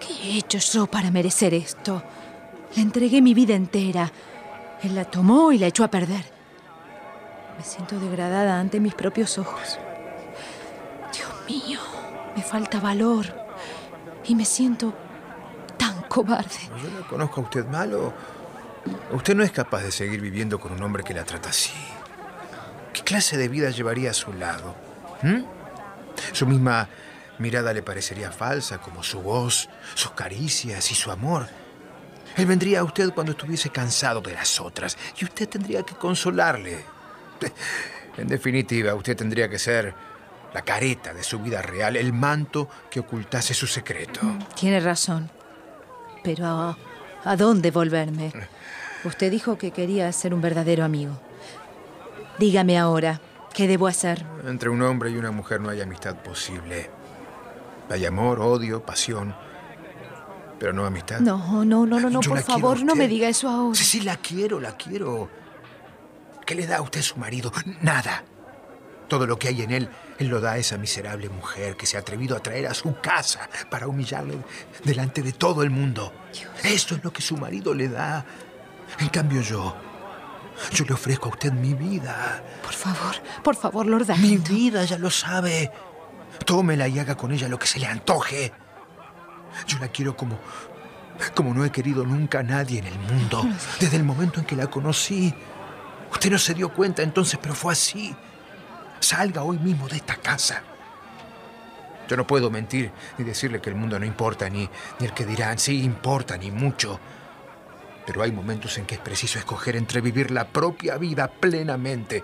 ¿Qué 0.00 0.12
he 0.12 0.38
hecho 0.38 0.58
yo 0.58 0.88
para 0.88 1.12
merecer 1.12 1.54
esto? 1.54 2.02
Le 2.74 2.82
entregué 2.82 3.22
mi 3.22 3.32
vida 3.32 3.54
entera. 3.54 4.10
Él 4.82 4.96
la 4.96 5.04
tomó 5.04 5.52
y 5.52 5.58
la 5.58 5.68
echó 5.68 5.84
a 5.84 5.88
perder. 5.88 6.24
Me 7.56 7.62
siento 7.62 8.00
degradada 8.00 8.58
ante 8.58 8.80
mis 8.80 8.94
propios 8.94 9.38
ojos. 9.38 9.78
Dios 11.14 11.30
mío, 11.46 11.78
me 12.34 12.42
falta 12.42 12.80
valor. 12.80 13.26
Y 14.24 14.34
me 14.34 14.44
siento 14.44 14.92
tan 15.76 16.02
cobarde. 16.08 16.58
¿Yo 16.82 16.90
la 16.98 17.06
conozco 17.06 17.40
a 17.40 17.44
usted 17.44 17.66
mal 17.68 17.94
o 17.94 18.12
usted 19.12 19.34
no 19.34 19.42
es 19.42 19.52
capaz 19.52 19.82
de 19.82 19.92
seguir 19.92 20.20
viviendo 20.20 20.58
con 20.58 20.72
un 20.72 20.82
hombre 20.82 21.04
que 21.04 21.14
la 21.14 21.24
trata 21.24 21.50
así? 21.50 21.72
¿Qué 22.92 23.02
clase 23.02 23.36
de 23.36 23.48
vida 23.48 23.70
llevaría 23.70 24.10
a 24.10 24.14
su 24.14 24.32
lado? 24.32 24.74
¿Mm? 25.22 25.42
Su 26.32 26.46
misma 26.46 26.88
mirada 27.38 27.72
le 27.72 27.82
parecería 27.82 28.30
falsa, 28.30 28.78
como 28.78 29.02
su 29.02 29.20
voz, 29.20 29.68
sus 29.94 30.12
caricias 30.12 30.90
y 30.90 30.94
su 30.94 31.10
amor. 31.10 31.48
Él 32.36 32.46
vendría 32.46 32.80
a 32.80 32.84
usted 32.84 33.12
cuando 33.12 33.32
estuviese 33.32 33.70
cansado 33.70 34.20
de 34.20 34.32
las 34.32 34.60
otras 34.60 34.96
y 35.18 35.24
usted 35.24 35.48
tendría 35.48 35.82
que 35.82 35.94
consolarle. 35.94 36.84
En 38.14 38.28
definitiva, 38.28 38.94
usted 38.94 39.16
tendría 39.16 39.48
que 39.48 39.58
ser 39.58 39.94
la 40.52 40.60
careta 40.60 41.14
de 41.14 41.24
su 41.24 41.38
vida 41.38 41.62
real, 41.62 41.96
el 41.96 42.12
manto 42.12 42.68
que 42.90 43.00
ocultase 43.00 43.54
su 43.54 43.66
secreto. 43.66 44.20
Tiene 44.54 44.80
razón. 44.80 45.30
Pero 46.22 46.76
¿A 47.24 47.36
dónde 47.36 47.70
volverme? 47.70 48.32
Usted 49.04 49.30
dijo 49.30 49.58
que 49.58 49.72
quería 49.72 50.10
ser 50.12 50.32
un 50.32 50.40
verdadero 50.40 50.84
amigo. 50.84 51.18
Dígame 52.38 52.78
ahora, 52.78 53.20
¿qué 53.52 53.66
debo 53.66 53.86
hacer? 53.86 54.24
Entre 54.46 54.68
un 54.68 54.82
hombre 54.82 55.10
y 55.10 55.16
una 55.16 55.30
mujer 55.30 55.60
no 55.60 55.70
hay 55.70 55.80
amistad 55.80 56.16
posible. 56.16 56.88
Hay 57.90 58.06
amor, 58.06 58.40
odio, 58.40 58.84
pasión. 58.84 59.34
Pero 60.58 60.72
no 60.72 60.86
amistad. 60.86 61.20
No, 61.20 61.64
no, 61.64 61.84
no, 61.84 61.98
no, 61.98 62.08
no, 62.08 62.20
por 62.20 62.42
favor, 62.42 62.82
no 62.84 62.94
me 62.94 63.08
diga 63.08 63.28
eso 63.28 63.48
ahora. 63.48 63.74
Sí, 63.74 63.84
sí, 63.84 64.00
la 64.00 64.16
quiero, 64.16 64.60
la 64.60 64.76
quiero. 64.76 65.28
¿Qué 66.46 66.54
le 66.54 66.66
da 66.66 66.76
a 66.78 66.82
usted 66.82 67.00
a 67.00 67.02
su 67.02 67.16
marido? 67.18 67.52
Nada. 67.80 68.24
Todo 69.08 69.26
lo 69.26 69.38
que 69.38 69.48
hay 69.48 69.62
en 69.62 69.72
él, 69.72 69.88
él 70.18 70.28
lo 70.28 70.40
da 70.40 70.52
a 70.52 70.58
esa 70.58 70.78
miserable 70.78 71.28
mujer 71.28 71.76
que 71.76 71.84
se 71.84 71.96
ha 71.96 72.00
atrevido 72.00 72.36
a 72.36 72.40
traer 72.40 72.66
a 72.66 72.74
su 72.74 72.98
casa 73.00 73.48
para 73.70 73.88
humillarle 73.88 74.38
delante 74.84 75.20
de 75.20 75.32
todo 75.32 75.62
el 75.62 75.70
mundo. 75.70 76.12
Esto 76.62 76.94
es 76.94 77.04
lo 77.04 77.12
que 77.12 77.20
su 77.20 77.36
marido 77.36 77.74
le 77.74 77.88
da. 77.88 78.24
En 78.98 79.08
cambio 79.08 79.40
yo, 79.40 79.74
yo 80.72 80.84
le 80.84 80.92
ofrezco 80.94 81.28
a 81.28 81.32
usted 81.32 81.52
mi 81.52 81.74
vida. 81.74 82.42
Por 82.62 82.72
favor, 82.72 83.14
por 83.42 83.56
favor, 83.56 83.86
Lord 83.86 84.02
Mi 84.02 84.06
Darlington. 84.06 84.54
vida, 84.56 84.84
ya 84.84 84.98
lo 84.98 85.10
sabe. 85.10 85.70
Tómela 86.44 86.88
y 86.88 86.98
haga 86.98 87.16
con 87.16 87.32
ella 87.32 87.48
lo 87.48 87.58
que 87.58 87.66
se 87.66 87.78
le 87.78 87.86
antoje. 87.86 88.52
Yo 89.66 89.78
la 89.78 89.88
quiero 89.88 90.16
como, 90.16 90.38
como 91.34 91.52
no 91.54 91.64
he 91.64 91.70
querido 91.70 92.04
nunca 92.04 92.40
a 92.40 92.42
nadie 92.42 92.78
en 92.78 92.86
el 92.86 92.98
mundo. 92.98 93.44
Desde 93.78 93.96
el 93.96 94.04
momento 94.04 94.40
en 94.40 94.46
que 94.46 94.56
la 94.56 94.68
conocí. 94.68 95.34
Usted 96.10 96.30
no 96.30 96.38
se 96.38 96.54
dio 96.54 96.72
cuenta 96.72 97.02
entonces, 97.02 97.38
pero 97.40 97.54
fue 97.54 97.72
así. 97.72 98.14
Salga 99.00 99.42
hoy 99.42 99.58
mismo 99.58 99.88
de 99.88 99.96
esta 99.96 100.16
casa. 100.16 100.62
Yo 102.08 102.16
no 102.16 102.26
puedo 102.26 102.50
mentir 102.50 102.92
ni 103.16 103.24
decirle 103.24 103.60
que 103.60 103.70
el 103.70 103.76
mundo 103.76 103.98
no 103.98 104.04
importa, 104.04 104.48
ni, 104.48 104.68
ni 104.98 105.06
el 105.06 105.14
que 105.14 105.24
dirán, 105.24 105.58
sí, 105.58 105.82
importa, 105.82 106.36
ni 106.36 106.50
mucho. 106.50 107.00
Pero 108.06 108.22
hay 108.22 108.32
momentos 108.32 108.78
en 108.78 108.86
que 108.86 108.96
es 108.96 109.00
preciso 109.00 109.38
escoger 109.38 109.76
entre 109.76 110.00
vivir 110.00 110.30
la 110.30 110.48
propia 110.48 110.96
vida 110.96 111.30
plenamente 111.30 112.22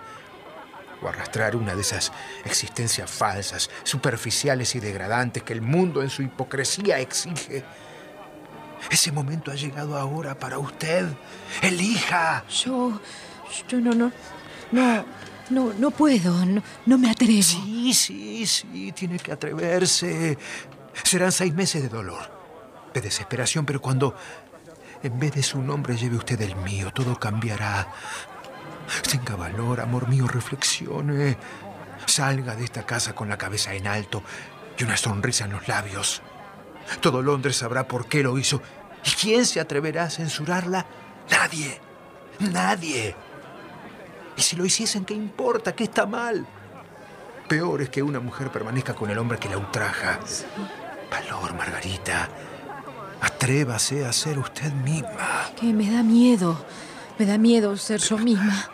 o 1.00 1.08
arrastrar 1.08 1.54
una 1.56 1.74
de 1.74 1.82
esas 1.82 2.12
existencias 2.44 3.10
falsas, 3.10 3.70
superficiales 3.84 4.74
y 4.74 4.80
degradantes 4.80 5.42
que 5.42 5.52
el 5.52 5.62
mundo 5.62 6.02
en 6.02 6.10
su 6.10 6.22
hipocresía 6.22 6.98
exige. 6.98 7.64
Ese 8.90 9.12
momento 9.12 9.50
ha 9.50 9.54
llegado 9.54 9.96
ahora 9.96 10.38
para 10.38 10.58
usted. 10.58 11.06
Elija. 11.62 12.44
Yo, 12.48 13.00
yo 13.68 13.80
no, 13.80 13.92
no, 13.92 14.12
no, 14.72 15.04
no, 15.50 15.72
no 15.74 15.90
puedo, 15.90 16.44
no, 16.44 16.62
no 16.86 16.98
me 16.98 17.10
atrevo. 17.10 17.42
Sí, 17.42 17.92
sí, 17.94 18.46
sí, 18.46 18.92
tiene 18.92 19.18
que 19.18 19.32
atreverse. 19.32 20.38
Serán 21.04 21.32
seis 21.32 21.54
meses 21.54 21.82
de 21.82 21.88
dolor, 21.88 22.30
de 22.94 23.00
desesperación, 23.00 23.64
pero 23.64 23.80
cuando 23.80 24.14
en 25.02 25.18
vez 25.18 25.32
de 25.32 25.42
su 25.42 25.62
nombre 25.62 25.96
lleve 25.96 26.16
usted 26.16 26.40
el 26.40 26.56
mío, 26.56 26.92
todo 26.92 27.18
cambiará. 27.18 27.88
Tenga 29.10 29.36
valor, 29.36 29.80
amor 29.80 30.08
mío, 30.08 30.26
reflexione. 30.26 31.36
Salga 32.06 32.56
de 32.56 32.64
esta 32.64 32.84
casa 32.84 33.14
con 33.14 33.28
la 33.28 33.36
cabeza 33.36 33.74
en 33.74 33.86
alto 33.86 34.22
y 34.78 34.84
una 34.84 34.96
sonrisa 34.96 35.44
en 35.44 35.52
los 35.52 35.68
labios. 35.68 36.22
Todo 37.00 37.22
Londres 37.22 37.56
sabrá 37.56 37.86
por 37.86 38.06
qué 38.06 38.22
lo 38.22 38.38
hizo. 38.38 38.62
¿Y 39.04 39.10
quién 39.10 39.44
se 39.44 39.60
atreverá 39.60 40.04
a 40.04 40.10
censurarla? 40.10 40.86
Nadie. 41.30 41.80
Nadie. 42.38 43.14
Y 44.36 44.42
si 44.42 44.56
lo 44.56 44.64
hiciesen, 44.64 45.04
¿qué 45.04 45.14
importa? 45.14 45.74
¿Qué 45.74 45.84
está 45.84 46.06
mal? 46.06 46.46
Peor 47.48 47.82
es 47.82 47.90
que 47.90 48.02
una 48.02 48.20
mujer 48.20 48.50
permanezca 48.50 48.94
con 48.94 49.10
el 49.10 49.18
hombre 49.18 49.38
que 49.38 49.48
la 49.48 49.58
ultraja. 49.58 50.20
Valor, 51.10 51.54
Margarita. 51.54 52.28
Atrévase 53.20 54.04
a 54.04 54.12
ser 54.12 54.38
usted 54.38 54.72
misma. 54.72 55.50
Que 55.58 55.72
me 55.72 55.90
da 55.90 56.02
miedo, 56.02 56.64
me 57.18 57.26
da 57.26 57.38
miedo 57.38 57.76
ser 57.76 58.00
yo 58.00 58.18
misma. 58.18 58.68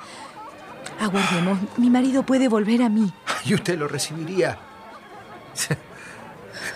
Aguardemos, 1.01 1.59
mi 1.77 1.91
marido 1.91 2.25
puede 2.25 2.49
volver 2.49 2.83
a 2.83 2.89
mí. 2.89 3.13
Y 3.45 3.55
usted 3.55 3.79
lo 3.79 3.89
recibiría. 3.89 4.59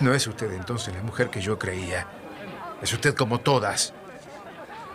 No 0.00 0.14
es 0.14 0.26
usted 0.26 0.52
entonces 0.52 0.94
la 0.94 1.02
mujer 1.02 1.30
que 1.30 1.40
yo 1.40 1.58
creía. 1.58 2.06
Es 2.82 2.92
usted 2.92 3.14
como 3.14 3.40
todas. 3.40 3.92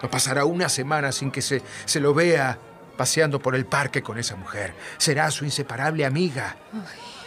No 0.01 0.09
pasará 0.09 0.45
una 0.45 0.69
semana 0.69 1.11
sin 1.11 1.31
que 1.31 1.41
se, 1.41 1.61
se 1.85 1.99
lo 1.99 2.13
vea 2.13 2.57
paseando 2.97 3.39
por 3.39 3.55
el 3.55 3.65
parque 3.65 4.03
con 4.03 4.17
esa 4.17 4.35
mujer. 4.35 4.75
Será 4.97 5.31
su 5.31 5.45
inseparable 5.45 6.05
amiga. 6.05 6.55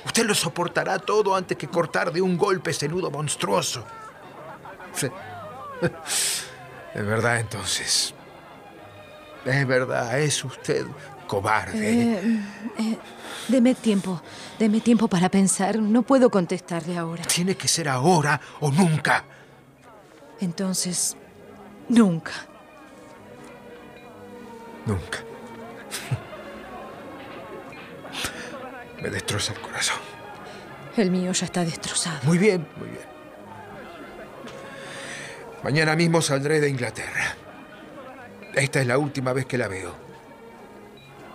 Usted 0.04 0.24
lo 0.24 0.34
soportará 0.34 0.98
todo 0.98 1.34
antes 1.34 1.56
que 1.56 1.68
cortar 1.68 2.12
de 2.12 2.22
un 2.22 2.36
golpe 2.36 2.70
ese 2.70 2.88
nudo 2.88 3.10
monstruoso. 3.10 3.84
Es 6.96 7.04
verdad 7.04 7.40
entonces. 7.40 8.14
Es 9.44 9.66
verdad, 9.66 10.18
es 10.18 10.42
usted 10.42 10.86
cobarde. 11.26 11.78
Eh, 11.78 12.40
eh, 12.78 12.96
deme 13.48 13.74
tiempo, 13.74 14.22
deme 14.58 14.80
tiempo 14.80 15.06
para 15.06 15.28
pensar. 15.28 15.78
No 15.78 16.00
puedo 16.02 16.30
contestarle 16.30 16.96
ahora. 16.96 17.22
Tiene 17.24 17.54
que 17.54 17.68
ser 17.68 17.90
ahora 17.90 18.40
o 18.60 18.70
nunca. 18.70 19.24
Entonces, 20.40 21.18
nunca. 21.90 22.32
Nunca. 24.86 25.18
Me 29.02 29.10
destroza 29.10 29.52
el 29.52 29.60
corazón. 29.60 29.98
El 30.96 31.10
mío 31.10 31.30
ya 31.32 31.44
está 31.44 31.62
destrozado. 31.62 32.20
Muy 32.22 32.38
bien, 32.38 32.66
muy 32.78 32.88
bien. 32.88 33.15
Mañana 35.66 35.96
mismo 35.96 36.22
saldré 36.22 36.60
de 36.60 36.68
Inglaterra. 36.68 37.34
Esta 38.54 38.80
es 38.80 38.86
la 38.86 38.98
última 38.98 39.32
vez 39.32 39.46
que 39.46 39.58
la 39.58 39.66
veo. 39.66 39.96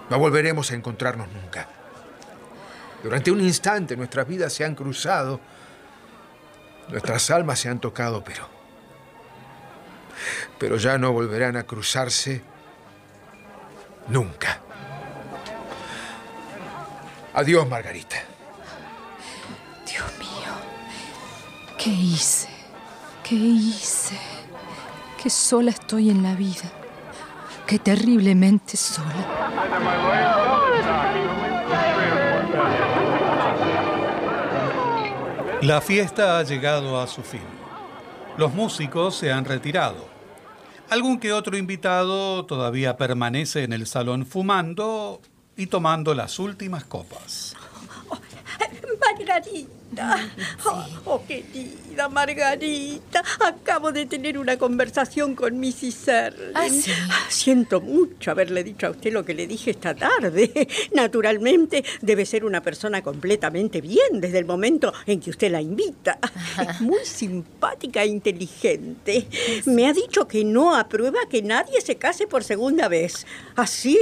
No 0.09 0.19
volveremos 0.19 0.71
a 0.71 0.75
encontrarnos 0.75 1.27
nunca. 1.34 1.67
Durante 3.03 3.29
un 3.29 3.41
instante 3.41 3.97
nuestras 3.97 4.25
vidas 4.25 4.53
se 4.53 4.63
han 4.63 4.73
cruzado. 4.73 5.41
Nuestras 6.88 7.29
almas 7.29 7.59
se 7.59 7.67
han 7.67 7.82
tocado, 7.82 8.23
pero... 8.23 8.47
Pero 10.57 10.77
ya 10.77 10.97
no 10.97 11.11
volverán 11.11 11.57
a 11.57 11.63
cruzarse 11.63 12.41
nunca. 14.07 14.61
Adiós, 17.34 17.67
Margarita. 17.67 18.15
Dios 19.86 20.05
mío, 20.19 20.53
¿qué 21.77 21.89
hice? 21.89 22.50
¿Qué 23.32 23.38
hice? 23.38 24.17
Qué 25.23 25.29
sola 25.29 25.71
estoy 25.71 26.09
en 26.09 26.21
la 26.21 26.36
vida. 26.36 26.69
Qué 27.65 27.79
terriblemente 27.79 28.75
sola. 28.75 29.07
La 35.61 35.79
fiesta 35.79 36.39
ha 36.39 36.43
llegado 36.43 36.99
a 36.99 37.07
su 37.07 37.21
fin. 37.21 37.39
Los 38.36 38.53
músicos 38.53 39.15
se 39.15 39.32
han 39.32 39.45
retirado. 39.45 40.09
Algún 40.89 41.17
que 41.17 41.32
otro 41.32 41.55
invitado 41.55 42.45
todavía 42.45 42.97
permanece 42.97 43.63
en 43.63 43.71
el 43.71 43.88
salón 43.88 44.25
fumando 44.25 45.21
y 45.55 45.67
tomando 45.67 46.13
las 46.13 46.38
últimas 46.38 46.84
copas. 46.84 47.55
Margarita. 48.99 49.80
Oh, 50.65 50.85
oh, 51.05 51.25
querida 51.25 52.07
Margarita. 52.09 53.23
Acabo 53.45 53.91
de 53.91 54.05
tener 54.05 54.37
una 54.37 54.57
conversación 54.57 55.35
con 55.35 55.59
Mrs. 55.59 55.93
Serling. 55.93 56.51
¿Ah, 56.55 56.69
sí? 56.69 56.91
Siento 57.29 57.81
mucho 57.81 58.31
haberle 58.31 58.63
dicho 58.63 58.87
a 58.87 58.91
usted 58.91 59.11
lo 59.11 59.25
que 59.25 59.33
le 59.33 59.47
dije 59.47 59.71
esta 59.71 59.95
tarde. 59.95 60.67
Naturalmente, 60.93 61.83
debe 62.01 62.25
ser 62.25 62.45
una 62.45 62.61
persona 62.61 63.01
completamente 63.01 63.81
bien 63.81 64.21
desde 64.21 64.37
el 64.37 64.45
momento 64.45 64.93
en 65.05 65.19
que 65.19 65.31
usted 65.31 65.51
la 65.51 65.61
invita. 65.61 66.19
Es 66.71 66.81
muy 66.81 67.03
simpática 67.03 68.03
e 68.03 68.07
inteligente. 68.07 69.27
Me 69.65 69.87
ha 69.87 69.93
dicho 69.93 70.27
que 70.27 70.43
no 70.43 70.75
aprueba 70.75 71.19
que 71.29 71.41
nadie 71.41 71.81
se 71.81 71.95
case 71.95 72.27
por 72.27 72.43
segunda 72.43 72.87
vez. 72.87 73.25
Así 73.55 73.99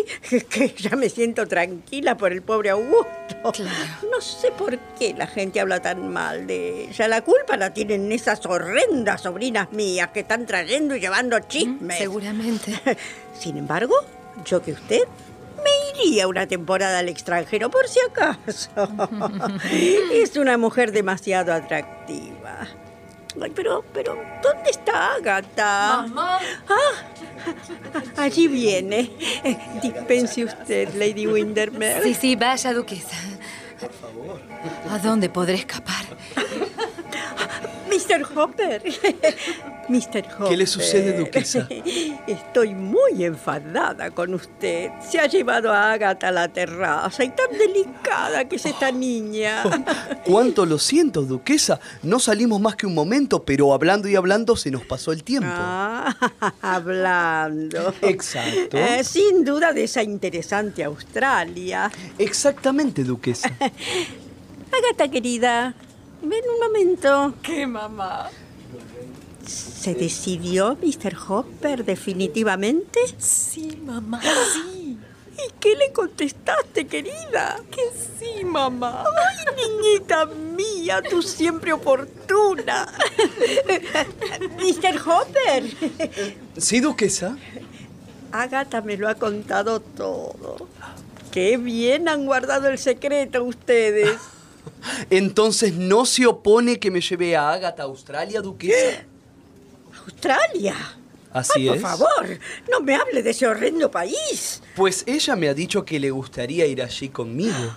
que 0.49 0.73
ya 0.77 0.95
me 0.95 1.09
siento 1.09 1.47
tranquila 1.47 2.17
por 2.17 2.31
el 2.31 2.41
pobre 2.41 2.69
Augusto. 2.69 3.07
No 4.11 4.21
sé 4.21 4.51
por 4.51 4.77
qué 4.99 5.15
la 5.17 5.27
gente 5.27 5.59
habla 5.59 5.78
tan 5.82 6.07
mal 6.11 6.47
de 6.47 6.86
ella. 6.86 7.07
La 7.07 7.21
culpa 7.21 7.57
la 7.57 7.73
tienen 7.73 8.11
esas 8.11 8.45
horrendas 8.45 9.21
sobrinas 9.21 9.71
mías 9.71 10.09
que 10.09 10.21
están 10.21 10.45
trayendo 10.45 10.95
y 10.95 10.99
llevando 10.99 11.39
chismes. 11.39 11.97
Seguramente. 11.97 12.80
Sin 13.39 13.57
embargo, 13.57 13.95
yo 14.45 14.61
que 14.61 14.73
usted 14.73 15.03
me 15.63 16.01
iría 16.01 16.27
una 16.27 16.47
temporada 16.47 16.99
al 16.99 17.09
extranjero 17.09 17.69
por 17.69 17.88
si 17.88 17.99
acaso. 17.99 18.69
es 20.11 20.36
una 20.38 20.57
mujer 20.57 20.91
demasiado 20.91 21.53
atractiva. 21.53 22.67
Ay, 23.41 23.51
pero, 23.55 23.86
pero, 23.93 24.17
¿dónde 24.41 24.71
está 24.71 25.13
Agatha? 25.13 26.07
Mamá. 26.07 26.39
Ah, 26.67 28.23
allí 28.23 28.47
viene. 28.47 29.11
Eh, 29.43 29.57
Dispense 29.82 30.43
usted, 30.43 30.93
Lady 30.95 31.27
Windermere. 31.27 32.01
Sí, 32.03 32.13
sí, 32.15 32.36
vaya, 32.36 32.73
duquesa. 32.73 33.15
¿A 34.89 34.99
dónde 34.99 35.30
podré 35.30 35.55
escapar? 35.55 36.05
Mr. 38.10 38.26
Hopper. 38.36 38.82
Mr. 39.88 40.26
Hopper. 40.34 40.49
¿Qué 40.49 40.57
le 40.57 40.66
sucede, 40.66 41.18
duquesa? 41.18 41.68
Estoy 42.28 42.74
muy 42.74 43.24
enfadada 43.24 44.10
con 44.12 44.34
usted. 44.34 44.89
Se 45.07 45.20
ha 45.20 45.28
llevado 45.28 45.72
a 45.72 45.93
Agatha 45.93 46.30
a 46.30 46.32
la 46.32 46.47
terraza 46.47 47.24
y 47.24 47.30
tan 47.30 47.51
delicada 47.51 48.45
que 48.45 48.55
es 48.55 48.66
esta 48.66 48.91
niña. 48.91 49.64
Cuánto 50.26 50.66
lo 50.66 50.80
siento, 50.80 51.22
duquesa. 51.22 51.80
No 52.01 52.20
salimos 52.20 52.60
más 52.60 52.76
que 52.76 52.88
un 52.88 52.95
momento, 52.95 53.43
pero 53.43 53.74
hablando 53.74 54.07
y 54.07 54.16
hablando 54.16 54.55
se 54.55 54.72
nos 54.72 54.86
pasó 54.86 55.12
el 55.12 55.24
tiempo. 55.24 55.49
Ah, 55.51 56.16
hablando. 56.62 57.93
Exacto. 58.01 58.78
Eh, 58.78 59.03
sin 59.03 59.45
duda 59.45 59.72
de 59.72 59.84
esa 59.84 60.01
interesante 60.01 60.84
Australia. 60.84 61.91
Exactamente, 62.18 63.03
duquesa. 63.03 63.51
Agatha, 64.72 65.10
querida, 65.10 65.76
ven 66.22 66.41
un 66.53 66.59
momento. 66.59 67.34
¿Qué, 67.41 67.65
mamá? 67.67 68.30
¿Se 69.45 69.95
decidió, 69.95 70.78
Mr. 70.82 71.15
Hopper, 71.28 71.84
definitivamente? 71.86 72.99
Sí, 73.17 73.80
mamá, 73.84 74.22
sí. 74.22 74.97
¿Y 75.39 75.53
qué 75.59 75.76
le 75.76 75.93
contestaste, 75.93 76.86
querida? 76.86 77.61
Que 77.72 77.82
sí, 78.20 78.43
mamá. 78.43 79.05
Ay, 79.05 79.45
niñita 79.55 80.26
mía, 80.26 81.01
tú 81.09 81.22
siempre 81.22 81.72
oportuna. 81.72 82.86
Mr. 84.57 84.99
Hopper. 85.07 85.63
¿Sí, 86.57 86.82
duquesa? 86.82 87.38
Agatha 88.32 88.82
me 88.82 88.97
lo 88.97 89.07
ha 89.07 89.15
contado 89.15 89.80
todo. 89.80 90.67
Qué 91.32 91.57
bien 91.57 92.09
han 92.09 92.26
guardado 92.26 92.67
el 92.67 92.78
secreto 92.78 93.43
ustedes. 93.43 94.20
Entonces, 95.09 95.74
¿no 95.74 96.05
se 96.05 96.26
opone 96.26 96.80
que 96.80 96.91
me 96.91 97.01
lleve 97.01 97.36
a 97.36 97.51
Agatha 97.51 97.84
a 97.84 97.86
Australia, 97.86 98.41
duquesa? 98.41 99.03
¿Australia? 100.05 100.76
Así 101.32 101.70
Ay, 101.70 101.70
es. 101.70 101.82
Por 101.82 101.91
favor, 101.91 102.39
no 102.72 102.82
me 102.82 102.95
hable 102.95 103.22
de 103.22 103.30
ese 103.30 103.45
horrendo 103.45 103.91
país. 103.91 104.61
Pues 104.76 105.03
ella 105.05 105.36
me 105.36 105.49
ha 105.49 105.53
dicho 105.53 105.86
que 105.86 105.99
le 105.99 106.09
gustaría 106.09 106.65
ir 106.65 106.82
allí 106.82 107.09
conmigo. 107.09 107.76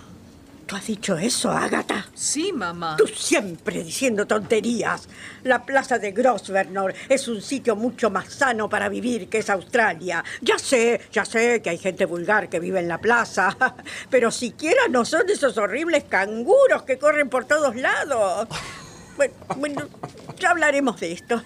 ¿Tú 0.65 0.77
has 0.77 0.87
dicho 0.87 1.17
eso, 1.17 1.51
Agatha? 1.51 2.05
Sí, 2.13 2.53
mamá. 2.53 2.95
Tú 2.97 3.05
siempre 3.07 3.83
diciendo 3.83 4.25
tonterías. 4.25 5.09
La 5.43 5.65
plaza 5.65 5.99
de 5.99 6.11
Grosvenor 6.11 6.93
es 7.09 7.27
un 7.27 7.41
sitio 7.41 7.75
mucho 7.75 8.09
más 8.09 8.31
sano 8.33 8.69
para 8.69 8.87
vivir 8.87 9.27
que 9.27 9.39
es 9.39 9.49
Australia. 9.49 10.23
Ya 10.41 10.57
sé, 10.57 11.01
ya 11.11 11.25
sé 11.25 11.61
que 11.61 11.69
hay 11.69 11.77
gente 11.77 12.05
vulgar 12.05 12.49
que 12.49 12.59
vive 12.59 12.79
en 12.79 12.87
la 12.87 12.99
plaza, 12.99 13.55
pero 14.09 14.31
siquiera 14.31 14.87
no 14.89 15.03
son 15.03 15.29
esos 15.29 15.57
horribles 15.57 16.05
canguros 16.05 16.83
que 16.83 16.97
corren 16.97 17.29
por 17.29 17.45
todos 17.45 17.75
lados. 17.75 18.47
Bueno, 19.17 19.33
bueno, 19.57 19.89
ya 20.39 20.51
hablaremos 20.51 20.99
de 20.99 21.11
esto. 21.11 21.43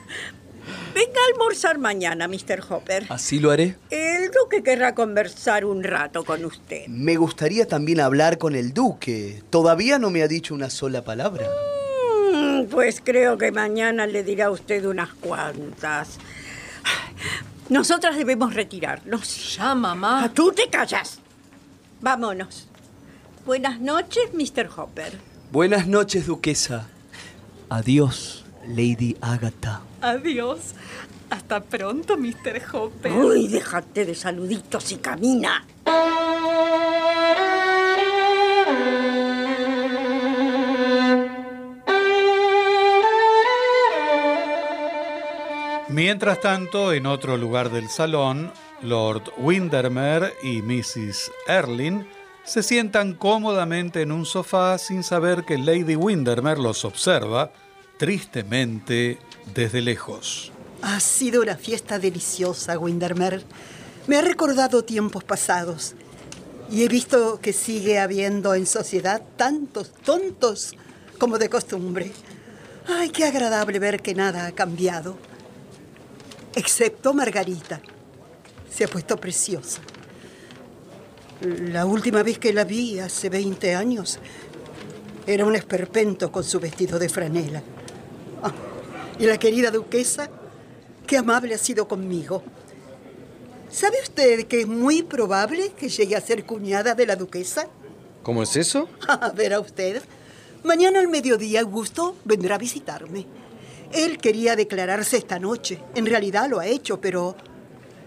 Venga 0.93 1.19
a 1.21 1.33
almorzar 1.33 1.77
mañana, 1.77 2.27
Mr. 2.27 2.63
Hopper. 2.69 3.05
Así 3.09 3.39
lo 3.39 3.51
haré. 3.51 3.77
El 3.89 4.31
duque 4.31 4.63
querrá 4.63 4.93
conversar 4.95 5.65
un 5.65 5.83
rato 5.83 6.23
con 6.25 6.43
usted. 6.45 6.87
Me 6.87 7.15
gustaría 7.15 7.67
también 7.67 7.99
hablar 7.99 8.37
con 8.37 8.55
el 8.55 8.73
duque. 8.73 9.43
Todavía 9.49 9.99
no 9.99 10.09
me 10.09 10.23
ha 10.23 10.27
dicho 10.27 10.53
una 10.53 10.69
sola 10.69 11.03
palabra. 11.03 11.47
Mm, 12.33 12.65
Pues 12.65 13.01
creo 13.03 13.37
que 13.37 13.51
mañana 13.51 14.05
le 14.07 14.23
dirá 14.23 14.49
usted 14.51 14.85
unas 14.85 15.13
cuantas. 15.13 16.17
Nosotras 17.69 18.15
debemos 18.17 18.53
retirarnos. 18.53 19.55
Ya, 19.57 19.75
mamá. 19.75 20.23
Ah, 20.23 20.29
Tú 20.33 20.51
te 20.53 20.69
callas. 20.69 21.19
Vámonos. 22.01 22.67
Buenas 23.45 23.79
noches, 23.79 24.29
Mr. 24.33 24.69
Hopper. 24.75 25.17
Buenas 25.51 25.87
noches, 25.87 26.27
duquesa. 26.27 26.87
Adiós, 27.69 28.45
Lady 28.67 29.15
Agatha. 29.21 29.81
Adiós. 30.01 30.75
Hasta 31.29 31.59
pronto, 31.59 32.17
Mr. 32.17 32.61
Hopper. 32.71 33.11
Uy, 33.11 33.47
déjate 33.47 34.05
de 34.05 34.15
saluditos 34.15 34.91
y 34.91 34.97
camina. 34.97 35.65
Mientras 45.89 46.39
tanto, 46.39 46.93
en 46.93 47.07
otro 47.07 47.37
lugar 47.37 47.71
del 47.71 47.89
salón, 47.89 48.51
Lord 48.81 49.23
Windermere 49.37 50.33
y 50.43 50.61
Mrs. 50.61 51.31
Erlin 51.47 52.07
se 52.43 52.63
sientan 52.63 53.13
cómodamente 53.13 54.01
en 54.01 54.11
un 54.11 54.25
sofá 54.25 54.77
sin 54.77 55.03
saber 55.03 55.43
que 55.43 55.57
Lady 55.57 55.95
Windermere 55.95 56.61
los 56.61 56.85
observa 56.85 57.51
tristemente 57.97 59.19
desde 59.53 59.81
lejos. 59.81 60.51
Ha 60.81 60.99
sido 60.99 61.41
una 61.41 61.55
fiesta 61.55 61.99
deliciosa, 61.99 62.77
Windermere. 62.77 63.41
Me 64.07 64.17
ha 64.17 64.21
recordado 64.21 64.83
tiempos 64.83 65.23
pasados. 65.23 65.95
Y 66.69 66.83
he 66.83 66.87
visto 66.87 67.39
que 67.41 67.53
sigue 67.53 67.99
habiendo 67.99 68.53
en 68.53 68.65
sociedad 68.65 69.21
tantos 69.37 69.91
tontos 69.93 70.75
como 71.17 71.37
de 71.37 71.49
costumbre. 71.49 72.11
Ay, 72.87 73.09
qué 73.09 73.25
agradable 73.25 73.79
ver 73.79 74.01
que 74.01 74.13
nada 74.13 74.45
ha 74.45 74.51
cambiado. 74.51 75.17
Excepto 76.55 77.13
Margarita. 77.13 77.81
Se 78.69 78.83
ha 78.83 78.87
puesto 78.87 79.17
preciosa. 79.17 79.81
La 81.41 81.85
última 81.85 82.23
vez 82.23 82.39
que 82.39 82.53
la 82.53 82.63
vi, 82.63 82.99
hace 82.99 83.29
20 83.29 83.75
años, 83.75 84.19
era 85.25 85.45
un 85.45 85.55
esperpento 85.55 86.31
con 86.31 86.43
su 86.43 86.59
vestido 86.59 86.99
de 86.99 87.09
franela. 87.09 87.61
Ah, 88.43 88.51
y 89.19 89.25
la 89.25 89.37
querida 89.37 89.71
duquesa, 89.71 90.29
qué 91.05 91.17
amable 91.17 91.53
ha 91.53 91.57
sido 91.57 91.87
conmigo. 91.87 92.43
¿Sabe 93.69 93.97
usted 94.01 94.47
que 94.47 94.61
es 94.61 94.67
muy 94.67 95.03
probable 95.03 95.71
que 95.77 95.89
llegue 95.89 96.15
a 96.15 96.21
ser 96.21 96.45
cuñada 96.45 96.95
de 96.95 97.05
la 97.05 97.15
duquesa? 97.15 97.67
¿Cómo 98.23 98.43
es 98.43 98.55
eso? 98.55 98.89
A 99.07 99.29
ver 99.31 99.53
a 99.53 99.59
usted. 99.59 100.01
Mañana 100.63 100.99
al 100.99 101.07
mediodía 101.07 101.61
Augusto 101.61 102.15
vendrá 102.25 102.55
a 102.55 102.57
visitarme. 102.57 103.25
Él 103.93 104.17
quería 104.17 104.55
declararse 104.55 105.17
esta 105.17 105.39
noche. 105.39 105.79
En 105.95 106.05
realidad 106.05 106.49
lo 106.49 106.59
ha 106.59 106.67
hecho, 106.67 106.99
pero... 106.99 107.35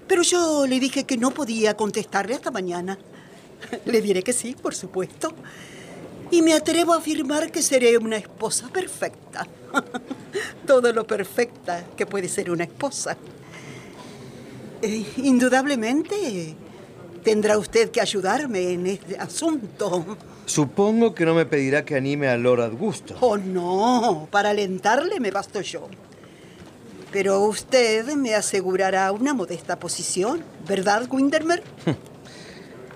Pero 0.07 0.23
yo 0.23 0.67
le 0.67 0.81
dije 0.81 1.05
que 1.05 1.17
no 1.17 1.31
podía 1.31 1.77
contestarle 1.77 2.35
hasta 2.35 2.51
mañana. 2.51 2.99
Le 3.85 4.01
diré 4.01 4.23
que 4.23 4.33
sí, 4.33 4.57
por 4.61 4.75
supuesto. 4.75 5.33
Y 6.31 6.43
me 6.43 6.55
atrevo 6.55 6.93
a 6.93 6.99
afirmar 6.99 7.51
que 7.51 7.63
seré 7.63 7.99
una 7.99 8.17
esposa 8.17 8.69
perfecta. 8.69 9.47
Todo 10.67 10.93
lo 10.93 11.07
perfecta 11.07 11.85
que 11.97 12.07
puede 12.07 12.29
ser 12.29 12.51
una 12.51 12.65
esposa. 12.65 13.17
Eh, 14.83 15.05
indudablemente 15.19 16.55
tendrá 17.23 17.59
usted 17.59 17.91
que 17.91 18.01
ayudarme 18.01 18.73
en 18.73 18.87
este 18.87 19.19
asunto. 19.19 20.17
Supongo 20.47 21.15
que 21.15 21.25
no 21.25 21.35
me 21.35 21.47
pedirá 21.47 21.85
que 21.85 21.97
anime 21.97 22.29
a 22.29 22.37
Lord 22.37 22.63
Augusto. 22.63 23.17
Oh, 23.21 23.37
no, 23.37 24.29
para 24.31 24.51
alentarle 24.51 25.21
me 25.21 25.31
basto 25.31 25.61
yo. 25.61 25.89
Pero 27.13 27.41
usted 27.41 28.07
me 28.15 28.35
asegurará 28.35 29.11
una 29.13 29.35
modesta 29.35 29.79
posición, 29.79 30.43
¿verdad, 30.67 31.09
Windermere? 31.11 31.63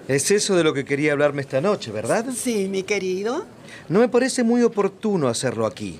Es 0.09 0.30
eso 0.30 0.55
de 0.55 0.64
lo 0.64 0.74
que 0.74 0.84
quería 0.84 1.12
hablarme 1.12 1.40
esta 1.40 1.61
noche, 1.61 1.90
¿verdad? 1.90 2.26
Sí, 2.34 2.68
mi 2.68 2.82
querido. 2.82 3.46
No 3.88 4.00
me 4.00 4.09
parece 4.09 4.42
muy 4.42 4.62
oportuno 4.62 5.28
hacerlo 5.28 5.64
aquí. 5.66 5.98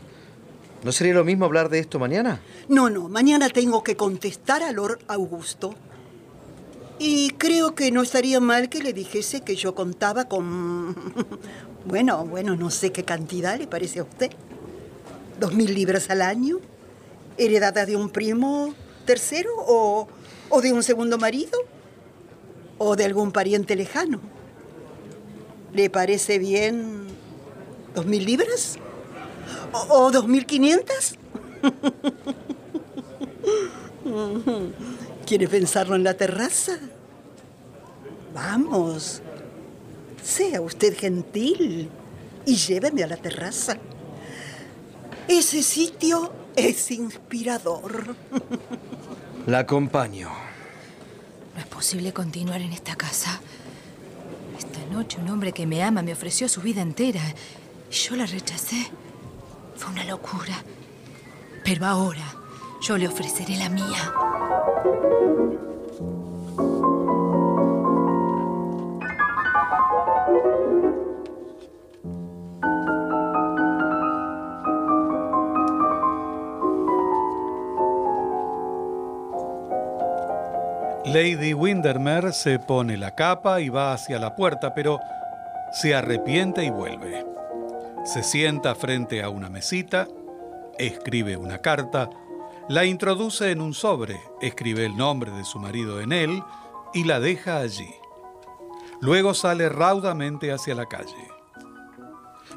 ¿No 0.83 0.93
sería 0.93 1.15
lo 1.15 1.25
mismo 1.25 1.47
hablar 1.47 1.71
de 1.71 1.79
esto 1.79 1.99
mañana? 1.99 2.43
No, 2.69 2.91
no, 2.91 3.09
mañana 3.09 3.49
tengo 3.49 3.83
que 3.83 3.97
contestar 3.97 4.63
a 4.63 4.73
Lord 4.73 4.99
Augusto. 5.09 5.75
Y 6.99 7.31
creo 7.31 7.75
que 7.75 7.91
no 7.91 8.03
estaría 8.03 8.39
mal 8.41 8.69
que 8.69 8.83
le 8.83 8.93
dijese 8.93 9.41
que 9.41 9.57
yo 9.57 9.75
contaba 9.75 10.27
con... 10.27 10.95
Bueno, 11.87 12.25
bueno, 12.25 12.57
no 12.57 12.71
sé 12.71 12.93
qué 12.93 13.05
cantidad 13.05 13.59
le 13.59 13.67
parece 13.67 13.99
a 13.99 14.05
usted. 14.05 14.31
¿Dos 15.39 15.53
mil 15.53 15.75
libras 15.75 16.09
al 16.09 16.23
año? 16.23 16.59
¿Heredada 17.37 17.85
de 17.85 17.95
un 17.95 18.09
primo 18.09 18.75
tercero 19.05 19.51
o, 19.59 20.09
o 20.49 20.63
de 20.63 20.73
un 20.73 20.83
segundo 20.83 21.19
marido? 21.19 21.59
¿O 22.79 22.97
de 22.97 23.05
algún 23.05 23.33
pariente 23.33 23.77
lejano? 23.77 24.21
¿Le 25.73 25.91
parece 25.91 26.39
bien 26.39 27.09
dos 27.95 28.07
mil 28.07 28.25
libras? 28.25 28.79
¿O, 29.73 30.11
dos 30.11 30.27
mil 30.29 30.47
quinientas? 30.47 31.17
¿Quiere 35.27 35.49
pensarlo 35.49 35.97
en 35.97 36.05
la 36.05 36.15
terraza? 36.15 36.79
Vamos, 38.35 39.23
sea 40.23 40.61
usted 40.61 40.97
gentil 40.97 41.89
y 42.45 42.57
lléveme 42.57 43.03
a 43.03 43.07
la 43.07 43.17
terraza. 43.17 43.79
Ese 45.29 45.63
sitio 45.63 46.33
es 46.57 46.91
inspirador. 46.91 48.15
La 49.47 49.61
acompaño. 49.61 50.31
No 51.55 51.61
es 51.61 51.67
posible 51.67 52.13
continuar 52.13 52.61
en 52.61 52.73
esta 52.73 52.97
casa. 52.97 53.41
Esta 54.59 54.81
noche 54.93 55.19
un 55.21 55.31
hombre 55.31 55.53
que 55.53 55.67
me 55.67 55.83
ama 55.83 56.03
me 56.03 56.13
ofreció 56.13 56.49
su 56.49 56.61
vida 56.61 56.83
entera 56.83 57.23
y 57.91 57.95
yo 57.95 58.17
la 58.17 58.27
rechacé. 58.27 58.91
Fue 59.77 59.93
una 59.93 60.05
locura. 60.05 60.63
Pero 61.65 61.87
ahora 61.87 62.35
yo 62.81 62.99
le 62.99 63.09
ofreceré 63.09 63.57
la 63.57 63.69
mía. 63.69 64.13
Lady 81.15 81.55
Windermere 81.55 82.33
se 82.33 82.59
pone 82.59 82.97
la 82.97 83.15
capa 83.15 83.61
y 83.61 83.69
va 83.69 83.93
hacia 83.93 84.19
la 84.19 84.35
puerta, 84.35 84.75
pero 84.75 84.99
se 85.71 85.95
arrepiente 85.95 86.65
y 86.65 86.71
vuelve. 86.71 87.25
Se 88.05 88.25
sienta 88.25 88.75
frente 88.75 89.23
a 89.23 89.29
una 89.29 89.49
mesita, 89.49 90.09
escribe 90.77 91.37
una 91.37 91.59
carta, 91.59 92.11
la 92.69 92.85
introduce 92.85 93.53
en 93.53 93.61
un 93.61 93.75
sobre, 93.75 94.19
escribe 94.41 94.87
el 94.87 94.97
nombre 94.97 95.31
de 95.31 95.45
su 95.45 95.61
marido 95.61 96.01
en 96.01 96.11
él 96.11 96.43
y 96.93 97.05
la 97.05 97.21
deja 97.21 97.59
allí. 97.59 97.95
Luego 99.01 99.35
sale 99.35 99.69
raudamente 99.69 100.51
hacia 100.51 100.75
la 100.75 100.87
calle. 100.87 101.29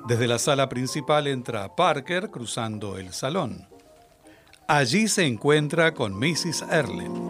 Desde 0.08 0.28
la 0.28 0.40
sala 0.40 0.68
principal 0.68 1.28
entra 1.28 1.76
Parker 1.76 2.32
cruzando 2.32 2.98
el 2.98 3.14
salón. 3.14 3.68
Allí 4.68 5.08
se 5.10 5.28
encuentra 5.28 5.94
con 5.94 6.18
Mrs. 6.18 6.64
Erlin. 6.72 7.28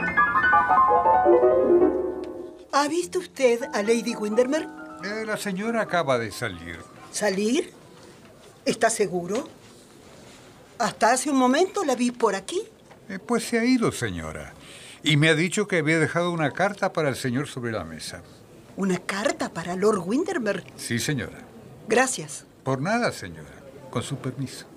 ¿Ha 2.79 2.87
visto 2.87 3.17
usted 3.17 3.63
a 3.73 3.81
Lady 3.81 4.13
Windermere? 4.13 4.67
Eh, 5.03 5.25
la 5.25 5.35
señora 5.35 5.81
acaba 5.81 6.19
de 6.19 6.31
salir. 6.31 6.77
¿Salir? 7.11 7.73
¿Está 8.65 8.91
seguro? 8.91 9.49
Hasta 10.77 11.11
hace 11.11 11.31
un 11.31 11.37
momento 11.37 11.83
la 11.83 11.95
vi 11.95 12.11
por 12.11 12.35
aquí. 12.35 12.61
Eh, 13.09 13.17
pues 13.17 13.45
se 13.45 13.57
ha 13.57 13.65
ido, 13.65 13.91
señora. 13.91 14.53
Y 15.01 15.17
me 15.17 15.29
ha 15.29 15.33
dicho 15.33 15.67
que 15.67 15.79
había 15.79 15.97
dejado 15.97 16.31
una 16.31 16.51
carta 16.51 16.93
para 16.93 17.09
el 17.09 17.15
señor 17.15 17.47
sobre 17.47 17.71
la 17.71 17.83
mesa. 17.83 18.21
¿Una 18.75 18.99
carta 18.99 19.51
para 19.51 19.75
Lord 19.75 20.03
Windermere? 20.05 20.63
Sí, 20.75 20.99
señora. 20.99 21.39
Gracias. 21.87 22.45
Por 22.63 22.79
nada, 22.79 23.11
señora. 23.11 23.55
Con 23.89 24.03
su 24.03 24.17
permiso. 24.17 24.67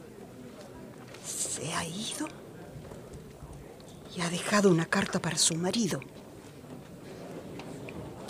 ¿Se 1.26 1.70
ha 1.74 1.84
ido? 1.84 2.26
Y 4.16 4.22
ha 4.22 4.30
dejado 4.30 4.70
una 4.70 4.86
carta 4.86 5.20
para 5.20 5.36
su 5.36 5.54
marido. 5.54 6.00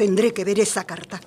Tendré 0.01 0.33
que 0.33 0.45
ver 0.47 0.59
esa 0.59 0.85
carta. 0.85 1.21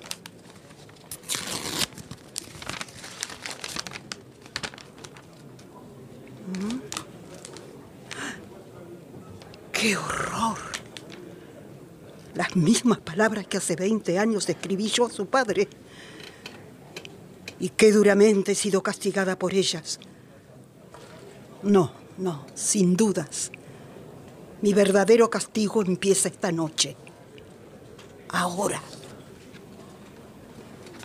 ¿Mm? 6.48 6.80
¡Qué 9.70 9.96
horror! 9.96 10.58
Las 12.34 12.56
mismas 12.56 12.98
palabras 12.98 13.46
que 13.46 13.58
hace 13.58 13.76
20 13.76 14.18
años 14.18 14.48
escribí 14.48 14.88
yo 14.88 15.06
a 15.06 15.10
su 15.10 15.26
padre. 15.26 15.68
Y 17.60 17.68
qué 17.68 17.92
duramente 17.92 18.50
he 18.50 18.56
sido 18.56 18.82
castigada 18.82 19.38
por 19.38 19.54
ellas. 19.54 20.00
No, 21.62 21.92
no, 22.18 22.44
sin 22.54 22.96
dudas. 22.96 23.52
Mi 24.62 24.74
verdadero 24.74 25.30
castigo 25.30 25.84
empieza 25.84 26.26
esta 26.26 26.50
noche. 26.50 26.96
Ahora. 28.34 28.82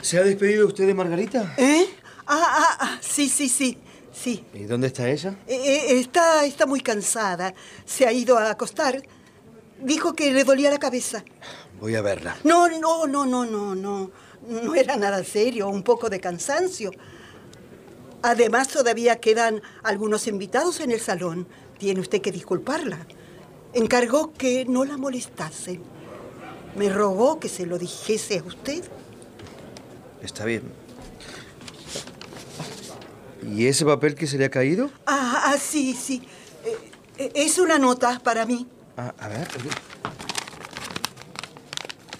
¿Se 0.01 0.17
ha 0.17 0.23
despedido 0.23 0.65
usted 0.65 0.87
de 0.87 0.95
Margarita? 0.95 1.53
¿Eh? 1.57 1.85
Ah, 2.25 2.43
ah, 2.43 2.77
ah, 2.79 2.97
sí, 3.01 3.29
sí, 3.29 3.47
sí, 3.47 3.77
sí. 4.11 4.43
¿Y 4.51 4.63
dónde 4.63 4.87
está 4.87 5.07
ella? 5.07 5.37
Eh, 5.45 5.55
eh, 5.55 5.99
está, 5.99 6.43
está 6.45 6.65
muy 6.65 6.81
cansada. 6.81 7.53
Se 7.85 8.07
ha 8.07 8.11
ido 8.11 8.39
a 8.39 8.49
acostar. 8.49 9.03
Dijo 9.79 10.15
que 10.15 10.33
le 10.33 10.43
dolía 10.43 10.71
la 10.71 10.79
cabeza. 10.79 11.23
Voy 11.79 11.93
a 11.93 12.01
verla. 12.01 12.35
No, 12.43 12.67
no, 12.67 13.05
no, 13.05 13.27
no, 13.27 13.45
no, 13.45 13.75
no. 13.75 14.11
No 14.47 14.73
era 14.73 14.97
nada 14.97 15.23
serio, 15.23 15.69
un 15.69 15.83
poco 15.83 16.09
de 16.09 16.19
cansancio. 16.19 16.89
Además, 18.23 18.69
todavía 18.69 19.19
quedan 19.19 19.61
algunos 19.83 20.25
invitados 20.25 20.79
en 20.79 20.89
el 20.89 20.99
salón. 20.99 21.47
Tiene 21.77 21.99
usted 21.99 22.21
que 22.21 22.31
disculparla. 22.31 23.05
Encargó 23.73 24.33
que 24.33 24.65
no 24.65 24.83
la 24.83 24.97
molestasen. 24.97 25.98
Me 26.75 26.89
rogó 26.89 27.39
que 27.39 27.49
se 27.49 27.65
lo 27.65 27.77
dijese 27.77 28.39
a 28.39 28.43
usted. 28.43 28.83
Está 30.21 30.45
bien. 30.45 30.63
¿Y 33.43 33.67
ese 33.67 33.85
papel 33.85 34.15
que 34.15 34.27
se 34.27 34.37
le 34.37 34.45
ha 34.45 34.49
caído? 34.49 34.91
Ah, 35.05 35.43
ah 35.45 35.57
sí, 35.57 35.93
sí. 35.93 36.21
Eh, 37.17 37.31
es 37.35 37.57
una 37.57 37.79
nota 37.79 38.19
para 38.19 38.45
mí. 38.45 38.67
Ah, 38.97 39.13
a 39.19 39.27
ver. 39.27 39.47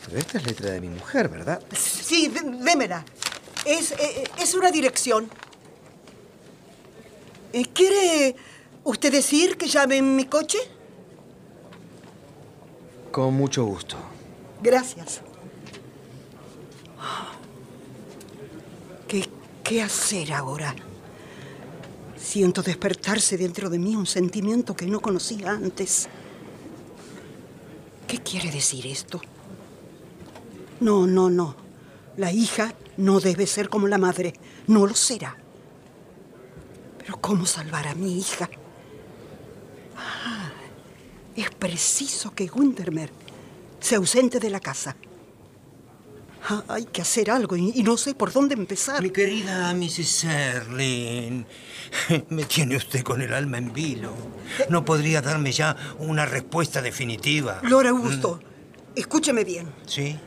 Pero 0.06 0.18
esta 0.18 0.38
es 0.40 0.46
letra 0.46 0.72
de 0.72 0.82
mi 0.82 0.90
mujer, 0.90 1.30
¿verdad? 1.30 1.62
Sí, 1.74 2.30
démela. 2.30 3.06
Es, 3.66 3.92
eh, 3.92 4.24
es 4.40 4.56
una 4.56 4.72
dirección. 4.72 5.30
Eh, 7.54 7.66
¿Quiere 7.74 8.36
usted 8.84 9.12
decir 9.12 9.58
que 9.58 9.68
llame 9.68 9.98
en 9.98 10.16
mi 10.16 10.26
coche? 10.26 10.58
Con 13.12 13.34
mucho 13.34 13.66
gusto. 13.66 13.98
Gracias. 14.62 15.22
¿Qué, 19.08 19.28
¿Qué 19.64 19.82
hacer 19.82 20.34
ahora? 20.34 20.76
Siento 22.18 22.62
despertarse 22.62 23.38
dentro 23.38 23.70
de 23.70 23.80
mí 23.80 23.96
un 23.96 24.06
sentimiento 24.06 24.76
que 24.76 24.86
no 24.86 25.00
conocía 25.00 25.52
antes. 25.52 26.10
¿Qué 28.08 28.20
quiere 28.20 28.52
decir 28.52 28.86
esto? 28.86 29.22
No, 30.80 31.08
no, 31.08 31.30
no. 31.30 31.56
La 32.18 32.32
hija 32.32 32.74
no 32.98 33.20
debe 33.20 33.48
ser 33.48 33.70
como 33.70 33.88
la 33.88 33.98
madre. 33.98 34.34
No 34.68 34.86
lo 34.86 34.94
será. 34.94 35.38
Pero 36.98 37.20
¿cómo 37.22 37.46
salvar 37.46 37.88
a 37.88 37.96
mi 37.96 38.18
hija? 38.20 38.50
Ah, 39.96 40.52
es 41.36 41.50
preciso 41.52 42.36
que 42.36 42.50
Wintermer 42.54 43.10
se 43.80 43.96
ausente 43.96 44.40
de 44.40 44.50
la 44.50 44.60
casa. 44.60 44.96
Ah, 46.48 46.64
hay 46.70 46.86
que 46.86 47.02
hacer 47.02 47.30
algo 47.30 47.58
y, 47.58 47.74
y, 47.76 47.84
no 47.84 47.98
sé 47.98 48.16
por 48.16 48.32
dónde 48.32 48.56
empezar. 48.56 49.04
Mi 49.04 49.10
querida 49.10 49.74
Mrs. 49.74 50.08
Serling, 50.08 51.46
me 52.30 52.46
tiene 52.46 52.78
usted 52.78 53.04
con 53.04 53.22
el 53.22 53.34
alma 53.34 53.58
en 53.58 53.74
vilo. 53.74 54.14
¿No 54.70 54.86
podría 54.86 55.22
darme 55.22 55.52
ya 55.52 55.76
una 56.00 56.26
respuesta 56.26 56.82
definitiva? 56.82 57.60
Lord 57.64 57.88
Augusto, 57.88 58.40
mm. 58.42 59.00
escúcheme 59.00 59.44
bien. 59.44 59.72
¿Sí? 59.86 60.18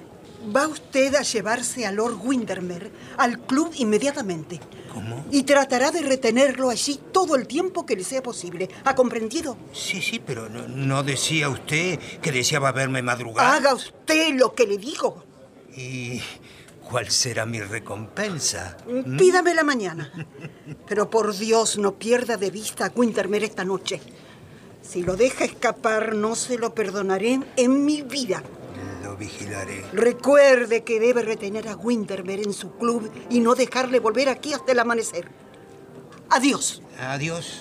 Va 0.54 0.66
usted 0.66 1.14
a 1.14 1.22
llevarse 1.22 1.86
a 1.86 1.92
Lord 1.92 2.18
Windermere 2.22 2.90
al 3.16 3.40
club 3.40 3.72
inmediatamente. 3.76 4.60
¿Cómo? 4.92 5.24
Y 5.30 5.44
tratará 5.44 5.90
de 5.90 6.02
retenerlo 6.02 6.68
allí 6.68 7.00
todo 7.12 7.34
el 7.34 7.46
tiempo 7.46 7.86
que 7.86 7.96
le 7.96 8.04
sea 8.04 8.22
posible. 8.22 8.68
¿Ha 8.84 8.94
comprendido? 8.94 9.56
Sí, 9.72 10.02
sí, 10.02 10.18
pero 10.18 10.48
no, 10.50 10.68
no 10.68 11.02
decía 11.02 11.48
usted 11.48 11.98
que 12.20 12.30
deseaba 12.30 12.72
verme 12.72 13.00
madrugar. 13.00 13.54
Haga 13.56 13.74
usted 13.74 14.34
lo 14.34 14.54
que 14.54 14.66
le 14.66 14.76
digo. 14.76 15.24
¿Y 15.74 16.20
cuál 16.88 17.10
será 17.10 17.46
mi 17.46 17.60
recompensa? 17.60 18.76
¿Mm? 18.86 19.16
Pídame 19.16 19.54
la 19.54 19.64
mañana. 19.64 20.12
Pero 20.86 21.08
por 21.08 21.34
Dios, 21.34 21.78
no 21.78 21.94
pierda 21.94 22.36
de 22.36 22.50
vista 22.50 22.86
a 22.86 22.92
Wintermere 22.94 23.46
esta 23.46 23.64
noche. 23.64 24.00
Si 24.82 25.02
lo 25.02 25.16
deja 25.16 25.44
escapar, 25.44 26.14
no 26.14 26.34
se 26.34 26.58
lo 26.58 26.74
perdonaré 26.74 27.40
en 27.56 27.84
mi 27.84 28.02
vida. 28.02 28.42
Lo 29.12 29.18
vigilaré. 29.18 29.84
Recuerde 29.92 30.84
que 30.84 30.98
debe 30.98 31.20
retener 31.20 31.68
a 31.68 31.76
Wintermere 31.76 32.44
en 32.44 32.54
su 32.54 32.72
club 32.78 33.12
y 33.28 33.40
no 33.40 33.54
dejarle 33.54 34.00
volver 34.00 34.30
aquí 34.30 34.54
hasta 34.54 34.72
el 34.72 34.78
amanecer. 34.78 35.28
Adiós. 36.30 36.80
Adiós. 36.98 37.60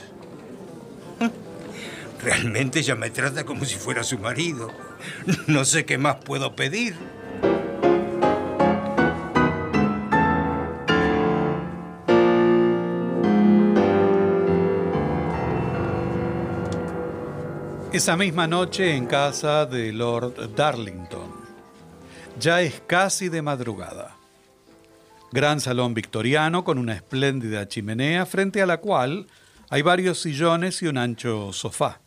Realmente 2.23 2.81
ya 2.81 2.95
me 2.95 3.09
trata 3.09 3.43
como 3.43 3.65
si 3.65 3.75
fuera 3.75 4.01
su 4.05 4.17
marido. 4.17 4.71
No 5.47 5.65
sé 5.65 5.83
qué 5.83 5.97
más 5.97 6.23
puedo 6.23 6.55
pedir. 6.55 6.95
Esa 17.91 18.15
misma 18.15 18.47
noche 18.47 18.95
en 18.95 19.05
casa 19.05 19.65
de 19.65 19.91
Lord 19.91 20.55
Darlington. 20.55 21.30
Ya 22.41 22.61
es 22.61 22.81
casi 22.87 23.29
de 23.29 23.43
madrugada. 23.43 24.17
Gran 25.31 25.61
salón 25.61 25.93
victoriano 25.93 26.63
con 26.63 26.79
una 26.79 26.95
espléndida 26.95 27.67
chimenea 27.67 28.25
frente 28.25 28.63
a 28.63 28.65
la 28.65 28.77
cual 28.77 29.27
hay 29.69 29.83
varios 29.83 30.23
sillones 30.23 30.81
y 30.81 30.87
un 30.87 30.97
ancho 30.97 31.53
sofá. 31.53 32.01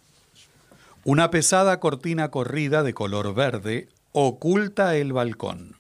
Una 1.05 1.31
pesada 1.31 1.79
cortina 1.79 2.33
corrida 2.33 2.83
de 2.83 2.95
color 2.95 3.33
verde 3.33 3.89
oculta 4.11 4.97
el 4.97 5.13
balcón. 5.13 5.77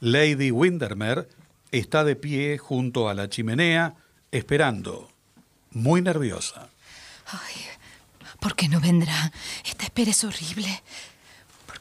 Lady 0.00 0.50
Windermere 0.50 1.28
está 1.70 2.04
de 2.04 2.16
pie 2.16 2.56
junto 2.56 3.10
a 3.10 3.14
la 3.14 3.28
chimenea, 3.28 3.96
esperando, 4.30 5.10
muy 5.72 6.00
nerviosa. 6.00 6.70
Ay, 7.26 7.66
¿por 8.40 8.56
qué 8.56 8.66
no 8.70 8.80
vendrá? 8.80 9.30
Esta 9.62 9.84
espera 9.84 10.10
es 10.10 10.24
horrible. 10.24 10.82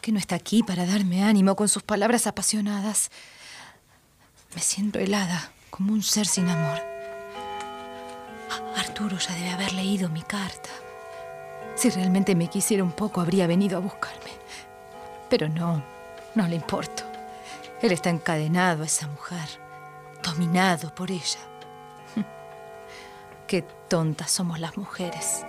¿Por 0.08 0.12
qué 0.12 0.14
no 0.14 0.20
está 0.20 0.36
aquí 0.38 0.64
para 0.64 0.86
darme 0.86 1.26
ánimo 1.26 1.58
con 1.58 1.68
sus 1.68 1.84
palabras 1.84 2.28
apasionadas? 2.28 3.12
Me 4.56 4.62
siento 4.62 5.00
helada, 5.00 5.52
como 5.70 5.92
un 5.92 6.02
ser 6.02 6.26
sin 6.26 6.48
amor. 6.48 6.80
Arturo 8.78 9.18
ya 9.18 9.36
debe 9.36 9.50
haber 9.50 9.74
leído 9.74 10.08
mi 10.08 10.22
carta. 10.22 10.70
Si 11.76 11.90
realmente 11.90 12.36
me 12.36 12.48
quisiera 12.48 12.86
un 12.86 12.94
poco, 12.94 13.20
habría 13.20 13.48
venido 13.48 13.76
a 13.76 13.82
buscarme. 13.82 14.32
Pero 15.30 15.50
no, 15.50 15.84
no 16.36 16.48
le 16.48 16.56
importo. 16.56 17.04
Él 17.82 17.92
está 17.92 18.10
encadenado 18.10 18.84
a 18.84 18.86
esa 18.86 19.10
mujer, 19.10 19.50
dominado 20.24 20.96
por 20.96 21.12
ella. 21.12 21.42
Qué 23.46 23.62
tontas 23.90 24.32
somos 24.32 24.58
las 24.62 24.78
mujeres. 24.78 25.44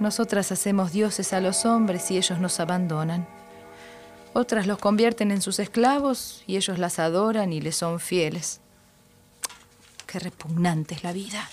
Nosotras 0.00 0.52
hacemos 0.52 0.90
dioses 0.90 1.34
a 1.34 1.42
los 1.42 1.66
hombres 1.66 2.10
y 2.10 2.16
ellos 2.16 2.38
nos 2.38 2.60
abandonan. 2.60 3.36
Otras 4.38 4.68
los 4.68 4.78
convierten 4.78 5.32
en 5.32 5.42
sus 5.42 5.58
esclavos 5.58 6.44
y 6.46 6.54
ellos 6.54 6.78
las 6.78 7.00
adoran 7.00 7.52
y 7.52 7.60
les 7.60 7.74
son 7.74 7.98
fieles. 7.98 8.60
Qué 10.06 10.20
repugnante 10.20 10.94
es 10.94 11.02
la 11.02 11.12
vida. 11.12 11.50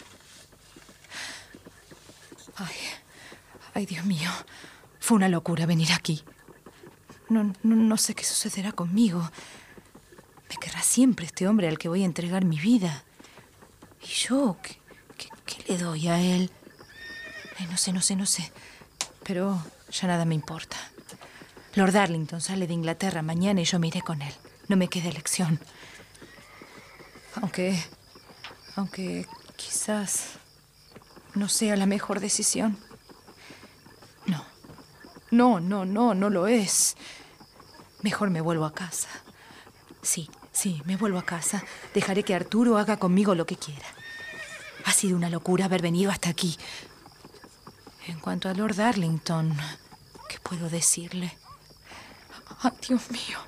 Ay, 2.57 2.75
ay, 3.73 3.87
Dios 3.87 4.05
mío. 4.05 4.29
Fue 4.99 5.17
una 5.17 5.29
locura 5.29 5.65
venir 5.65 5.93
aquí. 5.93 6.23
No, 7.27 7.55
no, 7.63 7.75
no 7.75 7.97
sé 7.97 8.13
qué 8.13 8.23
sucederá 8.23 8.71
conmigo. 8.71 9.31
Me 10.47 10.57
querrá 10.57 10.83
siempre 10.83 11.25
este 11.25 11.47
hombre 11.47 11.67
al 11.67 11.79
que 11.79 11.89
voy 11.89 12.03
a 12.03 12.05
entregar 12.05 12.45
mi 12.45 12.59
vida. 12.59 13.03
¿Y 14.03 14.13
yo? 14.13 14.57
¿Qué, 14.61 14.75
qué, 15.47 15.73
le 15.73 15.79
doy 15.79 16.07
a 16.07 16.21
él? 16.21 16.51
No 17.67 17.77
sé, 17.77 17.93
no 17.93 18.01
sé, 18.01 18.15
no 18.15 18.27
sé. 18.27 18.51
Pero 19.23 19.59
ya 19.89 20.07
nada 20.07 20.23
me 20.23 20.35
importa. 20.35 20.77
Lord 21.75 21.91
Darlington 21.91 22.39
sale 22.39 22.67
de 22.67 22.73
Inglaterra 22.73 23.21
mañana 23.21 23.59
y 23.59 23.65
yo 23.65 23.79
me 23.79 23.87
iré 23.87 24.01
con 24.01 24.21
él. 24.21 24.33
No 24.69 24.77
me 24.77 24.87
queda 24.87 25.09
elección. 25.09 25.59
Aunque. 27.35 27.77
Aunque 28.77 29.27
quizás 29.57 30.37
no 31.33 31.49
sea 31.49 31.75
la 31.75 31.85
mejor 31.85 32.21
decisión. 32.21 32.77
No. 34.25 34.45
No, 35.31 35.59
no, 35.59 35.83
no, 35.85 36.13
no 36.13 36.29
lo 36.29 36.47
es. 36.47 36.95
Mejor 38.01 38.29
me 38.29 38.39
vuelvo 38.39 38.65
a 38.65 38.73
casa. 38.73 39.09
Sí, 40.01 40.29
sí, 40.53 40.81
me 40.85 40.95
vuelvo 40.95 41.19
a 41.19 41.25
casa. 41.25 41.61
Dejaré 41.93 42.23
que 42.23 42.35
Arturo 42.35 42.77
haga 42.77 42.97
conmigo 42.97 43.35
lo 43.35 43.45
que 43.45 43.57
quiera. 43.57 43.87
Ha 44.85 44.93
sido 44.93 45.17
una 45.17 45.29
locura 45.29 45.65
haber 45.65 45.81
venido 45.81 46.09
hasta 46.09 46.29
aquí. 46.29 46.57
En 48.07 48.19
cuanto 48.19 48.47
a 48.47 48.53
Lord 48.53 48.75
Darlington, 48.75 49.57
¿qué 50.29 50.39
puedo 50.39 50.69
decirle? 50.69 51.37
Ay, 52.61 52.71
Dios 52.87 53.11
mío. 53.11 53.39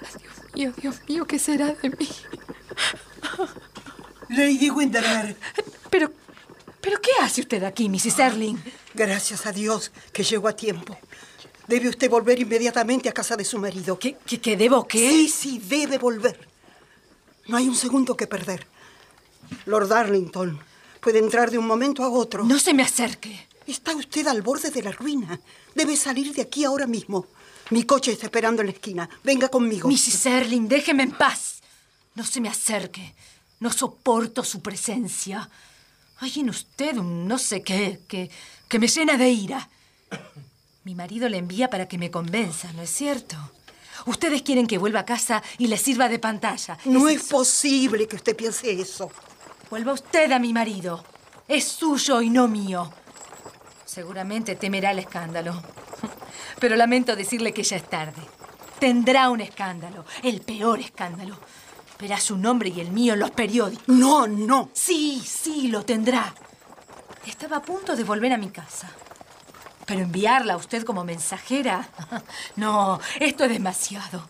Dios 0.00 0.54
mío, 0.54 0.72
Dios 0.80 1.00
mío, 1.08 1.24
¿qué 1.26 1.38
será 1.38 1.74
de 1.74 1.90
mí? 1.90 2.08
Lady 4.28 4.70
Windermere. 4.70 5.36
Pero, 5.90 6.12
pero 6.80 7.00
¿qué 7.00 7.10
hace 7.20 7.42
usted 7.42 7.62
aquí, 7.64 7.88
Mrs. 7.88 8.18
Erling? 8.18 8.58
Gracias 8.94 9.46
a 9.46 9.52
Dios 9.52 9.92
que 10.12 10.22
llegó 10.22 10.48
a 10.48 10.56
tiempo. 10.56 10.98
Debe 11.66 11.88
usted 11.88 12.10
volver 12.10 12.38
inmediatamente 12.38 13.08
a 13.08 13.12
casa 13.12 13.36
de 13.36 13.44
su 13.44 13.58
marido. 13.58 13.98
¿Qué, 13.98 14.16
qué, 14.26 14.40
qué 14.40 14.56
debo 14.56 14.86
qué? 14.86 15.08
Sí, 15.08 15.28
sí, 15.28 15.58
debe 15.58 15.98
volver. 15.98 16.48
No 17.46 17.56
hay 17.56 17.68
un 17.68 17.76
segundo 17.76 18.16
que 18.16 18.26
perder. 18.26 18.66
Lord 19.66 19.88
Darlington 19.88 20.58
puede 21.00 21.18
entrar 21.18 21.50
de 21.50 21.58
un 21.58 21.66
momento 21.66 22.02
a 22.04 22.08
otro. 22.08 22.44
No 22.44 22.58
se 22.58 22.74
me 22.74 22.82
acerque. 22.82 23.48
Está 23.66 23.94
usted 23.94 24.26
al 24.26 24.42
borde 24.42 24.70
de 24.70 24.82
la 24.82 24.92
ruina. 24.92 25.40
Debe 25.74 25.96
salir 25.96 26.32
de 26.34 26.42
aquí 26.42 26.64
ahora 26.64 26.86
mismo. 26.86 27.26
Mi 27.72 27.84
coche 27.84 28.12
está 28.12 28.26
esperando 28.26 28.60
en 28.60 28.66
la 28.66 28.74
esquina. 28.74 29.08
Venga 29.24 29.48
conmigo. 29.48 29.88
Mrs. 29.88 30.26
Erling, 30.26 30.68
déjeme 30.68 31.04
en 31.04 31.12
paz. 31.12 31.62
No 32.14 32.22
se 32.22 32.38
me 32.38 32.50
acerque. 32.50 33.14
No 33.60 33.72
soporto 33.72 34.44
su 34.44 34.60
presencia. 34.60 35.48
Hay 36.18 36.32
en 36.36 36.50
usted 36.50 36.98
un 36.98 37.26
no 37.26 37.38
sé 37.38 37.62
qué 37.62 38.00
que, 38.06 38.30
que 38.68 38.78
me 38.78 38.88
llena 38.88 39.16
de 39.16 39.30
ira. 39.30 39.70
Mi 40.84 40.94
marido 40.94 41.30
le 41.30 41.38
envía 41.38 41.70
para 41.70 41.88
que 41.88 41.96
me 41.96 42.10
convenza, 42.10 42.70
¿no 42.74 42.82
es 42.82 42.90
cierto? 42.90 43.36
Ustedes 44.04 44.42
quieren 44.42 44.66
que 44.66 44.76
vuelva 44.76 45.00
a 45.00 45.06
casa 45.06 45.42
y 45.56 45.68
le 45.68 45.78
sirva 45.78 46.10
de 46.10 46.18
pantalla. 46.18 46.76
No 46.84 47.08
es, 47.08 47.22
es 47.22 47.28
posible 47.28 48.06
que 48.06 48.16
usted 48.16 48.36
piense 48.36 48.70
eso. 48.70 49.10
Vuelva 49.70 49.94
usted 49.94 50.30
a 50.30 50.38
mi 50.38 50.52
marido. 50.52 51.02
Es 51.48 51.68
suyo 51.68 52.20
y 52.20 52.28
no 52.28 52.48
mío. 52.48 52.92
Seguramente 53.92 54.56
temerá 54.56 54.92
el 54.92 55.00
escándalo. 55.00 55.62
Pero 56.58 56.76
lamento 56.76 57.14
decirle 57.14 57.52
que 57.52 57.62
ya 57.62 57.76
es 57.76 57.86
tarde. 57.90 58.22
Tendrá 58.78 59.28
un 59.28 59.42
escándalo, 59.42 60.06
el 60.22 60.40
peor 60.40 60.80
escándalo. 60.80 61.36
Verá 62.00 62.18
su 62.18 62.38
nombre 62.38 62.70
y 62.70 62.80
el 62.80 62.90
mío 62.90 63.12
en 63.12 63.20
los 63.20 63.32
periódicos. 63.32 63.86
No, 63.88 64.26
no. 64.26 64.70
Sí, 64.72 65.22
sí, 65.22 65.68
lo 65.68 65.84
tendrá. 65.84 66.34
Estaba 67.26 67.58
a 67.58 67.62
punto 67.62 67.94
de 67.94 68.02
volver 68.02 68.32
a 68.32 68.38
mi 68.38 68.48
casa. 68.48 68.90
Pero 69.84 70.00
enviarla 70.00 70.54
a 70.54 70.56
usted 70.56 70.84
como 70.84 71.04
mensajera. 71.04 71.86
No, 72.56 72.98
esto 73.20 73.44
es 73.44 73.50
demasiado. 73.50 74.26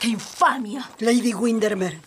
¡Qué 0.00 0.08
infamia! 0.08 0.90
Lady 0.98 1.32
Windermere, 1.32 2.00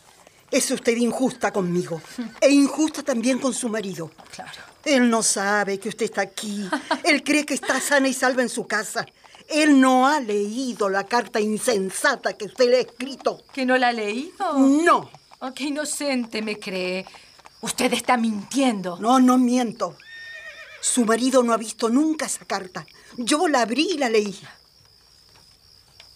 es 0.52 0.70
usted 0.70 0.98
injusta 0.98 1.54
conmigo. 1.54 2.02
e 2.42 2.52
injusta 2.52 3.04
también 3.04 3.40
con 3.40 3.54
su 3.54 3.70
marido. 3.70 4.12
Claro. 4.32 4.69
Él 4.86 5.10
no 5.10 5.24
sabe 5.24 5.80
que 5.80 5.90
usted 5.90 6.06
está 6.06 6.22
aquí. 6.22 6.70
Él 7.04 7.24
cree 7.24 7.46
que 7.46 7.54
está 7.54 7.80
sana 7.80 8.08
y 8.08 8.14
salva 8.14 8.42
en 8.42 8.50
su 8.50 8.66
casa. 8.68 9.06
Él 9.50 9.82
no 9.82 10.08
ha 10.08 10.20
leído 10.20 10.90
la 10.90 11.06
carta 11.06 11.40
insensata 11.40 12.34
que 12.34 12.46
usted 12.46 12.70
le 12.70 12.78
ha 12.78 12.82
escrito. 12.82 13.44
¿Que 13.52 13.66
no 13.66 13.78
la 13.78 13.90
ha 13.90 13.94
leído? 13.94 14.54
No. 14.58 15.10
Oh, 15.40 15.54
qué 15.54 15.66
inocente 15.66 16.42
me 16.42 16.60
cree. 16.60 17.06
Usted 17.62 17.92
está 17.94 18.16
mintiendo. 18.16 18.98
No, 19.00 19.20
no 19.20 19.38
miento. 19.38 19.98
Su 20.82 21.04
marido 21.06 21.44
no 21.44 21.54
ha 21.54 21.58
visto 21.58 21.90
nunca 21.90 22.28
esa 22.28 22.46
carta. 22.46 22.86
Yo 23.18 23.48
la 23.48 23.62
abrí 23.62 23.90
y 23.94 23.98
la 23.98 24.10
leí. 24.10 24.40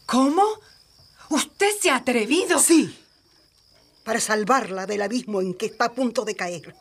¿Cómo? 0.06 0.44
¿Usted 1.30 1.72
se 1.82 1.90
ha 1.90 1.98
atrevido? 1.98 2.60
Sí. 2.60 2.98
Para 4.04 4.20
salvarla 4.20 4.86
del 4.86 5.02
abismo 5.02 5.42
en 5.42 5.54
que 5.54 5.66
está 5.66 5.86
a 5.86 5.94
punto 5.94 6.24
de 6.24 6.36
caer. 6.36 6.76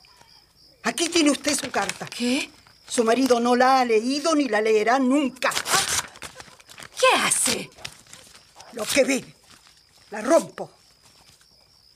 Aquí 0.84 1.08
tiene 1.08 1.30
usted 1.30 1.58
su 1.58 1.70
carta. 1.70 2.06
¿Qué? 2.06 2.50
Su 2.86 3.04
marido 3.04 3.40
no 3.40 3.54
la 3.54 3.80
ha 3.80 3.84
leído 3.84 4.34
ni 4.34 4.48
la 4.48 4.60
leerá 4.60 4.98
nunca. 4.98 5.50
¿Qué 6.98 7.06
hace? 7.20 7.70
Lo 8.72 8.84
que 8.84 9.04
ve. 9.04 9.24
La 10.10 10.20
rompo. 10.20 10.70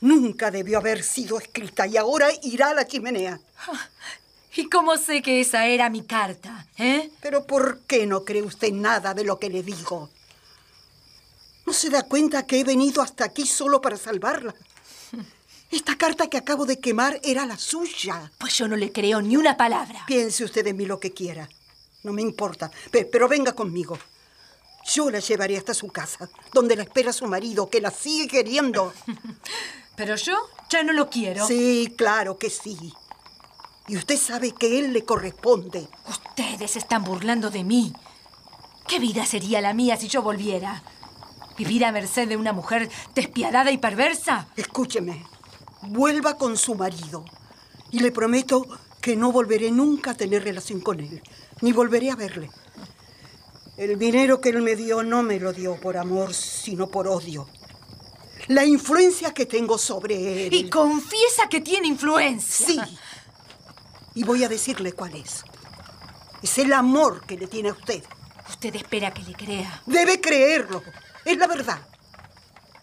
Nunca 0.00 0.50
debió 0.50 0.78
haber 0.78 1.02
sido 1.02 1.38
escrita 1.38 1.86
y 1.86 1.96
ahora 1.96 2.28
irá 2.42 2.70
a 2.70 2.74
la 2.74 2.86
chimenea. 2.86 3.40
¿Y 4.54 4.68
cómo 4.70 4.96
sé 4.96 5.20
que 5.20 5.40
esa 5.40 5.66
era 5.66 5.90
mi 5.90 6.04
carta? 6.04 6.66
¿Eh? 6.78 7.10
Pero 7.20 7.46
¿por 7.46 7.80
qué 7.80 8.06
no 8.06 8.24
cree 8.24 8.42
usted 8.42 8.72
nada 8.72 9.12
de 9.14 9.24
lo 9.24 9.38
que 9.38 9.50
le 9.50 9.62
digo? 9.62 10.08
¿No 11.66 11.72
se 11.72 11.90
da 11.90 12.04
cuenta 12.04 12.46
que 12.46 12.60
he 12.60 12.64
venido 12.64 13.02
hasta 13.02 13.24
aquí 13.24 13.46
solo 13.46 13.80
para 13.80 13.96
salvarla? 13.96 14.54
Esta 15.70 15.96
carta 15.96 16.28
que 16.28 16.36
acabo 16.36 16.64
de 16.64 16.78
quemar 16.78 17.20
era 17.22 17.46
la 17.46 17.58
suya. 17.58 18.30
Pues 18.38 18.56
yo 18.56 18.68
no 18.68 18.76
le 18.76 18.92
creo 18.92 19.20
ni 19.20 19.36
una 19.36 19.56
palabra. 19.56 20.04
Piense 20.06 20.44
usted 20.44 20.64
de 20.64 20.74
mí 20.74 20.86
lo 20.86 21.00
que 21.00 21.12
quiera. 21.12 21.48
No 22.04 22.12
me 22.12 22.22
importa. 22.22 22.70
Pero, 22.90 23.08
pero 23.10 23.28
venga 23.28 23.52
conmigo. 23.52 23.98
Yo 24.86 25.10
la 25.10 25.18
llevaré 25.18 25.56
hasta 25.56 25.74
su 25.74 25.88
casa, 25.88 26.28
donde 26.52 26.76
la 26.76 26.84
espera 26.84 27.12
su 27.12 27.26
marido, 27.26 27.68
que 27.68 27.80
la 27.80 27.90
sigue 27.90 28.28
queriendo. 28.28 28.92
Pero 29.96 30.14
yo 30.14 30.36
ya 30.68 30.82
no 30.84 30.92
lo 30.92 31.08
quiero. 31.08 31.46
Sí, 31.46 31.92
claro 31.96 32.38
que 32.38 32.50
sí. 32.50 32.92
Y 33.88 33.96
usted 33.96 34.18
sabe 34.18 34.52
que 34.52 34.78
él 34.78 34.92
le 34.92 35.04
corresponde. 35.04 35.88
Ustedes 36.08 36.76
están 36.76 37.02
burlando 37.02 37.50
de 37.50 37.64
mí. 37.64 37.92
¿Qué 38.86 38.98
vida 38.98 39.24
sería 39.26 39.60
la 39.60 39.72
mía 39.72 39.96
si 39.96 40.08
yo 40.08 40.22
volviera? 40.22 40.82
¿Vivir 41.56 41.84
a 41.84 41.92
merced 41.92 42.28
de 42.28 42.36
una 42.36 42.52
mujer 42.52 42.90
despiadada 43.14 43.70
y 43.70 43.78
perversa? 43.78 44.48
Escúcheme. 44.54 45.24
Vuelva 45.88 46.36
con 46.36 46.56
su 46.56 46.74
marido. 46.74 47.24
Y 47.90 48.00
le 48.00 48.12
prometo 48.12 48.66
que 49.00 49.16
no 49.16 49.32
volveré 49.32 49.70
nunca 49.70 50.12
a 50.12 50.14
tener 50.14 50.44
relación 50.44 50.80
con 50.80 51.00
él. 51.00 51.22
Ni 51.60 51.72
volveré 51.72 52.10
a 52.10 52.16
verle. 52.16 52.50
El 53.76 53.98
dinero 53.98 54.40
que 54.40 54.48
él 54.48 54.62
me 54.62 54.74
dio 54.74 55.02
no 55.02 55.22
me 55.22 55.38
lo 55.38 55.52
dio 55.52 55.78
por 55.78 55.96
amor, 55.96 56.32
sino 56.34 56.88
por 56.88 57.06
odio. 57.06 57.46
La 58.48 58.64
influencia 58.64 59.34
que 59.34 59.46
tengo 59.46 59.76
sobre 59.76 60.46
él. 60.46 60.54
Y 60.54 60.70
confiesa 60.70 61.48
que 61.48 61.60
tiene 61.60 61.88
influencia. 61.88 62.66
Sí. 62.66 62.80
Y 64.14 64.24
voy 64.24 64.44
a 64.44 64.48
decirle 64.48 64.92
cuál 64.92 65.14
es. 65.16 65.44
Es 66.42 66.58
el 66.58 66.72
amor 66.72 67.26
que 67.26 67.36
le 67.36 67.46
tiene 67.46 67.68
a 67.70 67.72
usted. 67.72 68.02
Usted 68.48 68.74
espera 68.76 69.12
que 69.12 69.22
le 69.22 69.34
crea. 69.34 69.82
Debe 69.86 70.20
creerlo. 70.20 70.82
Es 71.24 71.36
la 71.36 71.46
verdad. 71.46 71.80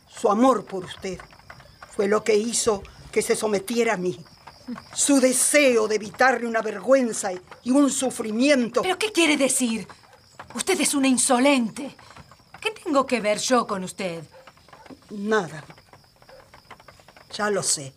Su 0.07 0.29
amor 0.29 0.65
por 0.65 0.85
usted 0.85 1.19
fue 1.95 2.07
lo 2.07 2.23
que 2.23 2.35
hizo 2.35 2.83
que 3.13 3.21
se 3.21 3.35
sometiera 3.37 3.93
a 3.93 3.97
mí. 3.97 4.19
Su 4.93 5.21
deseo 5.21 5.87
de 5.87 5.95
evitarle 5.95 6.47
una 6.47 6.61
vergüenza 6.61 7.31
y 7.63 7.71
un 7.71 7.89
sufrimiento. 7.89 8.81
¿Pero 8.81 8.97
qué 8.97 9.11
quiere 9.11 9.37
decir? 9.37 9.87
Usted 10.55 10.81
es 10.81 10.93
una 10.93 11.07
insolente. 11.07 11.95
¿Qué 12.59 12.71
tengo 12.71 13.05
que 13.05 13.21
ver 13.21 13.37
yo 13.37 13.67
con 13.67 13.83
usted? 13.83 14.23
Nada. 15.11 15.63
Ya 17.33 17.49
lo 17.49 17.61
sé. 17.61 17.93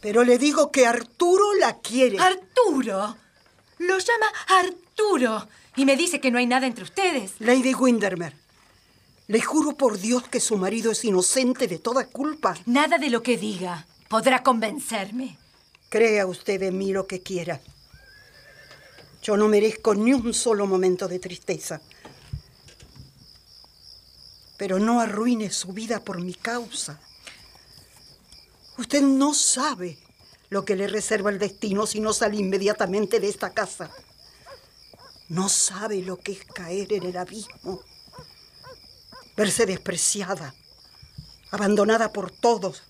Pero 0.00 0.24
le 0.24 0.38
digo 0.38 0.72
que 0.72 0.86
Arturo 0.86 1.54
la 1.54 1.78
quiere. 1.78 2.18
¿Arturo? 2.18 3.16
Lo 3.78 3.98
llama 3.98 4.26
Arturo. 4.60 5.48
Y 5.76 5.84
me 5.84 5.96
dice 5.96 6.20
que 6.20 6.30
no 6.30 6.38
hay 6.38 6.46
nada 6.46 6.66
entre 6.66 6.84
ustedes. 6.84 7.34
Lady 7.38 7.74
Windermere, 7.74 8.36
le 9.32 9.40
juro 9.40 9.78
por 9.78 9.98
Dios 9.98 10.28
que 10.28 10.40
su 10.40 10.58
marido 10.58 10.92
es 10.92 11.06
inocente 11.06 11.66
de 11.66 11.78
toda 11.78 12.04
culpa. 12.06 12.54
Nada 12.66 12.98
de 12.98 13.08
lo 13.08 13.22
que 13.22 13.38
diga 13.38 13.86
podrá 14.10 14.42
convencerme. 14.42 15.38
Crea 15.88 16.26
usted 16.26 16.60
de 16.60 16.70
mí 16.70 16.92
lo 16.92 17.06
que 17.06 17.22
quiera. 17.22 17.58
Yo 19.22 19.38
no 19.38 19.48
merezco 19.48 19.94
ni 19.94 20.12
un 20.12 20.34
solo 20.34 20.66
momento 20.66 21.08
de 21.08 21.18
tristeza. 21.18 21.80
Pero 24.58 24.78
no 24.78 25.00
arruine 25.00 25.50
su 25.50 25.72
vida 25.72 26.00
por 26.00 26.20
mi 26.20 26.34
causa. 26.34 27.00
Usted 28.76 29.00
no 29.00 29.32
sabe 29.32 29.96
lo 30.50 30.66
que 30.66 30.76
le 30.76 30.88
reserva 30.88 31.30
el 31.30 31.38
destino 31.38 31.86
si 31.86 32.00
no 32.00 32.12
sale 32.12 32.36
inmediatamente 32.36 33.18
de 33.18 33.30
esta 33.30 33.54
casa. 33.54 33.90
No 35.30 35.48
sabe 35.48 36.02
lo 36.02 36.18
que 36.18 36.32
es 36.32 36.44
caer 36.44 36.92
en 36.92 37.04
el 37.04 37.16
abismo, 37.16 37.80
verse 39.36 39.66
despreciada, 39.66 40.54
abandonada 41.50 42.12
por 42.12 42.30
todos, 42.30 42.82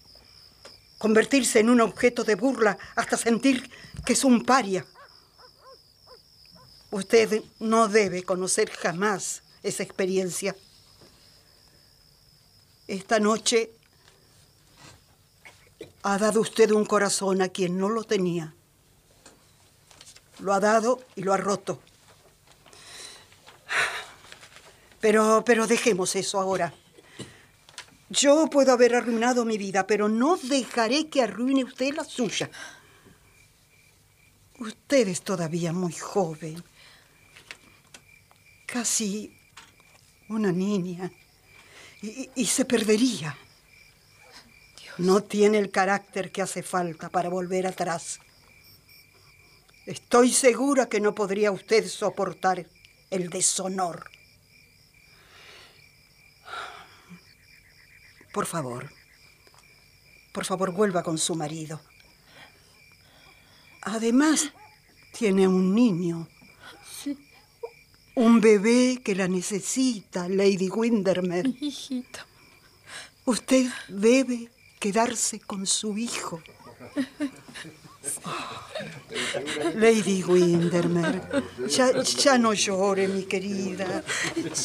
convertirse 0.98 1.60
en 1.60 1.70
un 1.70 1.80
objeto 1.80 2.24
de 2.24 2.34
burla 2.34 2.78
hasta 2.94 3.16
sentir 3.16 3.70
que 4.04 4.12
es 4.12 4.24
un 4.24 4.44
paria. 4.44 4.86
Usted 6.90 7.42
no 7.58 7.88
debe 7.88 8.22
conocer 8.22 8.70
jamás 8.70 9.42
esa 9.62 9.82
experiencia. 9.82 10.54
Esta 12.86 13.18
noche 13.18 13.72
ha 16.02 16.18
dado 16.18 16.40
usted 16.40 16.70
un 16.72 16.84
corazón 16.84 17.42
a 17.42 17.48
quien 17.48 17.78
no 17.78 17.88
lo 17.88 18.04
tenía. 18.04 18.54
Lo 20.40 20.52
ha 20.52 20.60
dado 20.60 21.00
y 21.14 21.22
lo 21.22 21.32
ha 21.32 21.36
roto. 21.36 21.80
Pero, 25.02 25.42
pero 25.44 25.66
dejemos 25.66 26.14
eso 26.14 26.38
ahora. 26.40 26.72
Yo 28.08 28.46
puedo 28.46 28.72
haber 28.72 28.94
arruinado 28.94 29.44
mi 29.44 29.58
vida, 29.58 29.84
pero 29.84 30.08
no 30.08 30.36
dejaré 30.36 31.08
que 31.08 31.22
arruine 31.22 31.64
usted 31.64 31.92
la 31.92 32.04
suya. 32.04 32.48
Usted 34.60 35.08
es 35.08 35.22
todavía 35.22 35.72
muy 35.72 35.92
joven. 35.92 36.62
Casi 38.64 39.36
una 40.28 40.52
niña. 40.52 41.10
Y, 42.00 42.30
y 42.36 42.46
se 42.46 42.64
perdería. 42.64 43.36
No 44.98 45.24
tiene 45.24 45.58
el 45.58 45.72
carácter 45.72 46.30
que 46.30 46.42
hace 46.42 46.62
falta 46.62 47.08
para 47.08 47.28
volver 47.28 47.66
atrás. 47.66 48.20
Estoy 49.84 50.30
segura 50.30 50.88
que 50.88 51.00
no 51.00 51.12
podría 51.12 51.50
usted 51.50 51.88
soportar 51.88 52.64
el 53.10 53.30
deshonor. 53.30 54.08
Por 58.32 58.46
favor, 58.46 58.90
por 60.32 60.44
favor, 60.46 60.72
vuelva 60.72 61.02
con 61.02 61.18
su 61.18 61.34
marido. 61.34 61.80
Además, 63.82 64.50
tiene 65.12 65.46
un 65.46 65.74
niño. 65.74 66.28
Un 68.14 68.40
bebé 68.40 69.00
que 69.02 69.14
la 69.14 69.28
necesita, 69.28 70.28
Lady 70.28 70.68
Windermere. 70.68 71.48
Mi 71.48 71.68
hijito. 71.68 72.20
Usted 73.24 73.70
debe 73.88 74.50
quedarse 74.78 75.40
con 75.40 75.66
su 75.66 75.96
hijo. 75.96 76.42
Lady 79.76 80.22
Windermere, 80.22 81.20
ya, 81.68 82.02
ya 82.02 82.38
no 82.38 82.52
llore, 82.52 83.08
mi 83.08 83.24
querida. 83.24 84.02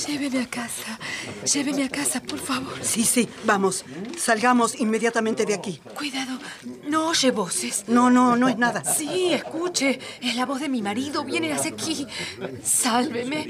Lléveme 0.07 0.41
a 0.41 0.49
casa. 0.49 0.99
Lléveme 1.45 1.83
a 1.83 1.89
casa, 1.89 2.21
por 2.21 2.39
favor. 2.39 2.73
Sí, 2.81 3.03
sí, 3.03 3.29
vamos. 3.45 3.85
Salgamos 4.17 4.79
inmediatamente 4.79 5.45
de 5.45 5.53
aquí. 5.53 5.79
Cuidado, 5.95 6.39
no 6.88 7.09
oye 7.09 7.31
voces. 7.31 7.85
No, 7.88 8.09
no, 8.09 8.35
no 8.35 8.47
es 8.47 8.57
nada. 8.57 8.83
Sí, 8.83 9.33
escuche. 9.33 9.99
Es 10.21 10.35
la 10.35 10.45
voz 10.45 10.61
de 10.61 10.69
mi 10.69 10.81
marido. 10.81 11.23
Viene 11.23 11.53
hacia 11.53 11.71
aquí. 11.71 12.07
Sálveme. 12.63 13.47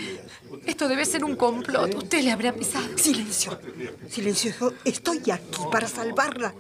Esto 0.66 0.88
debe 0.88 1.06
ser 1.06 1.24
un 1.24 1.36
complot. 1.36 1.94
Usted 1.96 2.22
le 2.22 2.32
habrá 2.32 2.54
pisado. 2.54 2.98
Silencio. 2.98 3.60
Silencio. 4.10 4.74
Estoy 4.84 5.20
aquí 5.32 5.62
para 5.72 5.88
salvarla. 5.88 6.54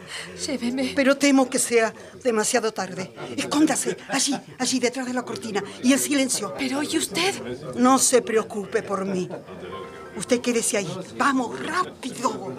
Lléveme. 0.45 0.93
Pero 0.95 1.17
temo 1.17 1.49
que 1.49 1.59
sea 1.59 1.93
demasiado 2.23 2.71
tarde. 2.73 3.11
Escóndase. 3.35 3.97
Allí, 4.09 4.35
allí, 4.57 4.79
detrás 4.79 5.07
de 5.07 5.13
la 5.13 5.23
cortina. 5.23 5.63
Y 5.83 5.93
en 5.93 5.99
silencio. 5.99 6.53
Pero, 6.57 6.83
¿y 6.83 6.97
usted? 6.97 7.33
No 7.75 7.99
se 7.99 8.21
preocupe 8.21 8.83
por 8.83 9.05
mí. 9.05 9.29
Usted 10.15 10.41
quédese 10.41 10.77
ahí. 10.77 10.89
Vamos, 11.17 11.59
rápido. 11.59 12.53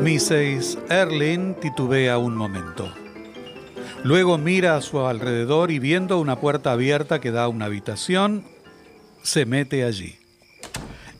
Mrs. 0.00 0.78
Erlin 0.88 1.54
titubea 1.54 2.18
un 2.18 2.36
momento. 2.36 3.05
Luego 4.06 4.38
mira 4.38 4.76
a 4.76 4.82
su 4.82 5.04
alrededor 5.04 5.72
y 5.72 5.80
viendo 5.80 6.20
una 6.20 6.38
puerta 6.38 6.70
abierta 6.70 7.20
que 7.20 7.32
da 7.32 7.42
a 7.42 7.48
una 7.48 7.64
habitación, 7.64 8.44
se 9.24 9.46
mete 9.46 9.82
allí. 9.82 10.16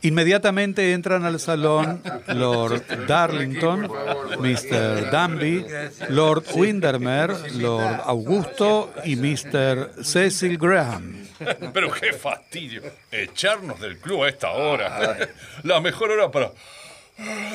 Inmediatamente 0.02 0.92
entran 0.92 1.24
al 1.24 1.40
salón 1.40 2.00
Lord 2.28 3.08
Darlington, 3.08 3.90
Mr. 4.38 5.10
Danby, 5.10 5.66
Lord 6.10 6.44
Windermere, 6.54 7.34
Lord 7.54 8.02
Augusto 8.04 8.92
y 9.04 9.16
Mr. 9.16 10.04
Cecil 10.04 10.56
Graham. 10.56 11.26
Pero 11.74 11.90
qué 11.90 12.12
fastidio. 12.12 12.82
Echarnos 13.10 13.80
del 13.80 13.98
club 13.98 14.22
a 14.22 14.28
esta 14.28 14.52
hora. 14.52 15.18
La 15.64 15.80
mejor 15.80 16.12
hora 16.12 16.30
para 16.30 16.52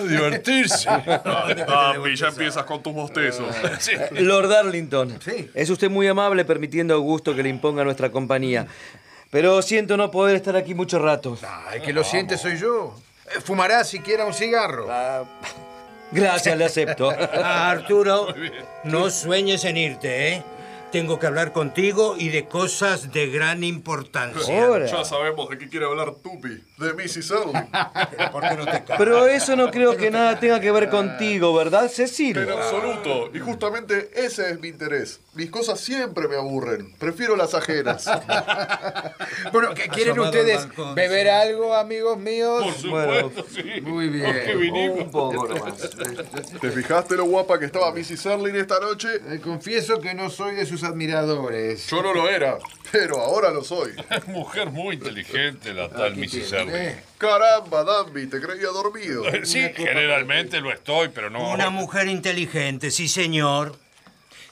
divertirse. 0.07 0.89
Papi, 1.67 2.15
ya 2.15 2.27
empiezas 2.27 2.63
con 2.65 2.81
tus 2.81 2.93
bostezos. 2.93 3.47
Sí. 3.79 3.93
Lord 4.11 4.49
Darlington, 4.49 5.17
es 5.53 5.69
usted 5.69 5.89
muy 5.89 6.07
amable 6.07 6.45
permitiendo 6.45 6.93
a 6.93 6.97
Augusto 6.97 7.35
que 7.35 7.41
le 7.41 7.49
imponga 7.49 7.83
nuestra 7.83 8.11
compañía. 8.11 8.67
Pero 9.29 9.61
siento 9.61 9.97
no 9.97 10.11
poder 10.11 10.35
estar 10.35 10.55
aquí 10.55 10.75
mucho 10.75 10.99
rato. 10.99 11.37
Ay, 11.67 11.81
que 11.81 11.93
lo 11.93 12.03
siente 12.03 12.37
soy 12.37 12.57
yo. 12.57 12.95
Eh, 13.27 13.39
Fumará 13.41 13.83
siquiera 13.83 14.25
un 14.25 14.33
cigarro. 14.33 14.87
Gracias, 16.11 16.57
le 16.57 16.65
acepto. 16.65 17.11
Ah, 17.33 17.71
Arturo, 17.71 18.27
no 18.83 19.09
sueñes 19.09 19.63
en 19.65 19.77
irte, 19.77 20.33
¿eh? 20.33 20.43
Tengo 20.91 21.17
que 21.17 21.25
hablar 21.27 21.53
contigo 21.53 22.15
y 22.17 22.29
de 22.29 22.45
cosas 22.45 23.13
de 23.13 23.27
gran 23.27 23.63
importancia. 23.63 24.85
Ya 24.85 25.05
sabemos 25.05 25.49
de 25.49 25.57
qué 25.57 25.69
quiere 25.69 25.85
hablar 25.85 26.11
Tupi. 26.21 26.61
De 26.81 26.93
Mrs. 26.93 27.31
Erling. 27.31 28.31
¿Por 28.31 28.41
qué 28.49 28.55
no 28.57 28.65
te 28.65 28.71
callas? 28.83 28.97
Pero 28.97 29.27
eso 29.27 29.55
no 29.55 29.69
creo 29.71 29.95
que 29.95 30.09
nada 30.11 30.39
tenga 30.39 30.59
que 30.59 30.71
ver 30.71 30.89
contigo, 30.89 31.53
¿verdad, 31.53 31.89
Cecil? 31.89 32.37
En 32.37 32.49
absoluto. 32.51 33.29
Y 33.33 33.39
justamente 33.39 34.09
ese 34.15 34.49
es 34.51 34.59
mi 34.59 34.69
interés. 34.69 35.19
Mis 35.35 35.49
cosas 35.49 35.79
siempre 35.79 36.27
me 36.27 36.35
aburren. 36.35 36.93
Prefiero 36.97 37.35
las 37.35 37.53
ajenas. 37.53 38.05
Bueno, 39.51 39.73
¿qué- 39.73 39.87
¿quieren 39.89 40.13
Asomado 40.13 40.29
ustedes 40.31 40.67
balcón, 40.67 40.95
beber 40.95 41.29
algo, 41.29 41.75
amigos 41.75 42.17
míos? 42.17 42.63
Por 42.63 42.73
supuesto, 42.73 43.45
sí. 43.53 43.81
Muy 43.81 44.07
bien. 44.09 44.91
Un 44.99 45.11
poco 45.11 45.47
nomás. 45.47 45.89
¿Te 46.59 46.71
fijaste 46.71 47.15
lo 47.15 47.25
guapa 47.25 47.59
que 47.59 47.65
estaba 47.65 47.91
Mrs. 47.91 48.25
Erling 48.25 48.55
esta 48.55 48.79
noche? 48.79 49.07
Eh, 49.29 49.39
confieso 49.41 49.99
que 49.99 50.13
no 50.13 50.29
soy 50.29 50.55
de 50.55 50.65
sus 50.65 50.83
admiradores. 50.83 51.87
Yo 51.87 52.01
no 52.01 52.13
lo 52.13 52.29
era, 52.29 52.57
pero 52.91 53.19
ahora 53.19 53.51
lo 53.51 53.63
soy. 53.63 53.91
Mujer 54.27 54.69
muy 54.69 54.95
inteligente 54.95 55.73
la 55.73 55.89
tal 55.89 56.15
Mrs. 56.15 56.53
Erling. 56.73 56.95
Caramba, 57.17 57.83
Danby, 57.83 58.27
te 58.27 58.41
creía 58.41 58.67
dormido. 58.67 59.23
Sí, 59.43 59.61
generalmente 59.75 60.59
lo 60.59 60.71
estoy, 60.71 61.09
pero 61.09 61.29
no. 61.29 61.51
Una 61.51 61.69
mujer 61.69 62.07
inteligente, 62.07 62.91
sí, 62.91 63.07
señor. 63.07 63.77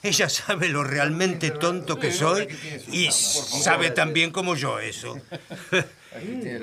Ella 0.02 0.28
sabe 0.30 0.68
lo 0.68 0.82
realmente 0.82 1.50
tonto 1.50 1.98
que 1.98 2.10
soy 2.10 2.48
y 2.90 3.10
sabe 3.12 3.90
tan 3.90 4.14
bien 4.14 4.30
como 4.30 4.56
yo 4.56 4.78
eso. 4.78 5.20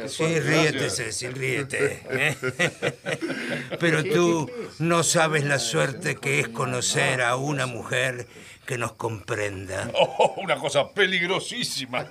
Sí, 0.07 0.39
ríete, 0.39 0.89
Cecil, 0.89 1.33
ríete. 1.33 2.03
¿eh? 2.09 2.35
Pero 3.79 4.03
tú 4.03 4.51
no 4.79 5.03
sabes 5.03 5.45
la 5.45 5.59
suerte 5.59 6.15
que 6.15 6.41
es 6.41 6.49
conocer 6.49 7.21
a 7.21 7.37
una 7.37 7.65
mujer 7.65 8.27
que 8.67 8.77
nos 8.77 8.91
comprenda. 8.93 9.89
Oh, 10.19 10.35
una 10.37 10.55
cosa 10.57 10.91
peligrosísima. 10.91 12.05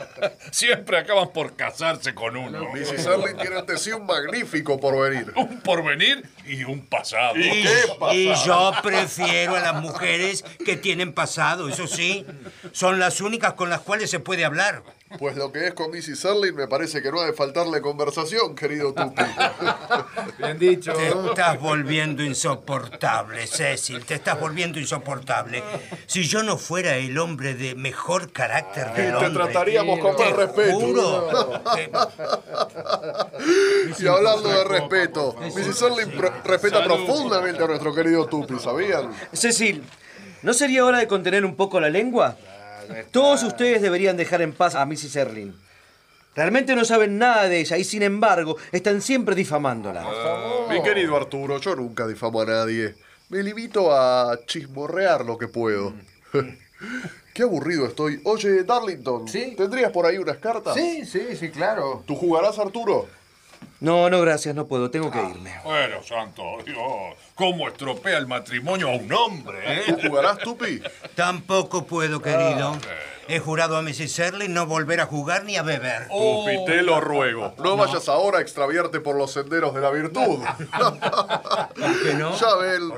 Siempre 0.50 0.98
acaban 0.98 1.30
por 1.32 1.56
casarse 1.56 2.14
con 2.14 2.36
uno. 2.36 2.70
Mrs. 2.72 3.06
Erling 3.06 3.36
tiene 3.36 3.58
ante 3.58 3.76
sí 3.78 3.92
un 3.92 4.06
magnífico 4.06 4.78
porvenir. 4.80 5.32
Un 5.36 5.60
porvenir 5.60 6.28
y 6.46 6.64
un 6.64 6.86
pasado. 6.86 7.36
Y, 7.36 7.66
y 8.12 8.34
yo 8.46 8.72
prefiero 8.82 9.56
a 9.56 9.60
las 9.60 9.74
mujeres 9.74 10.44
que 10.64 10.76
tienen 10.76 11.12
pasado, 11.12 11.68
eso 11.68 11.86
sí. 11.86 12.26
Son 12.72 12.98
las 12.98 13.20
únicas 13.20 13.54
con 13.54 13.68
las 13.70 13.80
cuales 13.80 14.10
se 14.10 14.20
puede 14.20 14.44
hablar. 14.44 14.82
Pues 15.18 15.36
lo 15.36 15.50
que 15.50 15.66
es 15.66 15.74
con 15.74 15.90
Mrs. 15.90 16.24
Erling 16.24 16.54
me 16.54 16.68
parece 16.68 17.02
que 17.02 17.10
no 17.10 17.20
ha 17.20 17.26
de 17.26 17.32
faltarle 17.32 17.80
conversación, 17.80 18.54
querido 18.54 18.92
Tupi. 18.94 19.22
Bien 20.38 20.56
dicho. 20.58 20.92
Te 20.92 21.08
estás 21.08 21.60
volviendo 21.60 22.22
insoportable, 22.22 23.46
Cecil. 23.48 24.04
Te 24.04 24.14
estás 24.14 24.38
volviendo 24.38 24.78
insoportable. 24.78 25.64
Si 26.06 26.22
yo 26.28 26.44
no 26.44 26.56
fuera 26.56 26.96
el 26.96 27.18
hombre 27.18 27.54
de 27.54 27.74
mejor 27.74 28.30
carácter 28.30 28.92
Y 28.96 29.00
del 29.02 29.18
te 29.18 29.26
hombre... 29.26 29.44
trataríamos 29.44 29.98
con 29.98 30.14
te 30.16 30.24
más 30.26 30.32
respeto. 30.36 30.78
juro 30.78 31.28
Y 33.98 34.06
hablando 34.06 34.48
de 34.48 34.64
respeto, 34.64 35.34
Mrs. 35.40 35.82
Erling 35.82 36.10
pro- 36.16 36.32
respeta 36.44 36.84
profundamente 36.84 37.64
a 37.64 37.66
nuestro 37.66 37.92
querido 37.94 38.26
Tupi, 38.26 38.58
¿sabían? 38.60 39.10
Cecil, 39.32 39.82
¿no 40.42 40.54
sería 40.54 40.84
hora 40.84 40.98
de 40.98 41.08
contener 41.08 41.44
un 41.44 41.56
poco 41.56 41.80
la 41.80 41.88
lengua? 41.90 42.36
Todos 43.10 43.42
ustedes 43.42 43.82
deberían 43.82 44.16
dejar 44.16 44.42
en 44.42 44.52
paz 44.52 44.74
a 44.74 44.84
Mrs. 44.84 45.16
Erling. 45.16 45.52
Realmente 46.34 46.76
no 46.76 46.84
saben 46.84 47.18
nada 47.18 47.48
de 47.48 47.60
ella 47.60 47.76
y 47.76 47.84
sin 47.84 48.02
embargo 48.02 48.56
están 48.72 49.02
siempre 49.02 49.34
difamándola. 49.34 50.06
Mi 50.70 50.82
querido 50.82 51.16
Arturo, 51.16 51.58
yo 51.58 51.74
nunca 51.74 52.06
difamo 52.06 52.40
a 52.40 52.46
nadie. 52.46 52.94
Me 53.28 53.42
limito 53.42 53.92
a 53.92 54.38
chismorrear 54.46 55.24
lo 55.24 55.36
que 55.38 55.48
puedo. 55.48 55.92
Qué 57.34 57.42
aburrido 57.42 57.86
estoy. 57.86 58.20
Oye, 58.24 58.64
Darlington, 58.64 59.26
¿tendrías 59.26 59.92
por 59.92 60.06
ahí 60.06 60.18
unas 60.18 60.38
cartas? 60.38 60.74
Sí, 60.74 61.04
sí, 61.04 61.36
sí, 61.36 61.50
claro. 61.50 62.02
¿Tú 62.06 62.16
jugarás, 62.16 62.58
Arturo? 62.58 63.06
No, 63.80 64.10
no, 64.10 64.20
gracias, 64.20 64.54
no 64.54 64.66
puedo, 64.66 64.90
tengo 64.90 65.10
que 65.10 65.18
irme. 65.18 65.54
Bueno, 65.64 66.02
santo 66.02 66.42
Dios, 66.66 67.16
¿cómo 67.34 67.66
estropea 67.66 68.18
el 68.18 68.26
matrimonio 68.26 68.88
a 68.90 68.96
un 68.96 69.10
hombre? 69.10 69.58
eh? 69.64 69.82
¿Tú 69.88 70.08
jugarás, 70.08 70.38
Tupi? 70.38 70.82
Tampoco 71.14 71.86
puedo, 71.86 72.20
querido. 72.20 72.76
He 73.26 73.38
jurado 73.38 73.76
a 73.78 73.82
Mrs. 73.82 74.18
Erling 74.18 74.52
no 74.52 74.66
volver 74.66 75.00
a 75.00 75.06
jugar 75.06 75.44
ni 75.44 75.56
a 75.56 75.62
beber. 75.62 76.08
Tupi, 76.08 76.64
te 76.66 76.82
lo 76.82 77.00
ruego. 77.00 77.54
No 77.58 77.76
vayas 77.76 78.08
ahora 78.10 78.38
a 78.38 78.40
extraviarte 78.42 79.00
por 79.00 79.16
los 79.16 79.32
senderos 79.32 79.74
de 79.74 79.80
la 79.80 79.90
virtud. 79.90 80.40
¿Por 80.78 82.02
qué 82.02 82.14
no? 82.14 82.36
Ya 82.36 82.54
ven, 82.56 82.90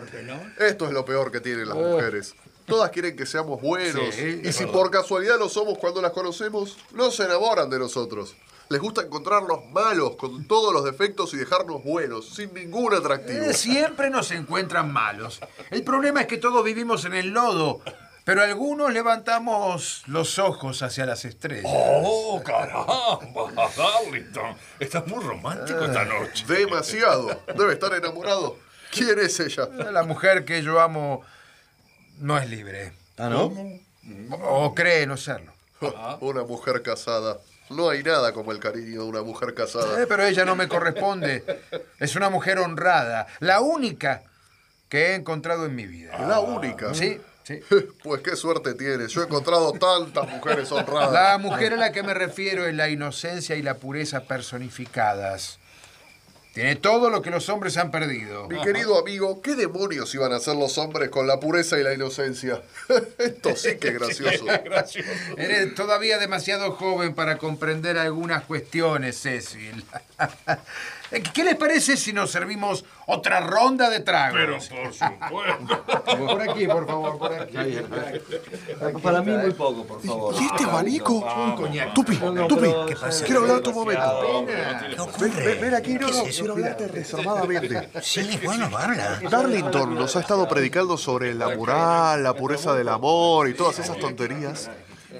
esto 0.59 0.87
es 0.87 0.93
lo 0.93 1.05
peor 1.05 1.31
que 1.31 1.41
tienen 1.41 1.69
las 1.69 1.77
mujeres. 1.77 2.35
Todas 2.67 2.91
quieren 2.91 3.17
que 3.17 3.27
seamos 3.27 3.61
buenos. 3.61 4.15
Sí, 4.15 4.41
y 4.43 4.53
si 4.53 4.61
verdad. 4.65 4.73
por 4.73 4.91
casualidad 4.91 5.39
lo 5.39 5.49
somos 5.49 5.79
cuando 5.79 6.01
las 6.01 6.13
conocemos, 6.13 6.79
no 6.93 7.11
se 7.11 7.25
enamoran 7.25 7.69
de 7.69 7.79
nosotros. 7.79 8.35
Les 8.73 8.81
gusta 8.81 9.03
encontrarnos 9.03 9.67
malos, 9.67 10.17
con 10.17 10.47
todos 10.47 10.73
los 10.73 10.83
defectos 10.83 11.35
y 11.35 11.37
dejarnos 11.37 11.85
buenos, 11.85 12.31
sin 12.31 12.55
ningún 12.55 12.95
atractivo. 12.95 13.45
Eh, 13.45 13.53
siempre 13.53 14.09
nos 14.09 14.31
encuentran 14.31 14.91
malos. 14.91 15.41
El 15.71 15.85
problema 15.85 16.23
es 16.23 16.27
que 16.27 16.39
todos 16.39 16.65
vivimos 16.65 17.05
en 17.05 17.13
el 17.13 17.29
lodo, 17.29 17.83
pero 18.25 18.41
algunos 18.41 18.91
levantamos 18.91 20.05
los 20.07 20.39
ojos 20.39 20.81
hacia 20.81 21.05
las 21.05 21.27
estrellas. 21.27 21.67
Oh, 21.67 22.43
caramba, 22.43 23.71
Darlington. 23.77 24.57
Estás 24.81 25.07
muy 25.07 25.23
romántico 25.23 25.85
esta 25.85 26.07
noche. 26.07 26.47
Demasiado. 26.47 27.43
Debe 27.55 27.75
estar 27.75 27.93
enamorado. 27.93 28.57
¿Quién 28.91 29.19
es 29.19 29.39
ella? 29.39 29.67
La 29.67 30.05
mujer 30.05 30.47
que 30.47 30.63
yo 30.63 30.81
amo 30.81 31.21
no 32.21 32.39
es 32.39 32.49
libre. 32.49 32.95
¿Ah, 33.19 33.29
no? 33.29 33.53
O 34.41 34.75
cree 34.75 35.07
no 35.07 35.19
serlo. 35.19 35.53
Una 36.21 36.45
mujer 36.45 36.81
casada. 36.81 37.37
No 37.73 37.89
hay 37.89 38.03
nada 38.03 38.33
como 38.33 38.53
el 38.53 38.59
cariño 38.59 39.03
de 39.03 39.09
una 39.09 39.23
mujer 39.23 39.55
casada. 39.55 40.03
Eh, 40.03 40.07
pero 40.07 40.25
ella 40.25 40.45
no 40.45 40.57
me 40.57 40.69
corresponde. 40.69 41.45
Es 41.99 42.17
una 42.17 42.31
mujer 42.31 42.59
honrada, 42.59 43.27
la 43.41 43.61
única 43.61 44.23
que 44.89 45.09
he 45.09 45.15
encontrado 45.15 45.67
en 45.67 45.75
mi 45.75 45.87
vida. 45.87 46.19
La 46.29 46.41
única. 46.41 46.93
Sí, 46.95 47.21
sí. 47.45 47.61
Pues 48.03 48.21
qué 48.21 48.37
suerte 48.37 48.75
tienes. 48.75 49.11
Yo 49.13 49.23
he 49.23 49.25
encontrado 49.25 49.73
tantas 49.73 50.29
mujeres 50.29 50.71
honradas. 50.71 51.13
La 51.13 51.39
mujer 51.39 51.73
a 51.73 51.77
la 51.77 51.93
que 51.93 52.03
me 52.03 52.15
refiero 52.15 52.67
es 52.67 52.75
la 52.75 52.89
inocencia 52.89 53.57
y 53.57 53.63
la 53.63 53.75
pureza 53.75 54.25
personificadas. 54.25 55.59
Tiene 56.53 56.77
todo 56.77 57.09
lo 57.09 57.23
que 57.23 57.31
los 57.31 57.49
hombres 57.49 57.79
han 57.79 57.91
perdido. 57.91 58.47
Mi 58.47 58.61
querido 58.61 58.99
amigo, 58.99 59.41
¿qué 59.41 59.55
demonios 59.55 60.15
iban 60.15 60.33
a 60.35 60.37
hacer 60.37 60.55
los 60.55 60.77
hombres 60.77 61.09
con 61.09 61.27
la 61.27 61.41
pureza 61.41 61.79
y 61.79 61.83
la 61.83 61.95
inocencia? 61.95 62.63
Esto 63.19 63.57
sí 63.57 63.77
que 63.77 63.89
es 63.89 63.95
gracioso. 63.95 64.45
Eres 65.39 65.75
todavía 65.75 66.19
demasiado 66.19 66.73
joven 66.73 67.15
para 67.15 67.39
comprender 67.39 67.97
algunas 67.97 68.45
cuestiones, 68.45 69.19
Cecil. 69.19 69.83
¿Qué 71.35 71.45
les 71.45 71.57
parece 71.57 71.97
si 71.97 72.13
nos 72.13 72.31
servimos 72.31 72.85
otra 73.07 73.41
ronda 73.41 73.91
de 73.91 74.01
tragos? 74.01 74.39
Pero 74.71 74.83
por 74.83 74.95
supuesto. 74.95 76.27
Por 76.27 76.43
aquí, 76.43 76.67
por 76.67 76.87
favor, 76.87 77.19
por 77.19 77.33
aquí. 77.35 77.57
Para 79.03 79.23
mí 79.23 79.33
muy 79.33 79.53
poco, 79.53 79.85
por 79.85 80.03
favor. 80.03 80.35
¿Y 80.41 80.45
este 80.45 80.65
abanico? 80.65 81.15
Un 81.15 81.57
coñac. 81.57 81.95
Tupi, 81.95 82.17
Tupi, 82.17 82.57
pero- 82.61 82.87
¿Qué 82.87 82.97
pasa? 82.97 83.25
quiero 83.25 83.41
hablar 83.43 83.61
tu 83.61 83.73
momento. 83.73 84.47
¿Qué 85.19 85.57
Ven, 85.61 85.75
aquí, 85.75 85.95
no, 85.95 86.07
¿Qué 86.07 86.13
no, 86.13 86.25
quiero 86.25 86.53
hablarte 86.55 86.89
reservadamente. 86.89 87.89
Sí, 88.03 88.41
bueno, 88.45 88.71
habla. 88.77 89.21
Darlington 89.31 89.95
nos 89.95 90.17
ha 90.17 90.21
estado 90.21 90.49
predicando 90.49 90.97
sobre 90.97 91.35
la 91.35 91.55
moral, 91.57 92.23
la 92.23 92.35
pureza 92.35 92.75
del 92.75 92.89
amor 92.89 93.49
y 93.49 93.55
todas 93.55 93.79
esas 93.79 93.99
tonterías. 93.99 94.71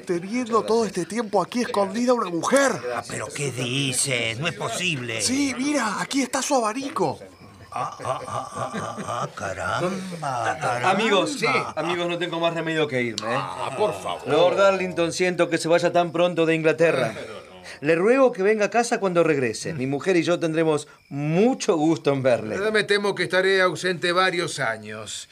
Teniendo 0.07 0.63
todo 0.63 0.85
este 0.85 1.07
tiempo 1.07 1.43
aquí 1.43 1.63
escondida 1.63 2.13
una 2.13 2.31
mujer. 2.31 2.73
Ah, 2.95 3.03
¿Pero 3.09 3.27
qué 3.35 3.51
dices? 3.53 4.39
No 4.39 4.49
es 4.49 4.55
posible. 4.55 5.21
Sí, 5.21 5.55
mira, 5.57 6.01
aquí 6.01 6.23
está 6.23 6.43
su 6.43 6.55
abanico. 6.55 7.19
Ah, 7.75 7.97
ah, 8.05 8.21
ah, 8.27 8.51
ah, 8.55 8.73
ah, 8.75 8.97
ah, 9.23 9.29
caramba, 9.35 10.59
caramba. 10.61 10.91
Amigos, 10.91 11.37
sí, 11.39 11.47
amigos, 11.75 12.07
no 12.07 12.19
tengo 12.19 12.39
más 12.39 12.53
remedio 12.53 12.87
que 12.87 13.01
irme. 13.01 13.33
¿eh? 13.33 13.39
Ah, 13.39 13.75
por 13.79 13.95
favor. 13.95 14.29
Lord 14.29 14.57
Darlington, 14.57 15.11
siento 15.13 15.49
que 15.49 15.57
se 15.57 15.69
vaya 15.69 15.91
tan 15.91 16.13
pronto 16.13 16.45
de 16.45 16.55
Inglaterra. 16.55 17.15
Le 17.81 17.95
ruego 17.95 18.31
que 18.31 18.43
venga 18.43 18.67
a 18.67 18.71
casa 18.71 19.01
cuando 19.01 19.25
regrese. 19.25 19.73
Mi 19.73 19.87
mujer 19.87 20.17
y 20.17 20.23
yo 20.23 20.39
tendremos 20.39 20.87
mucho 21.09 21.77
gusto 21.77 22.13
en 22.13 22.23
verle. 22.23 22.57
Eh, 22.57 22.71
Me 22.71 22.85
temo 22.85 23.15
que 23.15 23.23
estaré 23.23 23.63
ausente 23.63 24.13
varios 24.13 24.59
años. 24.59 25.29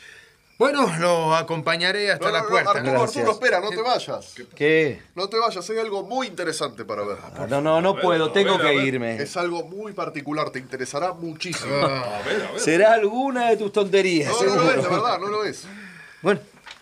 Bueno, 0.60 0.92
lo 0.98 1.34
acompañaré 1.34 2.12
hasta 2.12 2.26
No, 2.26 2.32
no, 2.32 2.36
la 2.36 2.42
no, 2.42 2.48
puerta. 2.50 2.70
Arturo, 2.72 2.92
Gracias. 2.92 3.16
Arturo, 3.16 3.32
espera, 3.32 3.60
no 3.60 3.70
te 3.70 3.80
vayas. 3.80 4.34
¿Qué? 4.54 5.00
No 5.14 5.26
te 5.26 5.38
vayas, 5.38 5.70
hay 5.70 5.78
algo 5.78 6.02
muy 6.02 6.26
interesante 6.26 6.84
para 6.84 7.02
ver. 7.02 7.16
Ah, 7.22 7.46
No, 7.48 7.62
no, 7.62 7.80
no 7.80 7.96
puedo, 7.98 8.30
tengo 8.30 8.58
que 8.58 8.74
irme. 8.74 9.16
Es 9.22 9.38
algo 9.38 9.62
muy 9.64 9.94
particular, 9.94 10.50
te 10.50 10.58
interesará 10.58 11.14
muchísimo. 11.14 11.74
Será 12.58 12.92
alguna 12.92 13.48
de 13.48 13.56
tus 13.56 13.72
tonterías, 13.72 14.30
No, 14.42 14.54
no 14.54 14.62
lo 14.62 14.70
es, 14.70 14.76
de 14.82 14.88
verdad, 14.90 15.18
no 15.18 15.26
lo 15.28 15.44
es. 15.44 15.64
Bueno, 16.20 16.40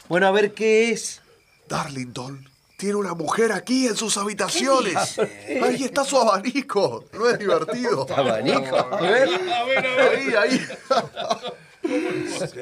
bueno, 0.08 0.26
a 0.26 0.32
ver 0.32 0.54
qué 0.54 0.90
es. 0.90 1.22
Darlington 1.68 2.48
tiene 2.78 2.96
una 2.96 3.14
mujer 3.14 3.52
aquí 3.52 3.86
en 3.86 3.94
sus 3.94 4.16
habitaciones. 4.16 5.20
Ahí 5.62 5.84
está 5.84 6.04
su 6.04 6.18
abanico. 6.18 7.04
¿No 7.12 7.30
es 7.30 7.38
divertido? 7.38 8.08
¿Abanico? 8.16 8.76
A 8.76 9.00
ver. 9.02 9.28
Ahí, 9.28 10.34
ahí. 10.34 10.66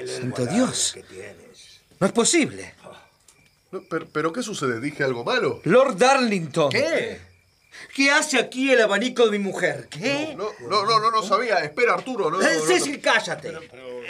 Santo 0.09 0.47
Dios. 0.47 0.97
No 2.01 2.07
es 2.07 2.13
posible. 2.13 2.75
No, 3.73 3.83
Pero, 3.89 4.07
pero 4.13 4.33
¿qué 4.33 4.43
sucede? 4.43 4.81
¿Dije 4.81 5.03
algo 5.05 5.25
malo? 5.25 5.61
Lord 5.65 5.97
Darlington. 5.97 6.71
¿Qué? 6.71 7.21
¿Qué 7.95 8.11
hace 8.11 8.39
aquí 8.39 8.71
el 8.73 8.81
abanico 8.81 9.25
de 9.27 9.33
mi 9.33 9.39
mujer? 9.45 9.89
¿Qué? 9.91 10.35
No, 10.37 10.49
no, 10.69 10.85
no, 10.87 11.01
no, 11.01 11.11
no 11.11 11.23
sabía. 11.23 11.59
Espera, 11.59 11.95
Arturo. 11.95 12.31
No, 12.31 12.39
Cecil, 12.41 13.01
cállate. 13.01 13.53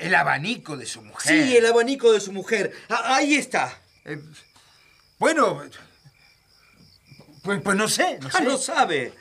El 0.00 0.14
abanico 0.14 0.76
de 0.76 0.86
su 0.86 1.02
mujer. 1.02 1.46
Sí, 1.46 1.56
el 1.56 1.66
abanico 1.66 2.12
de 2.12 2.20
su 2.20 2.32
mujer. 2.32 2.72
Ah, 2.88 3.16
ahí 3.16 3.34
está. 3.34 3.76
Eh, 4.04 4.20
bueno, 5.18 5.62
pues, 7.42 7.60
pues 7.62 7.76
no 7.76 7.88
sé, 7.88 8.18
no 8.20 8.28
Ah, 8.28 8.38
sé. 8.38 8.44
no 8.44 8.56
sabe. 8.58 9.12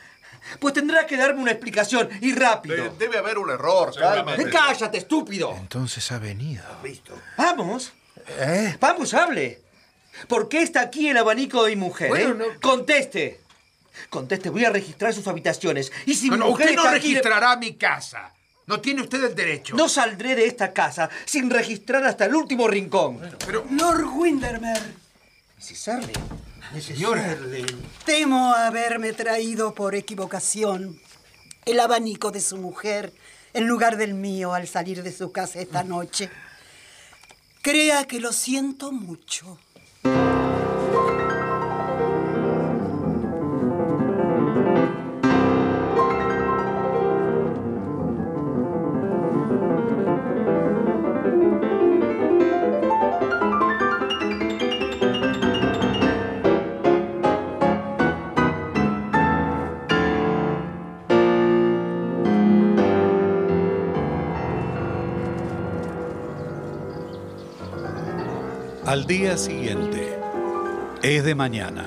Pues 0.60 0.74
tendrá 0.74 1.06
que 1.08 1.18
darme 1.18 1.42
una 1.42 1.52
explicación 1.52 2.10
y 2.22 2.34
rápido. 2.34 2.76
De- 2.76 2.90
debe 2.98 3.18
haber 3.18 3.38
un 3.38 3.50
error, 3.50 3.94
cálmate. 3.98 4.44
Eh, 4.44 4.50
Cállate, 4.50 4.98
estúpido. 5.00 5.56
Entonces 5.58 6.12
ha 6.12 6.20
venido. 6.20 6.64
Vamos. 7.38 7.94
¿Eh? 8.40 8.78
Vamos, 8.80 9.14
hable. 9.14 9.62
¿Por 10.28 10.48
qué 10.48 10.62
está 10.62 10.82
aquí 10.82 11.10
el 11.10 11.18
abanico 11.18 11.64
de 11.64 11.72
mi 11.76 11.82
mujer? 11.82 12.10
Bueno, 12.10 12.32
eh? 12.32 12.36
no- 12.54 12.60
Conteste. 12.62 13.42
Conteste, 14.10 14.50
voy 14.50 14.66
a 14.66 14.70
registrar 14.70 15.14
sus 15.14 15.28
habitaciones. 15.28 15.92
Y 16.06 16.16
si 16.16 16.28
No, 16.30 16.34
mi 16.36 16.40
no, 16.40 16.46
mujer 16.48 16.66
usted 16.68 16.76
no 16.76 16.84
está 16.86 16.96
aquí 16.98 17.14
de- 17.14 17.20
registrará 17.22 17.56
mi 17.58 17.76
casa. 17.76 18.32
No 18.68 18.82
tiene 18.82 19.02
usted 19.04 19.24
el 19.24 19.36
derecho. 19.36 19.76
No 19.76 19.88
saldré 19.88 20.36
de 20.36 20.48
esta 20.48 20.74
casa 20.74 21.10
sin 21.26 21.50
registrar 21.50 22.04
hasta 22.04 22.26
el 22.26 22.36
último 22.36 22.68
rincón. 22.68 23.20
Pero, 23.46 23.66
Lord 23.72 24.06
Windermere, 24.16 24.82
Mrs. 25.60 25.88
Erling. 25.88 26.16
Señora, 26.82 27.38
temo 28.06 28.54
haberme 28.54 29.14
traído 29.14 29.74
por 29.74 29.96
equivocación 29.96 31.00
el 31.66 31.80
abanico 31.80 32.32
de 32.32 32.42
su 32.42 32.58
mujer 32.58 33.14
en 33.54 33.68
lugar 33.68 33.98
del 33.98 34.14
mío 34.14 34.54
al 34.54 34.68
salir 34.68 35.02
de 35.04 35.12
su 35.12 35.32
casa 35.32 35.60
esta 35.60 35.84
noche. 35.84 36.30
Crea 37.62 38.06
que 38.06 38.20
lo 38.20 38.34
siento 38.34 38.92
mucho. 38.92 39.58
Al 68.96 69.06
día 69.08 69.38
siguiente. 69.38 70.18
Es 71.04 71.26
de 71.26 71.36
mañana. 71.36 71.86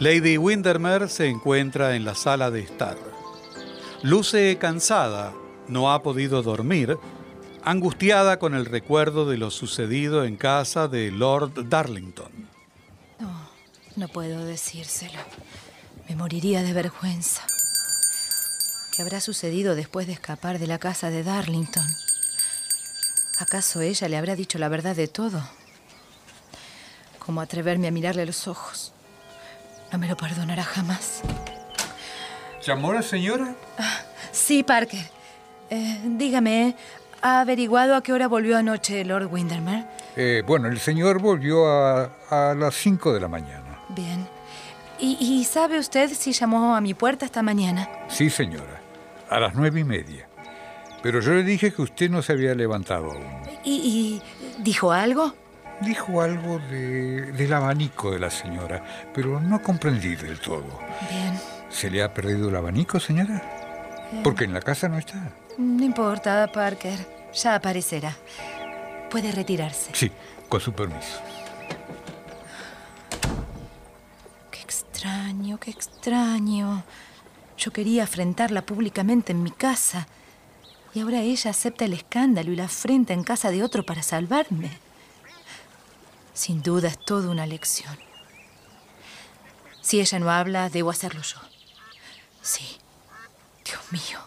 Lady 0.00 0.36
Windermere 0.36 1.08
se 1.08 1.28
encuentra 1.28 1.94
en 1.94 2.04
la 2.04 2.16
sala 2.16 2.50
de 2.50 2.58
estar. 2.58 2.98
Luce 4.02 4.58
cansada, 4.58 5.32
no 5.68 5.92
ha 5.92 6.02
podido 6.02 6.42
dormir, 6.42 6.98
angustiada 7.62 8.40
con 8.40 8.56
el 8.56 8.66
recuerdo 8.66 9.24
de 9.24 9.36
lo 9.38 9.52
sucedido 9.52 10.24
en 10.24 10.36
casa 10.36 10.88
de 10.88 11.12
Lord 11.12 11.68
Darlington. 11.68 12.32
No, 13.20 13.48
no 13.94 14.08
puedo 14.08 14.44
decírselo. 14.44 15.20
Me 16.08 16.16
moriría 16.16 16.64
de 16.64 16.72
vergüenza. 16.72 17.42
¿Qué 18.96 19.02
habrá 19.02 19.20
sucedido 19.20 19.76
después 19.76 20.08
de 20.08 20.14
escapar 20.14 20.58
de 20.58 20.66
la 20.66 20.80
casa 20.80 21.10
de 21.10 21.22
Darlington? 21.22 21.86
¿Acaso 23.42 23.80
ella 23.80 24.08
le 24.08 24.16
habrá 24.16 24.36
dicho 24.36 24.56
la 24.60 24.68
verdad 24.68 24.94
de 24.94 25.08
todo? 25.08 25.42
¿Cómo 27.18 27.40
atreverme 27.40 27.88
a 27.88 27.90
mirarle 27.90 28.22
a 28.22 28.24
los 28.24 28.46
ojos? 28.46 28.92
No 29.90 29.98
me 29.98 30.06
lo 30.06 30.16
perdonará 30.16 30.62
jamás. 30.62 31.22
¿Llamó 32.64 32.92
la 32.92 33.02
señora? 33.02 33.56
Sí, 34.30 34.62
Parker. 34.62 35.04
Eh, 35.70 36.00
dígame, 36.04 36.76
¿ha 37.20 37.40
averiguado 37.40 37.96
a 37.96 38.02
qué 38.04 38.12
hora 38.12 38.28
volvió 38.28 38.56
anoche 38.56 39.04
Lord 39.04 39.26
Windermere? 39.26 39.86
Eh, 40.14 40.44
bueno, 40.46 40.68
el 40.68 40.78
señor 40.78 41.20
volvió 41.20 41.66
a, 41.68 42.12
a 42.30 42.54
las 42.54 42.76
5 42.76 43.12
de 43.12 43.20
la 43.20 43.26
mañana. 43.26 43.80
Bien. 43.88 44.24
¿Y, 45.00 45.16
y 45.20 45.44
sabe 45.44 45.80
usted 45.80 46.12
si 46.14 46.32
llamó 46.32 46.76
a 46.76 46.80
mi 46.80 46.94
puerta 46.94 47.26
esta 47.26 47.42
mañana? 47.42 47.88
Sí, 48.06 48.30
señora. 48.30 48.80
A 49.28 49.40
las 49.40 49.52
nueve 49.56 49.80
y 49.80 49.84
media. 49.84 50.28
Pero 51.02 51.20
yo 51.20 51.32
le 51.32 51.42
dije 51.42 51.72
que 51.72 51.82
usted 51.82 52.10
no 52.10 52.22
se 52.22 52.32
había 52.32 52.54
levantado 52.54 53.10
aún. 53.12 53.42
¿Y, 53.64 53.72
y 53.72 54.22
dijo 54.62 54.92
algo? 54.92 55.34
Dijo 55.80 56.22
algo 56.22 56.60
de, 56.70 57.32
del 57.32 57.52
abanico 57.52 58.12
de 58.12 58.20
la 58.20 58.30
señora, 58.30 58.84
pero 59.12 59.40
no 59.40 59.60
comprendí 59.60 60.14
del 60.14 60.38
todo. 60.38 60.78
Bien. 61.10 61.38
¿Se 61.70 61.90
le 61.90 62.02
ha 62.02 62.14
perdido 62.14 62.50
el 62.50 62.56
abanico, 62.56 63.00
señora? 63.00 63.42
Porque 64.22 64.44
en 64.44 64.52
la 64.52 64.60
casa 64.60 64.88
no 64.88 64.98
está. 64.98 65.32
No 65.58 65.84
importa, 65.84 66.48
Parker. 66.52 66.98
Ya 67.34 67.54
aparecerá. 67.56 68.14
Puede 69.10 69.32
retirarse. 69.32 69.90
Sí, 69.94 70.10
con 70.48 70.60
su 70.60 70.72
permiso. 70.72 71.18
Qué 74.50 74.60
extraño, 74.60 75.58
qué 75.58 75.70
extraño. 75.70 76.84
Yo 77.56 77.72
quería 77.72 78.04
afrentarla 78.04 78.62
públicamente 78.62 79.32
en 79.32 79.42
mi 79.42 79.50
casa. 79.50 80.06
Y 80.94 81.00
ahora 81.00 81.20
ella 81.20 81.50
acepta 81.50 81.84
el 81.86 81.94
escándalo 81.94 82.52
y 82.52 82.56
la 82.56 82.64
afrenta 82.64 83.12
en 83.14 83.24
casa 83.24 83.50
de 83.50 83.62
otro 83.62 83.84
para 83.84 84.02
salvarme. 84.02 84.70
Sin 86.34 86.62
duda 86.62 86.88
es 86.88 86.98
toda 86.98 87.30
una 87.30 87.46
lección. 87.46 87.96
Si 89.80 90.00
ella 90.00 90.18
no 90.18 90.30
habla, 90.30 90.68
debo 90.68 90.90
hacerlo 90.90 91.22
yo. 91.22 91.38
Sí. 92.42 92.76
Dios 93.64 93.80
mío. 93.90 94.18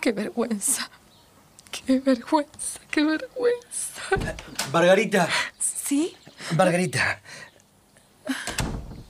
Qué 0.00 0.12
vergüenza. 0.12 0.90
Qué 1.70 1.98
vergüenza, 2.00 2.80
qué 2.90 3.04
vergüenza. 3.04 4.02
Margarita. 4.72 5.28
¿Sí? 5.58 6.16
Margarita. 6.56 7.20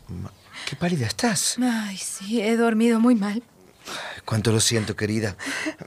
Ma- 0.09 0.33
Qué 0.67 0.75
pálida 0.77 1.07
estás. 1.07 1.57
Ay, 1.63 1.97
sí, 1.99 2.41
he 2.41 2.57
dormido 2.57 3.01
muy 3.01 3.15
mal. 3.15 3.43
Cuánto 4.25 4.53
lo 4.53 4.61
siento, 4.61 4.97
querida. 4.97 5.37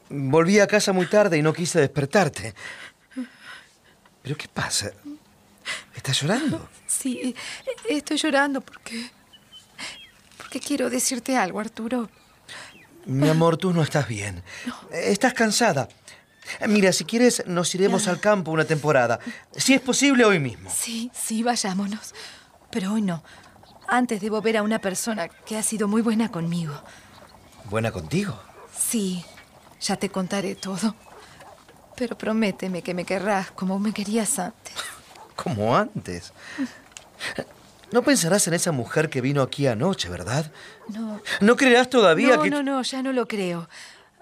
Volví 0.10 0.60
a 0.60 0.68
casa 0.68 0.94
muy 0.94 1.08
tarde 1.08 1.38
y 1.38 1.42
no 1.42 1.54
quise 1.54 1.80
despertarte. 1.80 2.54
¿Pero 4.22 4.38
qué 4.38 4.48
pasa? 4.48 4.92
¿Estás 5.96 6.22
llorando? 6.22 6.70
Sí, 6.86 7.36
estoy 7.90 8.18
llorando 8.18 8.62
porque. 8.62 9.10
porque 10.38 10.60
quiero 10.60 10.90
decirte 10.90 11.36
algo, 11.36 11.60
Arturo. 11.60 12.10
Mi 13.06 13.30
amor, 13.30 13.58
tú 13.58 13.74
no 13.74 13.82
estás 13.82 14.08
bien. 14.08 14.44
Estás 14.92 15.34
cansada. 15.34 15.88
Mira, 16.68 16.92
si 16.94 17.06
quieres, 17.06 17.44
nos 17.48 17.74
iremos 17.76 18.08
al 18.08 18.20
campo 18.20 18.52
una 18.52 18.66
temporada. 18.66 19.20
Si 19.56 19.74
es 19.74 19.82
posible, 19.82 20.26
hoy 20.26 20.40
mismo. 20.40 20.70
Sí, 20.74 21.12
sí, 21.14 21.44
vayámonos. 21.44 22.14
Pero 22.70 22.94
hoy 22.94 23.02
no. 23.02 23.24
Antes 23.88 24.20
debo 24.22 24.42
ver 24.42 24.58
a 24.58 24.64
una 24.64 24.80
persona 24.80 25.30
que 25.30 25.58
ha 25.58 25.64
sido 25.64 25.88
muy 25.88 26.02
buena 26.02 26.30
conmigo. 26.30 26.74
¿Buena 27.70 27.92
contigo? 27.92 28.40
Sí, 28.74 29.26
ya 29.82 29.98
te 29.98 30.10
contaré 30.10 30.56
todo. 30.56 30.96
Pero 31.96 32.18
prométeme 32.18 32.82
que 32.82 32.94
me 32.94 33.04
querrás 33.04 33.52
como 33.52 33.80
me 33.80 33.94
querías 33.94 34.40
antes. 34.40 34.74
Como 35.36 35.78
antes. 35.78 36.34
No 37.92 38.02
pensarás 38.02 38.48
en 38.48 38.56
esa 38.56 38.72
mujer 38.72 39.08
que 39.08 39.22
vino 39.22 39.44
aquí 39.44 39.68
anoche, 39.68 40.10
¿verdad? 40.10 40.52
No. 40.90 41.22
¿No 41.42 41.56
creerás 41.56 41.92
todavía 41.92 42.38
no, 42.38 42.42
que... 42.42 42.50
no, 42.50 42.64
no, 42.64 42.82
ya 42.82 43.04
no 43.04 43.14
lo 43.14 43.28
creo. 43.28 43.70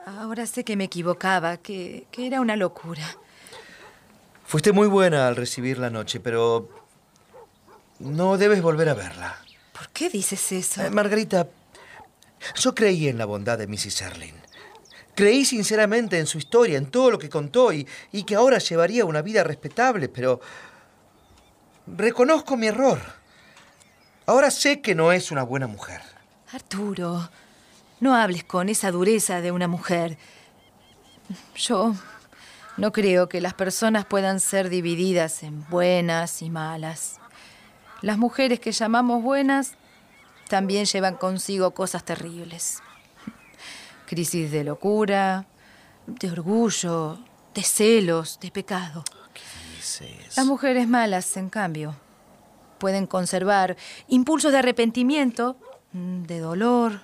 Ahora 0.05 0.45
sé 0.45 0.65
que 0.65 0.75
me 0.75 0.83
equivocaba, 0.83 1.55
que, 1.55 2.05
que 2.11 2.27
era 2.27 2.41
una 2.41 2.57
locura. 2.57 3.03
Fuiste 4.45 4.73
muy 4.73 4.87
buena 4.87 5.27
al 5.27 5.37
recibirla 5.37 5.87
anoche, 5.87 6.19
pero... 6.19 6.69
No 7.99 8.37
debes 8.37 8.61
volver 8.61 8.89
a 8.89 8.93
verla. 8.93 9.37
¿Por 9.71 9.87
qué 9.89 10.09
dices 10.09 10.51
eso? 10.51 10.83
Eh, 10.83 10.89
Margarita, 10.89 11.47
yo 12.55 12.75
creí 12.75 13.07
en 13.07 13.17
la 13.17 13.25
bondad 13.25 13.57
de 13.57 13.67
Mrs. 13.67 14.01
Erling. 14.01 14.35
Creí 15.15 15.45
sinceramente 15.45 16.19
en 16.19 16.27
su 16.27 16.37
historia, 16.37 16.77
en 16.77 16.87
todo 16.87 17.11
lo 17.11 17.19
que 17.19 17.29
contó 17.29 17.71
y, 17.71 17.87
y 18.11 18.23
que 18.23 18.35
ahora 18.35 18.57
llevaría 18.57 19.05
una 19.05 19.21
vida 19.21 19.43
respetable, 19.43 20.09
pero 20.09 20.41
reconozco 21.87 22.57
mi 22.57 22.67
error. 22.67 22.99
Ahora 24.25 24.51
sé 24.51 24.81
que 24.81 24.95
no 24.95 25.11
es 25.11 25.31
una 25.31 25.43
buena 25.43 25.67
mujer. 25.67 26.01
Arturo, 26.51 27.29
no 27.99 28.15
hables 28.15 28.43
con 28.43 28.69
esa 28.69 28.91
dureza 28.91 29.41
de 29.41 29.51
una 29.51 29.67
mujer. 29.67 30.17
Yo 31.55 31.93
no 32.77 32.91
creo 32.91 33.29
que 33.29 33.39
las 33.39 33.53
personas 33.53 34.05
puedan 34.05 34.39
ser 34.39 34.69
divididas 34.69 35.43
en 35.43 35.65
buenas 35.69 36.41
y 36.41 36.49
malas. 36.49 37.19
Las 38.01 38.17
mujeres 38.17 38.59
que 38.59 38.71
llamamos 38.71 39.23
buenas 39.23 39.73
también 40.47 40.85
llevan 40.85 41.15
consigo 41.15 41.71
cosas 41.71 42.03
terribles. 42.03 42.81
Crisis 44.05 44.51
de 44.51 44.63
locura, 44.63 45.47
de 46.05 46.31
orgullo, 46.31 47.19
de 47.53 47.63
celos, 47.63 48.39
de 48.39 48.51
pecado. 48.51 49.03
Las 50.35 50.45
mujeres 50.45 50.87
malas, 50.87 51.37
en 51.37 51.49
cambio, 51.49 51.95
pueden 52.77 53.07
conservar 53.07 53.77
impulsos 54.07 54.51
de 54.51 54.59
arrepentimiento, 54.59 55.57
de 55.93 56.39
dolor, 56.39 57.01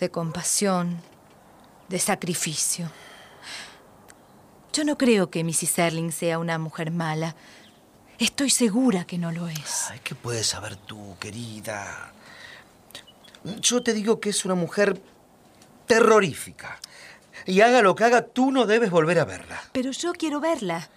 de 0.00 0.10
compasión, 0.10 1.00
de 1.88 1.98
sacrificio. 1.98 2.90
Yo 4.72 4.84
no 4.84 4.98
creo 4.98 5.30
que 5.30 5.44
Mrs. 5.44 5.78
Erling 5.78 6.12
sea 6.12 6.38
una 6.38 6.58
mujer 6.58 6.90
mala. 6.90 7.36
Estoy 8.18 8.50
segura 8.50 9.04
que 9.04 9.18
no 9.18 9.30
lo 9.30 9.48
es. 9.48 9.90
Ay, 9.90 10.00
¿qué 10.02 10.14
puedes 10.14 10.48
saber 10.48 10.76
tú, 10.76 11.16
querida? 11.20 12.12
Yo 13.60 13.82
te 13.82 13.92
digo 13.92 14.20
que 14.20 14.30
es 14.30 14.44
una 14.44 14.54
mujer 14.54 15.00
terrorífica. 15.86 16.78
Y 17.46 17.60
haga 17.60 17.82
lo 17.82 17.94
que 17.94 18.04
haga, 18.04 18.22
tú 18.22 18.50
no 18.50 18.64
debes 18.66 18.90
volver 18.90 19.18
a 19.18 19.24
verla. 19.24 19.60
Pero 19.72 19.90
yo 19.90 20.12
quiero 20.14 20.40
verla. 20.40 20.88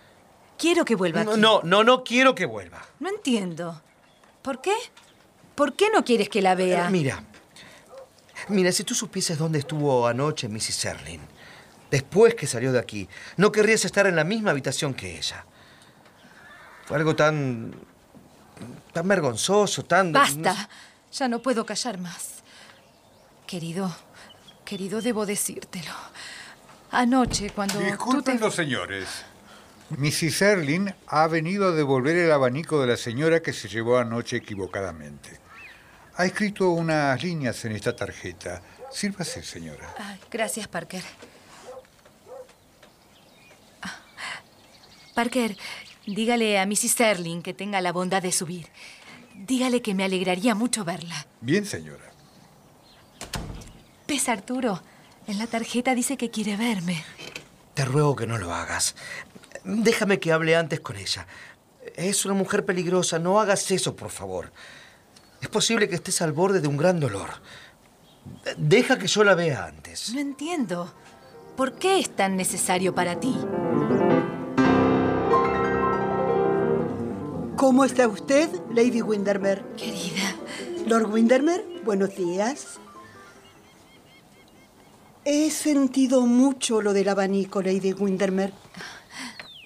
Quiero 0.58 0.86
que 0.86 0.96
vuelva 0.96 1.24
No, 1.24 1.32
aquí. 1.32 1.42
no, 1.42 1.62
no, 1.64 1.84
no 1.84 2.04
quiero 2.04 2.34
que 2.34 2.46
vuelva. 2.46 2.84
No 3.00 3.10
entiendo. 3.10 3.82
¿Por 4.42 4.62
qué? 4.62 4.74
¿Por 5.56 5.74
qué 5.76 5.90
no 5.94 6.04
quieres 6.06 6.30
que 6.30 6.42
la 6.42 6.56
vea? 6.56 6.90
Mira, 6.90 7.24
mira, 8.48 8.72
si 8.72 8.84
tú 8.84 8.96
supieses 8.96 9.38
dónde 9.38 9.60
estuvo 9.60 10.08
anoche 10.08 10.48
Mrs. 10.48 10.86
Erling, 10.86 11.20
después 11.92 12.34
que 12.36 12.48
salió 12.48 12.72
de 12.72 12.80
aquí, 12.80 13.10
no 13.36 13.52
querrías 13.52 13.84
estar 13.86 14.08
en 14.08 14.16
la 14.16 14.24
misma 14.24 14.52
habitación 14.52 14.94
que 14.94 15.18
ella. 15.18 15.46
Fue 16.86 16.96
algo 16.98 17.16
tan... 17.16 17.76
tan 18.94 19.08
vergonzoso, 19.08 19.84
tan... 19.84 20.14
Basta. 20.14 20.70
Ya 21.12 21.28
no 21.28 21.42
puedo 21.42 21.66
callar 21.66 21.98
más. 21.98 22.37
Querido, 23.48 23.96
querido, 24.66 25.02
debo 25.02 25.26
decírtelo. 25.26 25.94
Anoche, 26.92 27.50
cuando. 27.52 27.80
Disculpen 27.80 28.40
los 28.42 28.54
señores. 28.54 29.08
Mrs. 29.90 30.42
Erling 30.42 30.94
ha 31.08 31.28
venido 31.28 31.70
a 31.70 31.72
devolver 31.72 32.18
el 32.18 32.32
abanico 32.32 32.82
de 32.82 32.88
la 32.88 32.98
señora 32.98 33.42
que 33.42 33.54
se 33.54 33.70
llevó 33.70 33.98
anoche 33.98 34.36
equivocadamente. 34.36 35.40
Ha 36.18 36.26
escrito 36.26 36.72
unas 36.72 37.24
líneas 37.24 37.64
en 37.64 37.72
esta 37.72 37.96
tarjeta. 37.96 38.62
Sírvase, 38.92 39.42
señora. 39.44 39.96
Ay, 39.98 40.20
gracias, 40.30 40.68
Parker. 40.68 41.04
Ah, 43.82 43.96
Parker, 45.14 45.56
dígale 46.06 46.60
a 46.60 46.66
Mrs. 46.66 46.92
Sterling 46.92 47.42
que 47.42 47.54
tenga 47.54 47.80
la 47.80 47.94
bondad 47.94 48.22
de 48.22 48.34
subir. 48.34 48.68
Dígale 49.36 49.82
que 49.82 49.94
me 49.94 50.04
alegraría 50.04 50.54
mucho 50.54 50.84
verla. 50.84 51.28
Bien, 51.40 51.66
señora. 51.66 52.07
¿Ves, 54.08 54.30
Arturo? 54.30 54.82
En 55.28 55.38
la 55.38 55.48
tarjeta 55.48 55.94
dice 55.94 56.16
que 56.16 56.30
quiere 56.30 56.56
verme. 56.56 57.04
Te 57.74 57.84
ruego 57.84 58.16
que 58.16 58.26
no 58.26 58.38
lo 58.38 58.54
hagas. 58.54 58.96
Déjame 59.66 60.20
que 60.20 60.32
hable 60.32 60.56
antes 60.56 60.80
con 60.80 60.96
ella. 60.96 61.28
Es 61.96 62.26
una 62.26 62.34
mujer 62.34 62.66
peligrosa. 62.66 63.20
No 63.20 63.40
hagas 63.40 63.70
eso, 63.70 63.96
por 63.96 64.10
favor. 64.10 64.52
Es 65.42 65.50
posible 65.50 65.90
que 65.90 65.96
estés 65.96 66.22
al 66.22 66.32
borde 66.32 66.62
de 66.62 66.68
un 66.68 66.78
gran 66.78 67.00
dolor. 67.00 67.30
Deja 68.58 68.98
que 68.98 69.08
yo 69.08 69.24
la 69.24 69.36
vea 69.36 69.66
antes. 69.66 70.14
No 70.14 70.20
entiendo. 70.20 70.94
¿Por 71.58 71.78
qué 71.78 72.00
es 72.00 72.16
tan 72.16 72.38
necesario 72.38 72.96
para 72.96 73.20
ti? 73.20 73.36
¿Cómo 77.58 77.84
está 77.84 78.08
usted, 78.08 78.50
Lady 78.72 79.02
Windermere? 79.02 79.64
Querida. 79.76 80.36
Lord 80.86 81.12
Windermere, 81.12 81.66
buenos 81.84 82.16
días. 82.16 82.80
He 85.30 85.52
sentido 85.52 86.22
mucho 86.22 86.82
lo 86.82 86.94
del 86.94 87.10
abanico, 87.10 87.62
Lady 87.62 87.92
Windermere. 87.92 88.54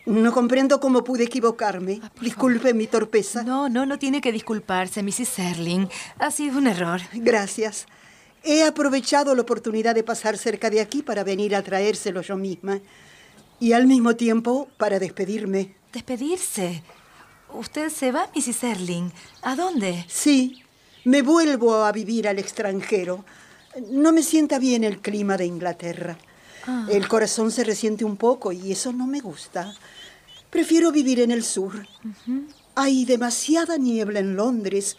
No 0.07 0.33
comprendo 0.33 0.79
cómo 0.79 1.03
pude 1.03 1.25
equivocarme. 1.25 2.01
Disculpe 2.19 2.73
mi 2.73 2.87
torpeza. 2.87 3.43
No, 3.43 3.69
no, 3.69 3.85
no 3.85 3.99
tiene 3.99 4.21
que 4.21 4.31
disculparse, 4.31 5.03
Mrs. 5.03 5.29
Serling. 5.29 5.87
Ha 6.17 6.31
sido 6.31 6.57
un 6.57 6.65
error. 6.65 7.01
Gracias. 7.13 7.85
He 8.43 8.63
aprovechado 8.63 9.35
la 9.35 9.43
oportunidad 9.43 9.93
de 9.93 10.01
pasar 10.03 10.35
cerca 10.35 10.71
de 10.71 10.81
aquí 10.81 11.03
para 11.03 11.23
venir 11.23 11.55
a 11.55 11.61
traérselo 11.61 12.21
yo 12.21 12.37
misma. 12.37 12.79
Y 13.59 13.73
al 13.73 13.85
mismo 13.85 14.15
tiempo 14.15 14.67
para 14.77 14.97
despedirme. 14.97 15.75
¿Despedirse? 15.93 16.81
¿Usted 17.53 17.89
se 17.89 18.11
va, 18.11 18.31
Mrs. 18.35 18.55
Serling? 18.55 19.13
¿A 19.43 19.55
dónde? 19.55 20.05
Sí, 20.07 20.63
me 21.03 21.21
vuelvo 21.21 21.83
a 21.83 21.91
vivir 21.91 22.27
al 22.27 22.39
extranjero. 22.39 23.23
No 23.89 24.11
me 24.11 24.23
sienta 24.23 24.59
bien 24.59 24.83
el 24.83 24.99
clima 24.99 25.37
de 25.37 25.45
Inglaterra. 25.45 26.17
Ah. 26.67 26.87
El 26.89 27.07
corazón 27.07 27.51
se 27.51 27.63
resiente 27.63 28.05
un 28.05 28.17
poco 28.17 28.51
y 28.51 28.71
eso 28.71 28.91
no 28.93 29.07
me 29.07 29.19
gusta. 29.19 29.73
Prefiero 30.49 30.91
vivir 30.91 31.19
en 31.21 31.31
el 31.31 31.43
sur. 31.43 31.87
Hay 32.75 33.05
demasiada 33.05 33.77
niebla 33.77 34.19
en 34.19 34.35
Londres 34.35 34.97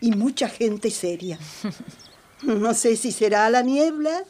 y 0.00 0.12
mucha 0.12 0.48
gente 0.48 0.90
seria. 0.90 1.38
No 2.42 2.72
sé 2.72 2.96
si 2.96 3.12
será 3.12 3.50
la 3.50 3.60
niebla 3.60 4.24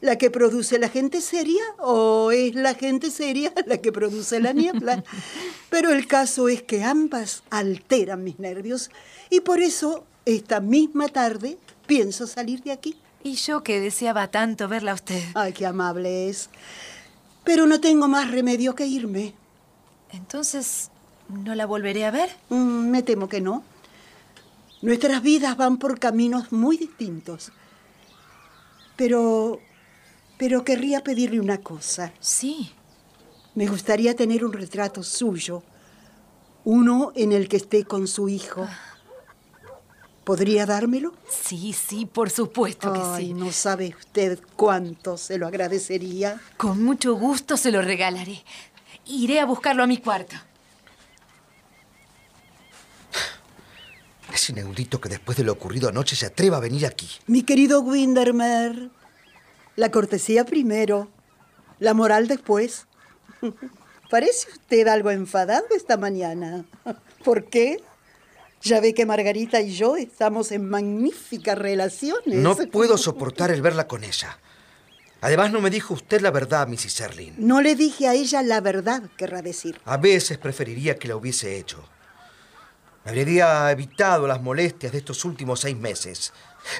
la 0.00 0.16
que 0.16 0.30
produce 0.30 0.78
la 0.78 0.88
gente 0.88 1.20
seria 1.20 1.62
o 1.78 2.30
es 2.30 2.54
la 2.54 2.74
gente 2.74 3.10
seria 3.10 3.52
la 3.66 3.78
que 3.78 3.92
produce 3.92 4.40
la 4.40 4.52
niebla. 4.52 5.04
Pero 5.70 5.90
el 5.90 6.06
caso 6.06 6.48
es 6.48 6.62
que 6.62 6.82
ambas 6.82 7.42
alteran 7.50 8.24
mis 8.24 8.38
nervios 8.38 8.90
y 9.30 9.40
por 9.40 9.60
eso 9.60 10.04
esta 10.24 10.60
misma 10.60 11.08
tarde 11.08 11.58
pienso 11.86 12.26
salir 12.26 12.62
de 12.62 12.72
aquí. 12.72 12.96
Y 13.22 13.34
yo 13.34 13.62
que 13.62 13.80
deseaba 13.80 14.28
tanto 14.28 14.68
verla 14.68 14.92
a 14.92 14.94
usted. 14.94 15.22
Ay, 15.34 15.52
qué 15.52 15.66
amable 15.66 16.28
es. 16.28 16.50
Pero 17.44 17.66
no 17.66 17.80
tengo 17.80 18.08
más 18.08 18.30
remedio 18.30 18.74
que 18.74 18.86
irme. 18.86 19.34
Entonces, 20.12 20.90
¿no 21.28 21.54
la 21.54 21.66
volveré 21.66 22.04
a 22.04 22.10
ver? 22.10 22.30
Mm, 22.48 22.90
me 22.90 23.02
temo 23.02 23.28
que 23.28 23.40
no. 23.40 23.62
Nuestras 24.82 25.22
vidas 25.22 25.56
van 25.56 25.78
por 25.78 25.98
caminos 25.98 26.52
muy 26.52 26.76
distintos. 26.76 27.52
Pero 28.96 29.60
pero 30.40 30.64
querría 30.64 31.04
pedirle 31.04 31.38
una 31.38 31.58
cosa. 31.58 32.14
Sí. 32.18 32.72
Me 33.54 33.66
gustaría 33.66 34.16
tener 34.16 34.42
un 34.42 34.54
retrato 34.54 35.02
suyo, 35.02 35.62
uno 36.64 37.12
en 37.14 37.32
el 37.32 37.46
que 37.46 37.58
esté 37.58 37.84
con 37.84 38.08
su 38.08 38.30
hijo. 38.30 38.66
¿Podría 40.24 40.66
dármelo? 40.66 41.12
Sí, 41.28 41.72
sí, 41.72 42.06
por 42.06 42.30
supuesto 42.30 42.92
que 42.92 43.00
Ay, 43.02 43.26
sí. 43.28 43.34
no 43.34 43.50
sabe 43.52 43.94
usted 43.98 44.38
cuánto 44.54 45.16
se 45.16 45.38
lo 45.38 45.46
agradecería. 45.46 46.40
Con 46.56 46.84
mucho 46.84 47.14
gusto 47.14 47.56
se 47.56 47.72
lo 47.72 47.82
regalaré. 47.82 48.44
Iré 49.06 49.40
a 49.40 49.46
buscarlo 49.46 49.82
a 49.82 49.86
mi 49.86 49.96
cuarto. 49.98 50.36
Es 54.32 54.48
inaudito 54.50 55.00
que 55.00 55.08
después 55.08 55.36
de 55.36 55.44
lo 55.44 55.52
ocurrido 55.52 55.88
anoche 55.88 56.14
se 56.14 56.26
atreva 56.26 56.58
a 56.58 56.60
venir 56.60 56.86
aquí. 56.86 57.08
Mi 57.26 57.42
querido 57.42 57.80
Windermere, 57.80 58.90
la 59.76 59.90
cortesía 59.90 60.44
primero, 60.44 61.08
la 61.80 61.94
moral 61.94 62.28
después. 62.28 62.86
Parece 64.10 64.50
usted 64.52 64.86
algo 64.88 65.10
enfadado 65.10 65.66
esta 65.76 65.96
mañana. 65.96 66.64
¿Por 67.24 67.46
qué? 67.46 67.82
Ya 68.62 68.80
ve 68.80 68.92
que 68.92 69.06
Margarita 69.06 69.60
y 69.60 69.72
yo 69.72 69.96
estamos 69.96 70.52
en 70.52 70.68
magníficas 70.68 71.56
relaciones. 71.56 72.36
No 72.36 72.56
puedo 72.56 72.98
soportar 72.98 73.50
el 73.50 73.62
verla 73.62 73.88
con 73.88 74.04
ella. 74.04 74.38
Además, 75.22 75.50
no 75.50 75.60
me 75.60 75.70
dijo 75.70 75.94
usted 75.94 76.20
la 76.20 76.30
verdad, 76.30 76.66
Mrs. 76.66 76.92
Serling. 76.92 77.34
No 77.38 77.60
le 77.60 77.74
dije 77.74 78.08
a 78.08 78.14
ella 78.14 78.42
la 78.42 78.60
verdad, 78.60 79.02
querrá 79.16 79.42
decir. 79.42 79.80
A 79.84 79.96
veces 79.96 80.38
preferiría 80.38 80.96
que 80.96 81.08
la 81.08 81.16
hubiese 81.16 81.58
hecho. 81.58 81.82
Me 83.04 83.10
habría 83.12 83.70
evitado 83.70 84.26
las 84.26 84.42
molestias 84.42 84.92
de 84.92 84.98
estos 84.98 85.24
últimos 85.24 85.60
seis 85.60 85.76
meses. 85.76 86.32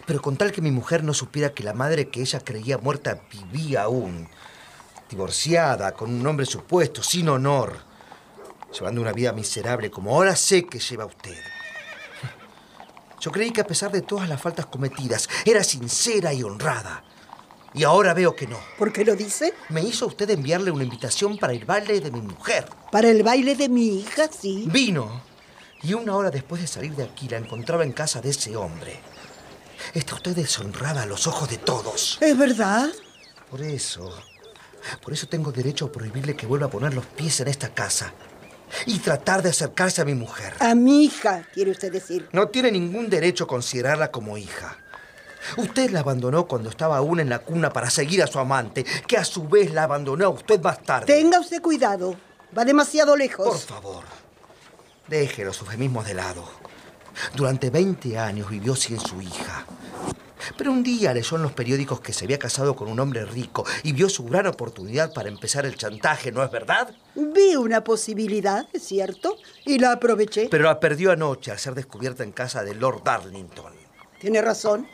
Pero 0.06 0.20
con 0.20 0.36
tal 0.36 0.52
que 0.52 0.60
mi 0.60 0.70
mujer 0.70 1.02
no 1.02 1.14
supiera 1.14 1.54
que 1.54 1.64
la 1.64 1.72
madre 1.72 2.08
que 2.08 2.20
ella 2.20 2.40
creía 2.40 2.76
muerta 2.76 3.22
vivía 3.32 3.82
aún, 3.82 4.28
divorciada, 5.08 5.92
con 5.92 6.12
un 6.12 6.26
hombre 6.26 6.44
supuesto, 6.44 7.02
sin 7.02 7.30
honor, 7.30 7.78
llevando 8.72 9.00
una 9.00 9.12
vida 9.12 9.32
miserable 9.32 9.90
como 9.90 10.14
ahora 10.14 10.36
sé 10.36 10.66
que 10.66 10.78
lleva 10.78 11.06
usted. 11.06 11.38
Yo 13.20 13.30
creí 13.30 13.50
que 13.50 13.60
a 13.60 13.66
pesar 13.66 13.92
de 13.92 14.02
todas 14.02 14.28
las 14.28 14.40
faltas 14.40 14.66
cometidas, 14.66 15.28
era 15.44 15.62
sincera 15.62 16.32
y 16.32 16.42
honrada. 16.42 17.04
Y 17.74 17.84
ahora 17.84 18.14
veo 18.14 18.34
que 18.34 18.46
no. 18.46 18.58
¿Por 18.78 18.92
qué 18.92 19.04
lo 19.04 19.14
dice? 19.14 19.52
Me 19.68 19.82
hizo 19.82 20.06
usted 20.06 20.28
enviarle 20.30 20.70
una 20.70 20.84
invitación 20.84 21.36
para 21.38 21.52
el 21.52 21.64
baile 21.64 22.00
de 22.00 22.10
mi 22.10 22.20
mujer. 22.20 22.66
Para 22.90 23.08
el 23.08 23.22
baile 23.22 23.54
de 23.54 23.68
mi 23.68 24.00
hija, 24.00 24.28
sí. 24.28 24.64
Vino. 24.66 25.22
Y 25.82 25.94
una 25.94 26.16
hora 26.16 26.30
después 26.30 26.60
de 26.60 26.66
salir 26.66 26.94
de 26.96 27.04
aquí 27.04 27.28
la 27.28 27.36
encontraba 27.36 27.84
en 27.84 27.92
casa 27.92 28.20
de 28.20 28.30
ese 28.30 28.56
hombre. 28.56 29.00
Está 29.94 30.14
usted 30.14 30.34
deshonrada 30.34 31.02
a 31.02 31.06
los 31.06 31.26
ojos 31.26 31.48
de 31.48 31.58
todos. 31.58 32.18
¿Es 32.20 32.36
verdad? 32.36 32.90
Por 33.50 33.62
eso. 33.62 34.14
Por 35.02 35.12
eso 35.12 35.28
tengo 35.28 35.52
derecho 35.52 35.86
a 35.86 35.92
prohibirle 35.92 36.34
que 36.34 36.46
vuelva 36.46 36.66
a 36.66 36.70
poner 36.70 36.94
los 36.94 37.06
pies 37.06 37.40
en 37.40 37.48
esta 37.48 37.68
casa. 37.72 38.12
Y 38.86 38.98
tratar 38.98 39.42
de 39.42 39.50
acercarse 39.50 40.02
a 40.02 40.04
mi 40.04 40.14
mujer. 40.14 40.54
A 40.60 40.74
mi 40.74 41.04
hija, 41.04 41.44
quiere 41.52 41.70
usted 41.70 41.92
decir. 41.92 42.28
No 42.32 42.48
tiene 42.48 42.70
ningún 42.70 43.10
derecho 43.10 43.44
a 43.44 43.46
considerarla 43.46 44.10
como 44.10 44.38
hija. 44.38 44.76
Usted 45.56 45.90
la 45.90 46.00
abandonó 46.00 46.46
cuando 46.46 46.70
estaba 46.70 46.98
aún 46.98 47.20
en 47.20 47.28
la 47.28 47.40
cuna 47.40 47.72
para 47.72 47.90
seguir 47.90 48.22
a 48.22 48.26
su 48.26 48.38
amante, 48.38 48.84
que 49.06 49.16
a 49.16 49.24
su 49.24 49.48
vez 49.48 49.72
la 49.72 49.84
abandonó 49.84 50.26
a 50.26 50.28
usted 50.30 50.60
más 50.60 50.82
tarde. 50.82 51.06
Tenga 51.06 51.40
usted 51.40 51.60
cuidado. 51.60 52.16
Va 52.56 52.64
demasiado 52.64 53.16
lejos. 53.16 53.46
Por 53.46 53.58
favor, 53.58 54.04
deje 55.08 55.44
los 55.44 55.58
eufemismos 55.60 56.06
de 56.06 56.14
lado. 56.14 56.44
Durante 57.34 57.70
20 57.70 58.18
años 58.18 58.50
vivió 58.50 58.74
sin 58.76 58.98
su 58.98 59.20
hija. 59.20 59.66
Pero 60.56 60.72
un 60.72 60.82
día 60.82 61.12
leyó 61.12 61.36
en 61.36 61.42
los 61.42 61.52
periódicos 61.52 62.00
que 62.00 62.12
se 62.12 62.24
había 62.24 62.38
casado 62.38 62.76
con 62.76 62.88
un 62.88 63.00
hombre 63.00 63.24
rico 63.24 63.64
y 63.82 63.92
vio 63.92 64.08
su 64.08 64.24
gran 64.24 64.46
oportunidad 64.46 65.12
para 65.12 65.28
empezar 65.28 65.66
el 65.66 65.76
chantaje, 65.76 66.32
¿no 66.32 66.42
es 66.42 66.50
verdad? 66.50 66.94
Vi 67.14 67.56
una 67.56 67.84
posibilidad, 67.84 68.68
es 68.72 68.84
cierto, 68.84 69.36
y 69.64 69.78
la 69.78 69.92
aproveché. 69.92 70.48
Pero 70.50 70.64
la 70.64 70.80
perdió 70.80 71.12
anoche 71.12 71.50
al 71.50 71.58
ser 71.58 71.74
descubierta 71.74 72.24
en 72.24 72.32
casa 72.32 72.62
de 72.64 72.74
Lord 72.74 73.02
Darlington. 73.04 73.72
Tiene 74.18 74.42
razón. 74.42 74.86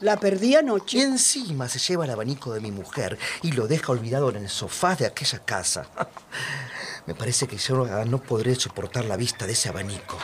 La 0.00 0.16
perdí 0.16 0.54
anoche. 0.54 0.98
Y 0.98 1.00
encima 1.02 1.68
se 1.68 1.78
lleva 1.78 2.04
el 2.04 2.10
abanico 2.10 2.52
de 2.52 2.60
mi 2.60 2.70
mujer 2.70 3.18
y 3.42 3.52
lo 3.52 3.66
deja 3.66 3.92
olvidado 3.92 4.30
en 4.30 4.36
el 4.36 4.48
sofá 4.48 4.94
de 4.94 5.06
aquella 5.06 5.40
casa. 5.40 5.86
Me 7.06 7.14
parece 7.14 7.48
que 7.48 7.56
yo 7.56 7.84
no 8.04 8.22
podré 8.22 8.54
soportar 8.54 9.04
la 9.04 9.16
vista 9.16 9.46
de 9.46 9.52
ese 9.52 9.68
abanico. 9.68 10.18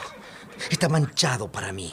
Está 0.70 0.88
manchado 0.88 1.50
para 1.50 1.72
mí. 1.72 1.92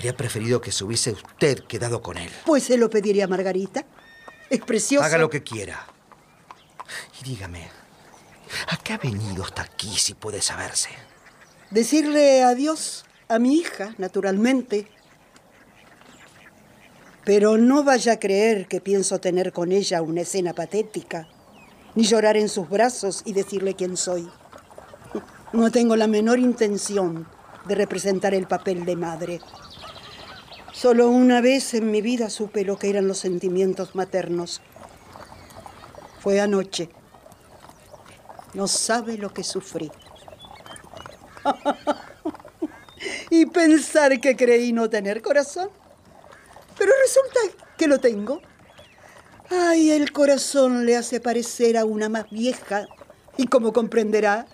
Habría 0.00 0.16
preferido 0.16 0.62
que 0.62 0.72
se 0.72 0.82
hubiese 0.82 1.10
usted 1.10 1.62
quedado 1.64 2.00
con 2.00 2.16
él. 2.16 2.30
Pues 2.46 2.62
se 2.62 2.78
lo 2.78 2.88
pediría 2.88 3.24
a 3.24 3.28
Margarita. 3.28 3.84
Es 4.48 4.60
precioso. 4.60 5.04
Haga 5.04 5.18
lo 5.18 5.28
que 5.28 5.42
quiera. 5.42 5.86
Y 7.20 7.24
dígame, 7.24 7.68
¿a 8.68 8.78
qué 8.78 8.94
ha 8.94 8.96
venido 8.96 9.44
hasta 9.44 9.60
aquí 9.60 9.94
si 9.98 10.14
puede 10.14 10.40
saberse? 10.40 10.88
Decirle 11.70 12.42
adiós 12.44 13.04
a 13.28 13.38
mi 13.38 13.56
hija, 13.56 13.94
naturalmente. 13.98 14.88
Pero 17.26 17.58
no 17.58 17.84
vaya 17.84 18.14
a 18.14 18.18
creer 18.18 18.68
que 18.68 18.80
pienso 18.80 19.20
tener 19.20 19.52
con 19.52 19.70
ella 19.70 20.00
una 20.00 20.22
escena 20.22 20.54
patética, 20.54 21.28
ni 21.94 22.04
llorar 22.04 22.38
en 22.38 22.48
sus 22.48 22.70
brazos 22.70 23.20
y 23.26 23.34
decirle 23.34 23.74
quién 23.74 23.98
soy. 23.98 24.26
No 25.52 25.70
tengo 25.70 25.94
la 25.94 26.06
menor 26.06 26.38
intención 26.38 27.28
de 27.66 27.74
representar 27.74 28.32
el 28.32 28.46
papel 28.46 28.86
de 28.86 28.96
madre. 28.96 29.40
Solo 30.80 31.10
una 31.10 31.42
vez 31.42 31.74
en 31.74 31.90
mi 31.90 32.00
vida 32.00 32.30
supe 32.30 32.64
lo 32.64 32.78
que 32.78 32.88
eran 32.88 33.06
los 33.06 33.18
sentimientos 33.18 33.94
maternos. 33.94 34.62
Fue 36.20 36.40
anoche. 36.40 36.88
No 38.54 38.66
sabe 38.66 39.18
lo 39.18 39.30
que 39.30 39.44
sufrí. 39.44 39.92
y 43.30 43.44
pensar 43.44 44.18
que 44.22 44.34
creí 44.34 44.72
no 44.72 44.88
tener 44.88 45.20
corazón. 45.20 45.68
Pero 46.78 46.92
resulta 47.02 47.40
que 47.76 47.86
lo 47.86 47.98
tengo. 47.98 48.40
Ay, 49.50 49.90
el 49.90 50.12
corazón 50.12 50.86
le 50.86 50.96
hace 50.96 51.20
parecer 51.20 51.76
a 51.76 51.84
una 51.84 52.08
más 52.08 52.30
vieja. 52.30 52.86
Y 53.36 53.48
como 53.48 53.74
comprenderá, 53.74 54.46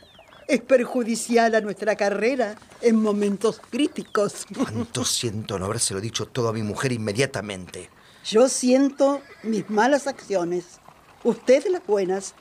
es 0.49 0.61
perjudicial 0.61 1.55
a 1.55 1.61
nuestra 1.61 1.97
carrera 1.97 2.57
en 2.81 2.97
momentos 2.97 3.61
críticos. 3.71 4.47
Cuánto 4.55 5.05
siento 5.05 5.59
no 5.59 5.67
habérselo 5.67 6.01
dicho 6.01 6.27
todo 6.27 6.49
a 6.49 6.53
mi 6.53 6.63
mujer 6.63 6.93
inmediatamente. 6.93 7.91
Yo 8.25 8.49
siento 8.49 9.23
mis 9.43 9.69
malas 9.71 10.07
acciones, 10.07 10.81
usted 11.25 11.67
las 11.71 11.87
buenas. 11.87 12.35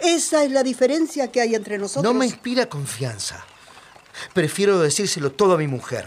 Esa 0.00 0.44
es 0.44 0.52
la 0.52 0.62
diferencia 0.62 1.30
que 1.30 1.40
hay 1.40 1.54
entre 1.54 1.78
nosotros. 1.78 2.04
No 2.04 2.18
me 2.18 2.26
inspira 2.26 2.68
confianza. 2.68 3.44
Prefiero 4.32 4.78
decírselo 4.80 5.32
todo 5.32 5.54
a 5.54 5.58
mi 5.58 5.66
mujer. 5.66 6.06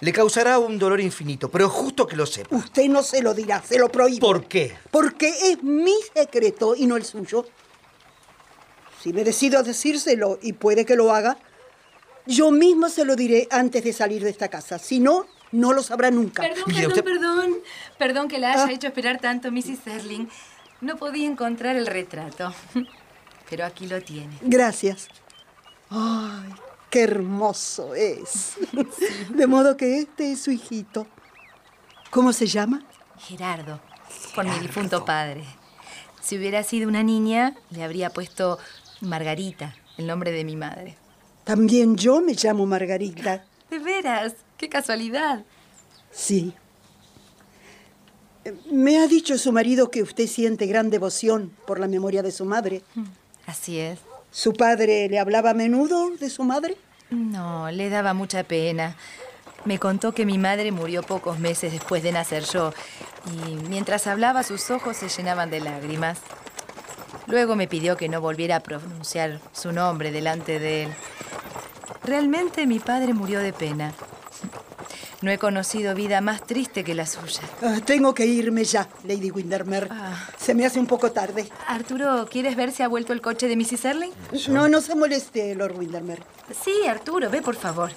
Le 0.00 0.12
causará 0.12 0.58
un 0.58 0.78
dolor 0.78 1.00
infinito, 1.00 1.50
pero 1.50 1.68
justo 1.68 2.06
que 2.06 2.16
lo 2.16 2.24
sepa. 2.24 2.56
Usted 2.56 2.86
no 2.88 3.02
se 3.02 3.20
lo 3.20 3.34
dirá, 3.34 3.62
se 3.62 3.78
lo 3.78 3.90
prohíbo. 3.90 4.26
¿Por 4.26 4.48
qué? 4.48 4.74
Porque 4.90 5.28
es 5.50 5.62
mi 5.62 5.94
secreto 6.14 6.74
y 6.74 6.86
no 6.86 6.96
el 6.96 7.04
suyo. 7.04 7.44
Si 9.02 9.12
me 9.12 9.24
decido 9.24 9.58
a 9.58 9.62
decírselo 9.62 10.38
y 10.42 10.52
puede 10.52 10.84
que 10.84 10.94
lo 10.94 11.12
haga, 11.12 11.38
yo 12.26 12.50
misma 12.50 12.90
se 12.90 13.04
lo 13.04 13.16
diré 13.16 13.48
antes 13.50 13.82
de 13.82 13.92
salir 13.92 14.22
de 14.22 14.30
esta 14.30 14.48
casa. 14.48 14.78
Si 14.78 15.00
no, 15.00 15.26
no 15.52 15.72
lo 15.72 15.82
sabrá 15.82 16.10
nunca. 16.10 16.42
Perdón, 16.42 16.64
perdón, 16.66 17.04
perdón. 17.04 17.56
Perdón 17.98 18.28
que 18.28 18.38
la 18.38 18.52
haya 18.52 18.72
hecho 18.72 18.88
esperar 18.88 19.18
tanto, 19.18 19.50
Mrs. 19.50 19.78
Serling. 19.84 20.28
No 20.80 20.96
podía 20.96 21.26
encontrar 21.26 21.76
el 21.76 21.86
retrato. 21.86 22.54
Pero 23.50 23.64
aquí 23.64 23.86
lo 23.86 24.00
tiene. 24.02 24.36
Gracias. 24.42 25.08
Ay, 25.88 26.52
qué 26.88 27.02
hermoso 27.02 27.94
es. 27.94 28.54
De 29.30 29.46
modo 29.46 29.76
que 29.76 29.98
este 29.98 30.32
es 30.32 30.42
su 30.42 30.52
hijito. 30.52 31.06
¿Cómo 32.10 32.32
se 32.32 32.46
llama? 32.46 32.84
Gerardo, 33.18 33.80
por 34.34 34.44
mi 34.44 34.58
difunto 34.58 35.04
padre. 35.04 35.44
Si 36.20 36.36
hubiera 36.36 36.62
sido 36.62 36.88
una 36.88 37.02
niña, 37.02 37.56
le 37.70 37.82
habría 37.82 38.10
puesto 38.10 38.58
Margarita, 39.00 39.74
el 39.96 40.06
nombre 40.06 40.30
de 40.30 40.44
mi 40.44 40.56
madre. 40.56 40.96
También 41.44 41.96
yo 41.96 42.20
me 42.20 42.34
llamo 42.34 42.66
Margarita. 42.66 43.44
¿De 43.70 43.78
veras? 43.78 44.34
¡Qué 44.56 44.68
casualidad! 44.68 45.44
Sí. 46.10 46.52
Me 48.70 48.98
ha 48.98 49.06
dicho 49.06 49.38
su 49.38 49.52
marido 49.52 49.90
que 49.90 50.02
usted 50.02 50.26
siente 50.26 50.66
gran 50.66 50.90
devoción 50.90 51.52
por 51.66 51.78
la 51.78 51.88
memoria 51.88 52.22
de 52.22 52.32
su 52.32 52.44
madre. 52.44 52.82
Así 53.46 53.78
es. 53.78 54.00
¿Su 54.30 54.52
padre 54.52 55.08
le 55.08 55.18
hablaba 55.18 55.50
a 55.50 55.54
menudo 55.54 56.10
de 56.10 56.30
su 56.30 56.44
madre? 56.44 56.76
No, 57.10 57.70
le 57.70 57.90
daba 57.90 58.14
mucha 58.14 58.44
pena. 58.44 58.96
Me 59.64 59.78
contó 59.78 60.12
que 60.12 60.24
mi 60.24 60.38
madre 60.38 60.72
murió 60.72 61.02
pocos 61.02 61.38
meses 61.38 61.72
después 61.72 62.02
de 62.02 62.12
nacer 62.12 62.44
yo 62.44 62.72
y 63.26 63.56
mientras 63.68 64.06
hablaba 64.06 64.42
sus 64.42 64.70
ojos 64.70 64.96
se 64.96 65.08
llenaban 65.08 65.50
de 65.50 65.60
lágrimas. 65.60 66.18
Luego 67.30 67.54
me 67.56 67.68
pidió 67.68 67.96
que 67.96 68.08
no 68.08 68.20
volviera 68.20 68.56
a 68.56 68.60
pronunciar 68.60 69.40
su 69.52 69.72
nombre 69.72 70.10
delante 70.10 70.58
de 70.58 70.84
él. 70.84 70.94
Realmente 72.02 72.66
mi 72.66 72.80
padre 72.80 73.14
murió 73.14 73.40
de 73.40 73.52
pena. 73.52 73.94
No 75.22 75.30
he 75.30 75.38
conocido 75.38 75.94
vida 75.94 76.20
más 76.22 76.46
triste 76.46 76.82
que 76.82 76.94
la 76.94 77.06
suya. 77.06 77.42
Ah, 77.62 77.78
tengo 77.84 78.14
que 78.14 78.24
irme 78.24 78.64
ya, 78.64 78.88
Lady 79.04 79.30
Windermere. 79.30 79.86
Ah. 79.90 80.26
Se 80.38 80.54
me 80.54 80.64
hace 80.64 80.80
un 80.80 80.86
poco 80.86 81.12
tarde. 81.12 81.46
Arturo, 81.68 82.26
¿quieres 82.28 82.56
ver 82.56 82.72
si 82.72 82.82
ha 82.82 82.88
vuelto 82.88 83.12
el 83.12 83.20
coche 83.20 83.46
de 83.46 83.54
Mrs. 83.54 83.84
Erling? 83.84 84.12
No, 84.48 84.68
no 84.68 84.80
se 84.80 84.94
moleste, 84.94 85.54
Lord 85.54 85.76
Windermere. 85.76 86.22
Sí, 86.64 86.86
Arturo, 86.88 87.28
ve 87.28 87.42
por 87.42 87.54
favor. 87.54 87.92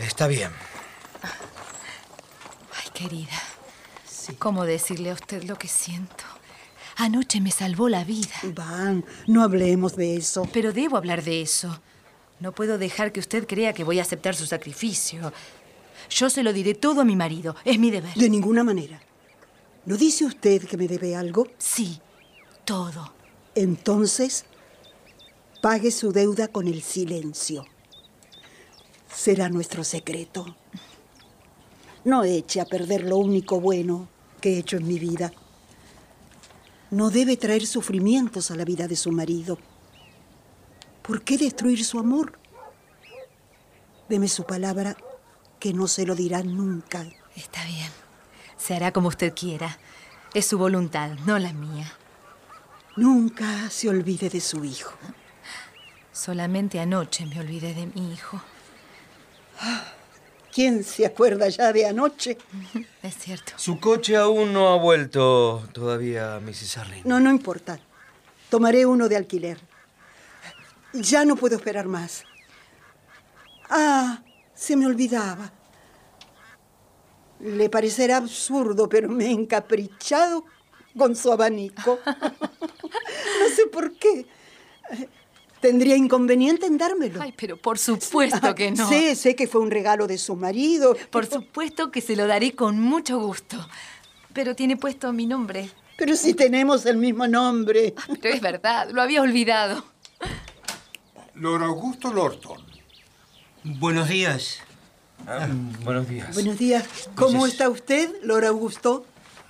Está 0.00 0.26
bien. 0.26 0.50
Ay, 1.22 2.90
querida. 2.92 3.42
¿Cómo 4.38 4.66
decirle 4.66 5.10
a 5.10 5.14
usted 5.14 5.42
lo 5.44 5.56
que 5.56 5.68
siento? 5.68 6.25
Anoche 6.96 7.40
me 7.40 7.50
salvó 7.50 7.88
la 7.88 8.04
vida. 8.04 8.34
Van, 8.54 9.04
no 9.26 9.42
hablemos 9.42 9.96
de 9.96 10.16
eso. 10.16 10.48
Pero 10.52 10.72
debo 10.72 10.96
hablar 10.96 11.22
de 11.22 11.42
eso. 11.42 11.80
No 12.40 12.52
puedo 12.52 12.78
dejar 12.78 13.12
que 13.12 13.20
usted 13.20 13.46
crea 13.46 13.74
que 13.74 13.84
voy 13.84 13.98
a 13.98 14.02
aceptar 14.02 14.34
su 14.34 14.46
sacrificio. 14.46 15.32
Yo 16.08 16.30
se 16.30 16.42
lo 16.42 16.52
diré 16.52 16.74
todo 16.74 17.02
a 17.02 17.04
mi 17.04 17.14
marido. 17.14 17.54
Es 17.64 17.78
mi 17.78 17.90
deber. 17.90 18.14
De 18.14 18.30
ninguna 18.30 18.64
manera. 18.64 19.00
¿No 19.84 19.96
dice 19.96 20.24
usted 20.24 20.66
que 20.66 20.76
me 20.76 20.88
debe 20.88 21.14
algo? 21.14 21.46
Sí, 21.58 22.00
todo. 22.64 23.12
Entonces, 23.54 24.46
pague 25.60 25.90
su 25.90 26.12
deuda 26.12 26.48
con 26.48 26.66
el 26.66 26.82
silencio. 26.82 27.66
Será 29.14 29.48
nuestro 29.48 29.84
secreto. 29.84 30.56
No 32.04 32.24
eche 32.24 32.60
a 32.60 32.64
perder 32.64 33.04
lo 33.04 33.18
único 33.18 33.60
bueno 33.60 34.08
que 34.40 34.54
he 34.54 34.58
hecho 34.58 34.76
en 34.76 34.86
mi 34.86 34.98
vida. 34.98 35.32
No 36.90 37.10
debe 37.10 37.36
traer 37.36 37.66
sufrimientos 37.66 38.50
a 38.50 38.56
la 38.56 38.64
vida 38.64 38.86
de 38.86 38.96
su 38.96 39.10
marido. 39.10 39.58
¿Por 41.02 41.22
qué 41.22 41.36
destruir 41.36 41.84
su 41.84 41.98
amor? 41.98 42.38
Deme 44.08 44.28
su 44.28 44.44
palabra 44.44 44.96
que 45.58 45.72
no 45.72 45.88
se 45.88 46.06
lo 46.06 46.14
dirá 46.14 46.42
nunca. 46.42 47.04
Está 47.34 47.64
bien. 47.64 47.90
Se 48.56 48.74
hará 48.74 48.92
como 48.92 49.08
usted 49.08 49.34
quiera. 49.34 49.78
Es 50.32 50.46
su 50.46 50.58
voluntad, 50.58 51.10
no 51.26 51.38
la 51.38 51.52
mía. 51.52 51.92
Nunca 52.96 53.68
se 53.70 53.88
olvide 53.88 54.30
de 54.30 54.40
su 54.40 54.64
hijo. 54.64 54.92
Solamente 56.12 56.80
anoche 56.80 57.26
me 57.26 57.40
olvidé 57.40 57.74
de 57.74 57.86
mi 57.86 58.12
hijo. 58.12 58.40
¿Quién 60.56 60.84
se 60.84 61.04
acuerda 61.04 61.50
ya 61.50 61.70
de 61.70 61.84
anoche? 61.84 62.38
Es 63.02 63.18
cierto. 63.18 63.52
Su 63.56 63.78
coche 63.78 64.16
aún 64.16 64.54
no 64.54 64.70
ha 64.70 64.78
vuelto 64.78 65.62
todavía, 65.74 66.40
Mrs. 66.40 66.78
Arling. 66.78 67.02
No, 67.04 67.20
no 67.20 67.28
importa. 67.28 67.78
Tomaré 68.48 68.86
uno 68.86 69.06
de 69.06 69.16
alquiler. 69.16 69.60
Ya 70.94 71.26
no 71.26 71.36
puedo 71.36 71.56
esperar 71.56 71.88
más. 71.88 72.24
Ah, 73.68 74.22
se 74.54 74.76
me 74.76 74.86
olvidaba. 74.86 75.52
Le 77.40 77.68
parecerá 77.68 78.16
absurdo, 78.16 78.88
pero 78.88 79.10
me 79.10 79.26
he 79.26 79.32
encaprichado 79.32 80.46
con 80.96 81.14
su 81.16 81.30
abanico. 81.30 81.98
no 82.06 83.48
sé 83.54 83.66
por 83.70 83.92
qué. 83.98 84.26
¿Tendría 85.60 85.96
inconveniente 85.96 86.66
en 86.66 86.78
dármelo? 86.78 87.20
Ay, 87.22 87.34
pero 87.36 87.56
por 87.56 87.78
supuesto 87.78 88.54
que 88.54 88.70
no. 88.70 88.88
Sé, 88.88 89.16
sé 89.16 89.34
que 89.34 89.46
fue 89.46 89.60
un 89.60 89.70
regalo 89.70 90.06
de 90.06 90.18
su 90.18 90.36
marido. 90.36 90.96
Por 91.10 91.26
supuesto 91.26 91.90
que 91.90 92.00
se 92.00 92.14
lo 92.16 92.26
daré 92.26 92.52
con 92.52 92.78
mucho 92.80 93.18
gusto. 93.18 93.56
Pero 94.32 94.54
tiene 94.54 94.76
puesto 94.76 95.12
mi 95.12 95.26
nombre. 95.26 95.70
Pero 95.96 96.14
si 96.14 96.34
tenemos 96.34 96.84
el 96.84 96.98
mismo 96.98 97.26
nombre. 97.26 97.94
Pero 98.20 98.34
es 98.34 98.40
verdad, 98.40 98.90
lo 98.90 99.00
había 99.00 99.22
olvidado. 99.22 99.84
Lord 101.34 101.62
Augusto 101.64 102.12
Lorton. 102.12 102.64
Buenos 103.64 104.08
días. 104.08 104.58
Ah, 105.26 105.48
buenos 105.82 106.08
días. 106.08 106.34
Buenos 106.34 106.58
días. 106.58 106.86
¿Cómo 107.14 107.46
está 107.46 107.68
usted, 107.68 108.10
Lord 108.22 108.44
Augusto? 108.44 109.06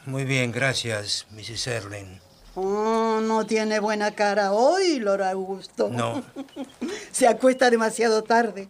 Muy 0.06 0.24
bien, 0.24 0.52
gracias, 0.52 1.26
Mrs. 1.32 1.66
Erling. 1.66 2.25
Oh, 2.58 3.20
no 3.22 3.44
tiene 3.44 3.80
buena 3.80 4.12
cara 4.12 4.52
hoy, 4.52 4.98
Lord 4.98 5.22
Augusto. 5.24 5.90
No. 5.90 6.24
Se 7.12 7.28
acuesta 7.28 7.68
demasiado 7.68 8.24
tarde. 8.24 8.68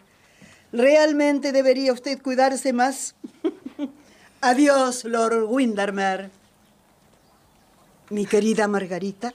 Realmente 0.72 1.52
debería 1.52 1.92
usted 1.92 2.20
cuidarse 2.20 2.72
más. 2.72 3.14
Adiós, 4.40 5.04
Lord 5.04 5.44
Windermere. 5.48 6.30
Mi 8.10 8.26
querida 8.26 8.66
Margarita. 8.66 9.32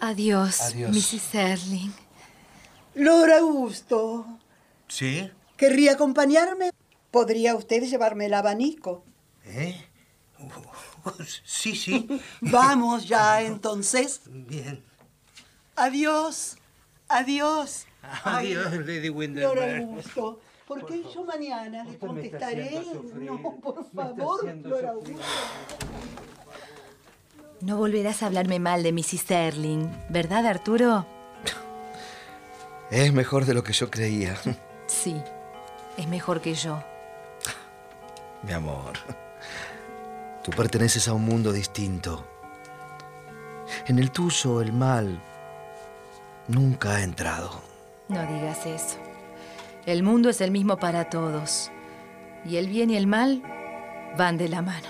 Adiós, 0.00 0.60
Adiós. 0.60 0.90
Mrs. 0.90 1.34
Erling. 1.34 1.92
Lord 2.96 3.30
Augusto, 3.32 4.26
¿Sí? 4.88 5.30
¿querría 5.56 5.92
acompañarme? 5.92 6.70
¿Podría 7.12 7.54
usted 7.54 7.84
llevarme 7.84 8.26
el 8.26 8.34
abanico? 8.34 9.04
¿Eh? 9.44 9.80
Sí, 11.44 11.74
sí. 11.74 12.06
Vamos 12.40 13.08
ya, 13.08 13.42
entonces. 13.42 14.20
Bien. 14.26 14.82
Adiós. 15.76 16.56
Adiós. 17.08 17.86
Ay, 18.24 18.54
Adiós, 18.54 18.72
Lady 18.86 19.08
Lord 19.08 19.16
Windermere. 19.16 19.78
Augusto, 19.78 20.40
¿por 20.66 20.86
qué 20.86 21.02
yo 21.14 21.24
mañana 21.24 21.84
le 21.84 21.98
contestaré? 21.98 22.82
No, 23.14 23.60
por 23.60 23.90
favor, 23.94 24.44
Lord 24.44 24.86
Augusto. 24.86 25.22
No 27.60 27.76
volverás 27.76 28.22
a 28.22 28.26
hablarme 28.26 28.58
mal 28.58 28.82
de 28.82 28.92
Mrs. 28.92 29.30
Erling, 29.30 29.90
¿verdad, 30.08 30.46
Arturo? 30.46 31.06
Es 32.90 33.12
mejor 33.12 33.44
de 33.44 33.54
lo 33.54 33.62
que 33.62 33.72
yo 33.72 33.90
creía. 33.90 34.36
Sí, 34.86 35.14
es 35.96 36.08
mejor 36.08 36.40
que 36.40 36.54
yo. 36.54 36.82
Mi 38.42 38.52
amor, 38.52 38.94
tú 40.50 40.56
perteneces 40.56 41.08
a 41.08 41.12
un 41.12 41.24
mundo 41.24 41.52
distinto. 41.52 42.26
En 43.86 43.98
el 43.98 44.10
tuyo 44.10 44.60
el 44.60 44.72
mal 44.72 45.22
nunca 46.48 46.96
ha 46.96 47.02
entrado. 47.02 47.62
No 48.08 48.20
digas 48.26 48.66
eso. 48.66 48.96
El 49.86 50.02
mundo 50.02 50.28
es 50.28 50.40
el 50.40 50.50
mismo 50.50 50.76
para 50.76 51.08
todos. 51.08 51.70
Y 52.44 52.56
el 52.56 52.68
bien 52.68 52.90
y 52.90 52.96
el 52.96 53.06
mal 53.06 53.42
van 54.18 54.36
de 54.36 54.48
la 54.48 54.62
mano. 54.62 54.88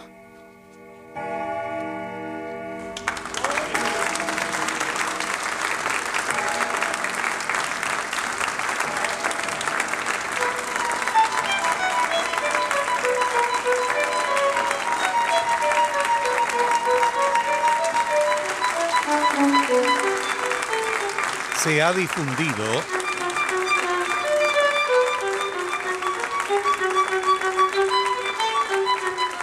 Se 21.63 21.83
ha 21.83 21.93
difundido 21.93 22.65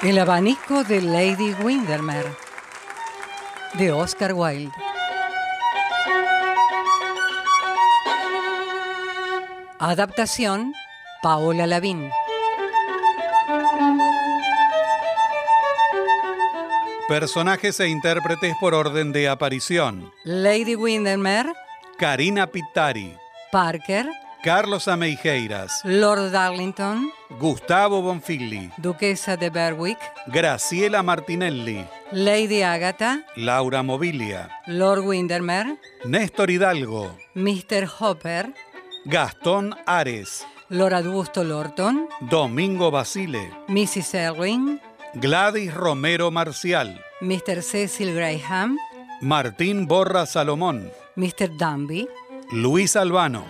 El 0.01 0.17
abanico 0.17 0.83
de 0.83 1.01
Lady 1.01 1.53
Windermere 1.61 2.35
de 3.73 3.91
Oscar 3.91 4.33
Wilde. 4.33 4.71
Adaptación 9.79 10.73
Paola 11.21 11.67
Lavín. 11.67 12.09
personajes 17.07 17.79
e 17.79 17.87
intérpretes 17.87 18.53
por 18.59 18.73
orden 18.73 19.13
de 19.13 19.29
aparición. 19.29 20.11
Lady 20.25 20.75
Windermere, 20.75 21.53
Karina 21.97 22.45
Pittari, 22.45 23.17
Parker, 23.51 24.05
Carlos 24.43 24.87
Ameijeiras, 24.87 25.81
Lord 25.83 26.29
Darlington, 26.31 27.11
Gustavo 27.39 28.03
Bonfilli, 28.03 28.69
Duquesa 28.77 29.35
de 29.35 29.49
Berwick, 29.49 29.97
Graciela 30.27 31.01
Martinelli, 31.01 31.83
Lady 32.11 32.61
Agatha, 32.61 33.23
Laura 33.35 33.81
Mobilia, 33.81 34.47
Lord 34.67 35.07
Windermere, 35.07 35.77
Néstor 36.05 36.51
Hidalgo, 36.51 37.17
Mr. 37.33 37.87
Hopper, 37.99 38.53
Gastón 39.05 39.75
Ares, 39.87 40.45
Lord 40.69 40.93
Augusto 40.93 41.43
Lorton, 41.43 42.07
Domingo 42.21 42.91
Basile, 42.91 43.51
Mrs. 43.69 44.13
Erwin, 44.13 44.79
Gladys 45.15 45.73
Romero 45.73 46.29
Marcial, 46.29 47.01
Mr. 47.21 47.63
Cecil 47.63 48.13
Graham, 48.13 48.77
Martín 49.21 49.87
Borra 49.87 50.27
Salomón, 50.27 50.91
Mr. 51.15 51.57
Danby, 51.57 52.07
Luis 52.51 52.95
Albano. 52.95 53.45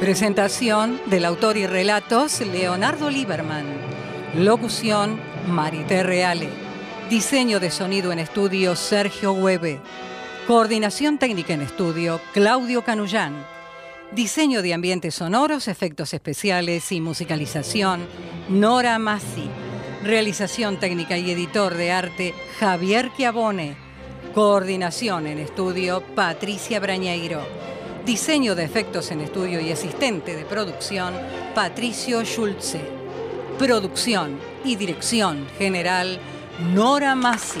Presentación 0.00 1.00
del 1.06 1.24
autor 1.24 1.56
y 1.56 1.66
relatos 1.66 2.40
Leonardo 2.42 3.08
Lieberman. 3.08 3.64
Locución 4.36 5.18
Marité 5.48 6.02
Reale. 6.02 6.50
Diseño 7.08 7.58
de 7.58 7.70
sonido 7.70 8.12
en 8.12 8.18
estudio 8.18 8.76
Sergio 8.76 9.32
Hueve. 9.32 9.80
Coordinación 10.46 11.16
técnica 11.16 11.54
en 11.54 11.62
estudio 11.62 12.20
Claudio 12.34 12.84
Canullán. 12.84 13.46
Diseño 14.12 14.60
de 14.60 14.74
ambientes 14.74 15.14
sonoros, 15.14 15.68
efectos 15.68 16.12
especiales 16.12 16.92
y 16.92 17.00
musicalización 17.00 18.06
Nora 18.50 18.98
Massi. 18.98 19.48
Realización 20.02 20.78
técnica 20.78 21.16
y 21.16 21.30
editor 21.30 21.72
de 21.72 21.92
arte 21.92 22.34
Javier 22.60 23.10
Chiavone. 23.16 23.74
Coordinación 24.34 25.26
en 25.28 25.38
estudio 25.38 26.02
Patricia 26.14 26.78
Brañeiro. 26.78 27.40
Diseño 28.04 28.54
de 28.54 28.64
efectos 28.64 29.12
en 29.12 29.22
estudio 29.22 29.60
y 29.60 29.72
asistente 29.72 30.36
de 30.36 30.44
producción 30.44 31.14
Patricio 31.54 32.22
Schulze. 32.22 32.82
Producción 33.58 34.38
y 34.62 34.76
dirección 34.76 35.46
general 35.56 36.18
Nora 36.74 37.14
Massi. 37.14 37.60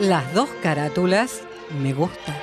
las 0.00 0.32
dos 0.32 0.48
carátulas, 0.62 1.42
me 1.82 1.92
gusta. 1.92 2.36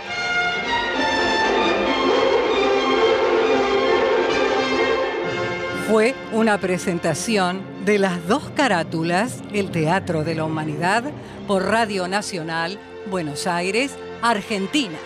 Fue 5.88 6.16
una 6.34 6.60
presentación 6.60 7.62
de 7.86 8.00
las 8.00 8.28
dos 8.28 8.50
carátulas, 8.56 9.42
el 9.54 9.72
Teatro 9.72 10.24
de 10.24 10.36
la 10.36 10.44
Humanidad, 10.44 11.04
por 11.48 11.64
Radio 11.64 12.08
Nacional, 12.08 12.80
Buenos 13.10 13.48
Aires, 13.48 13.96
Argentina. 14.22 14.98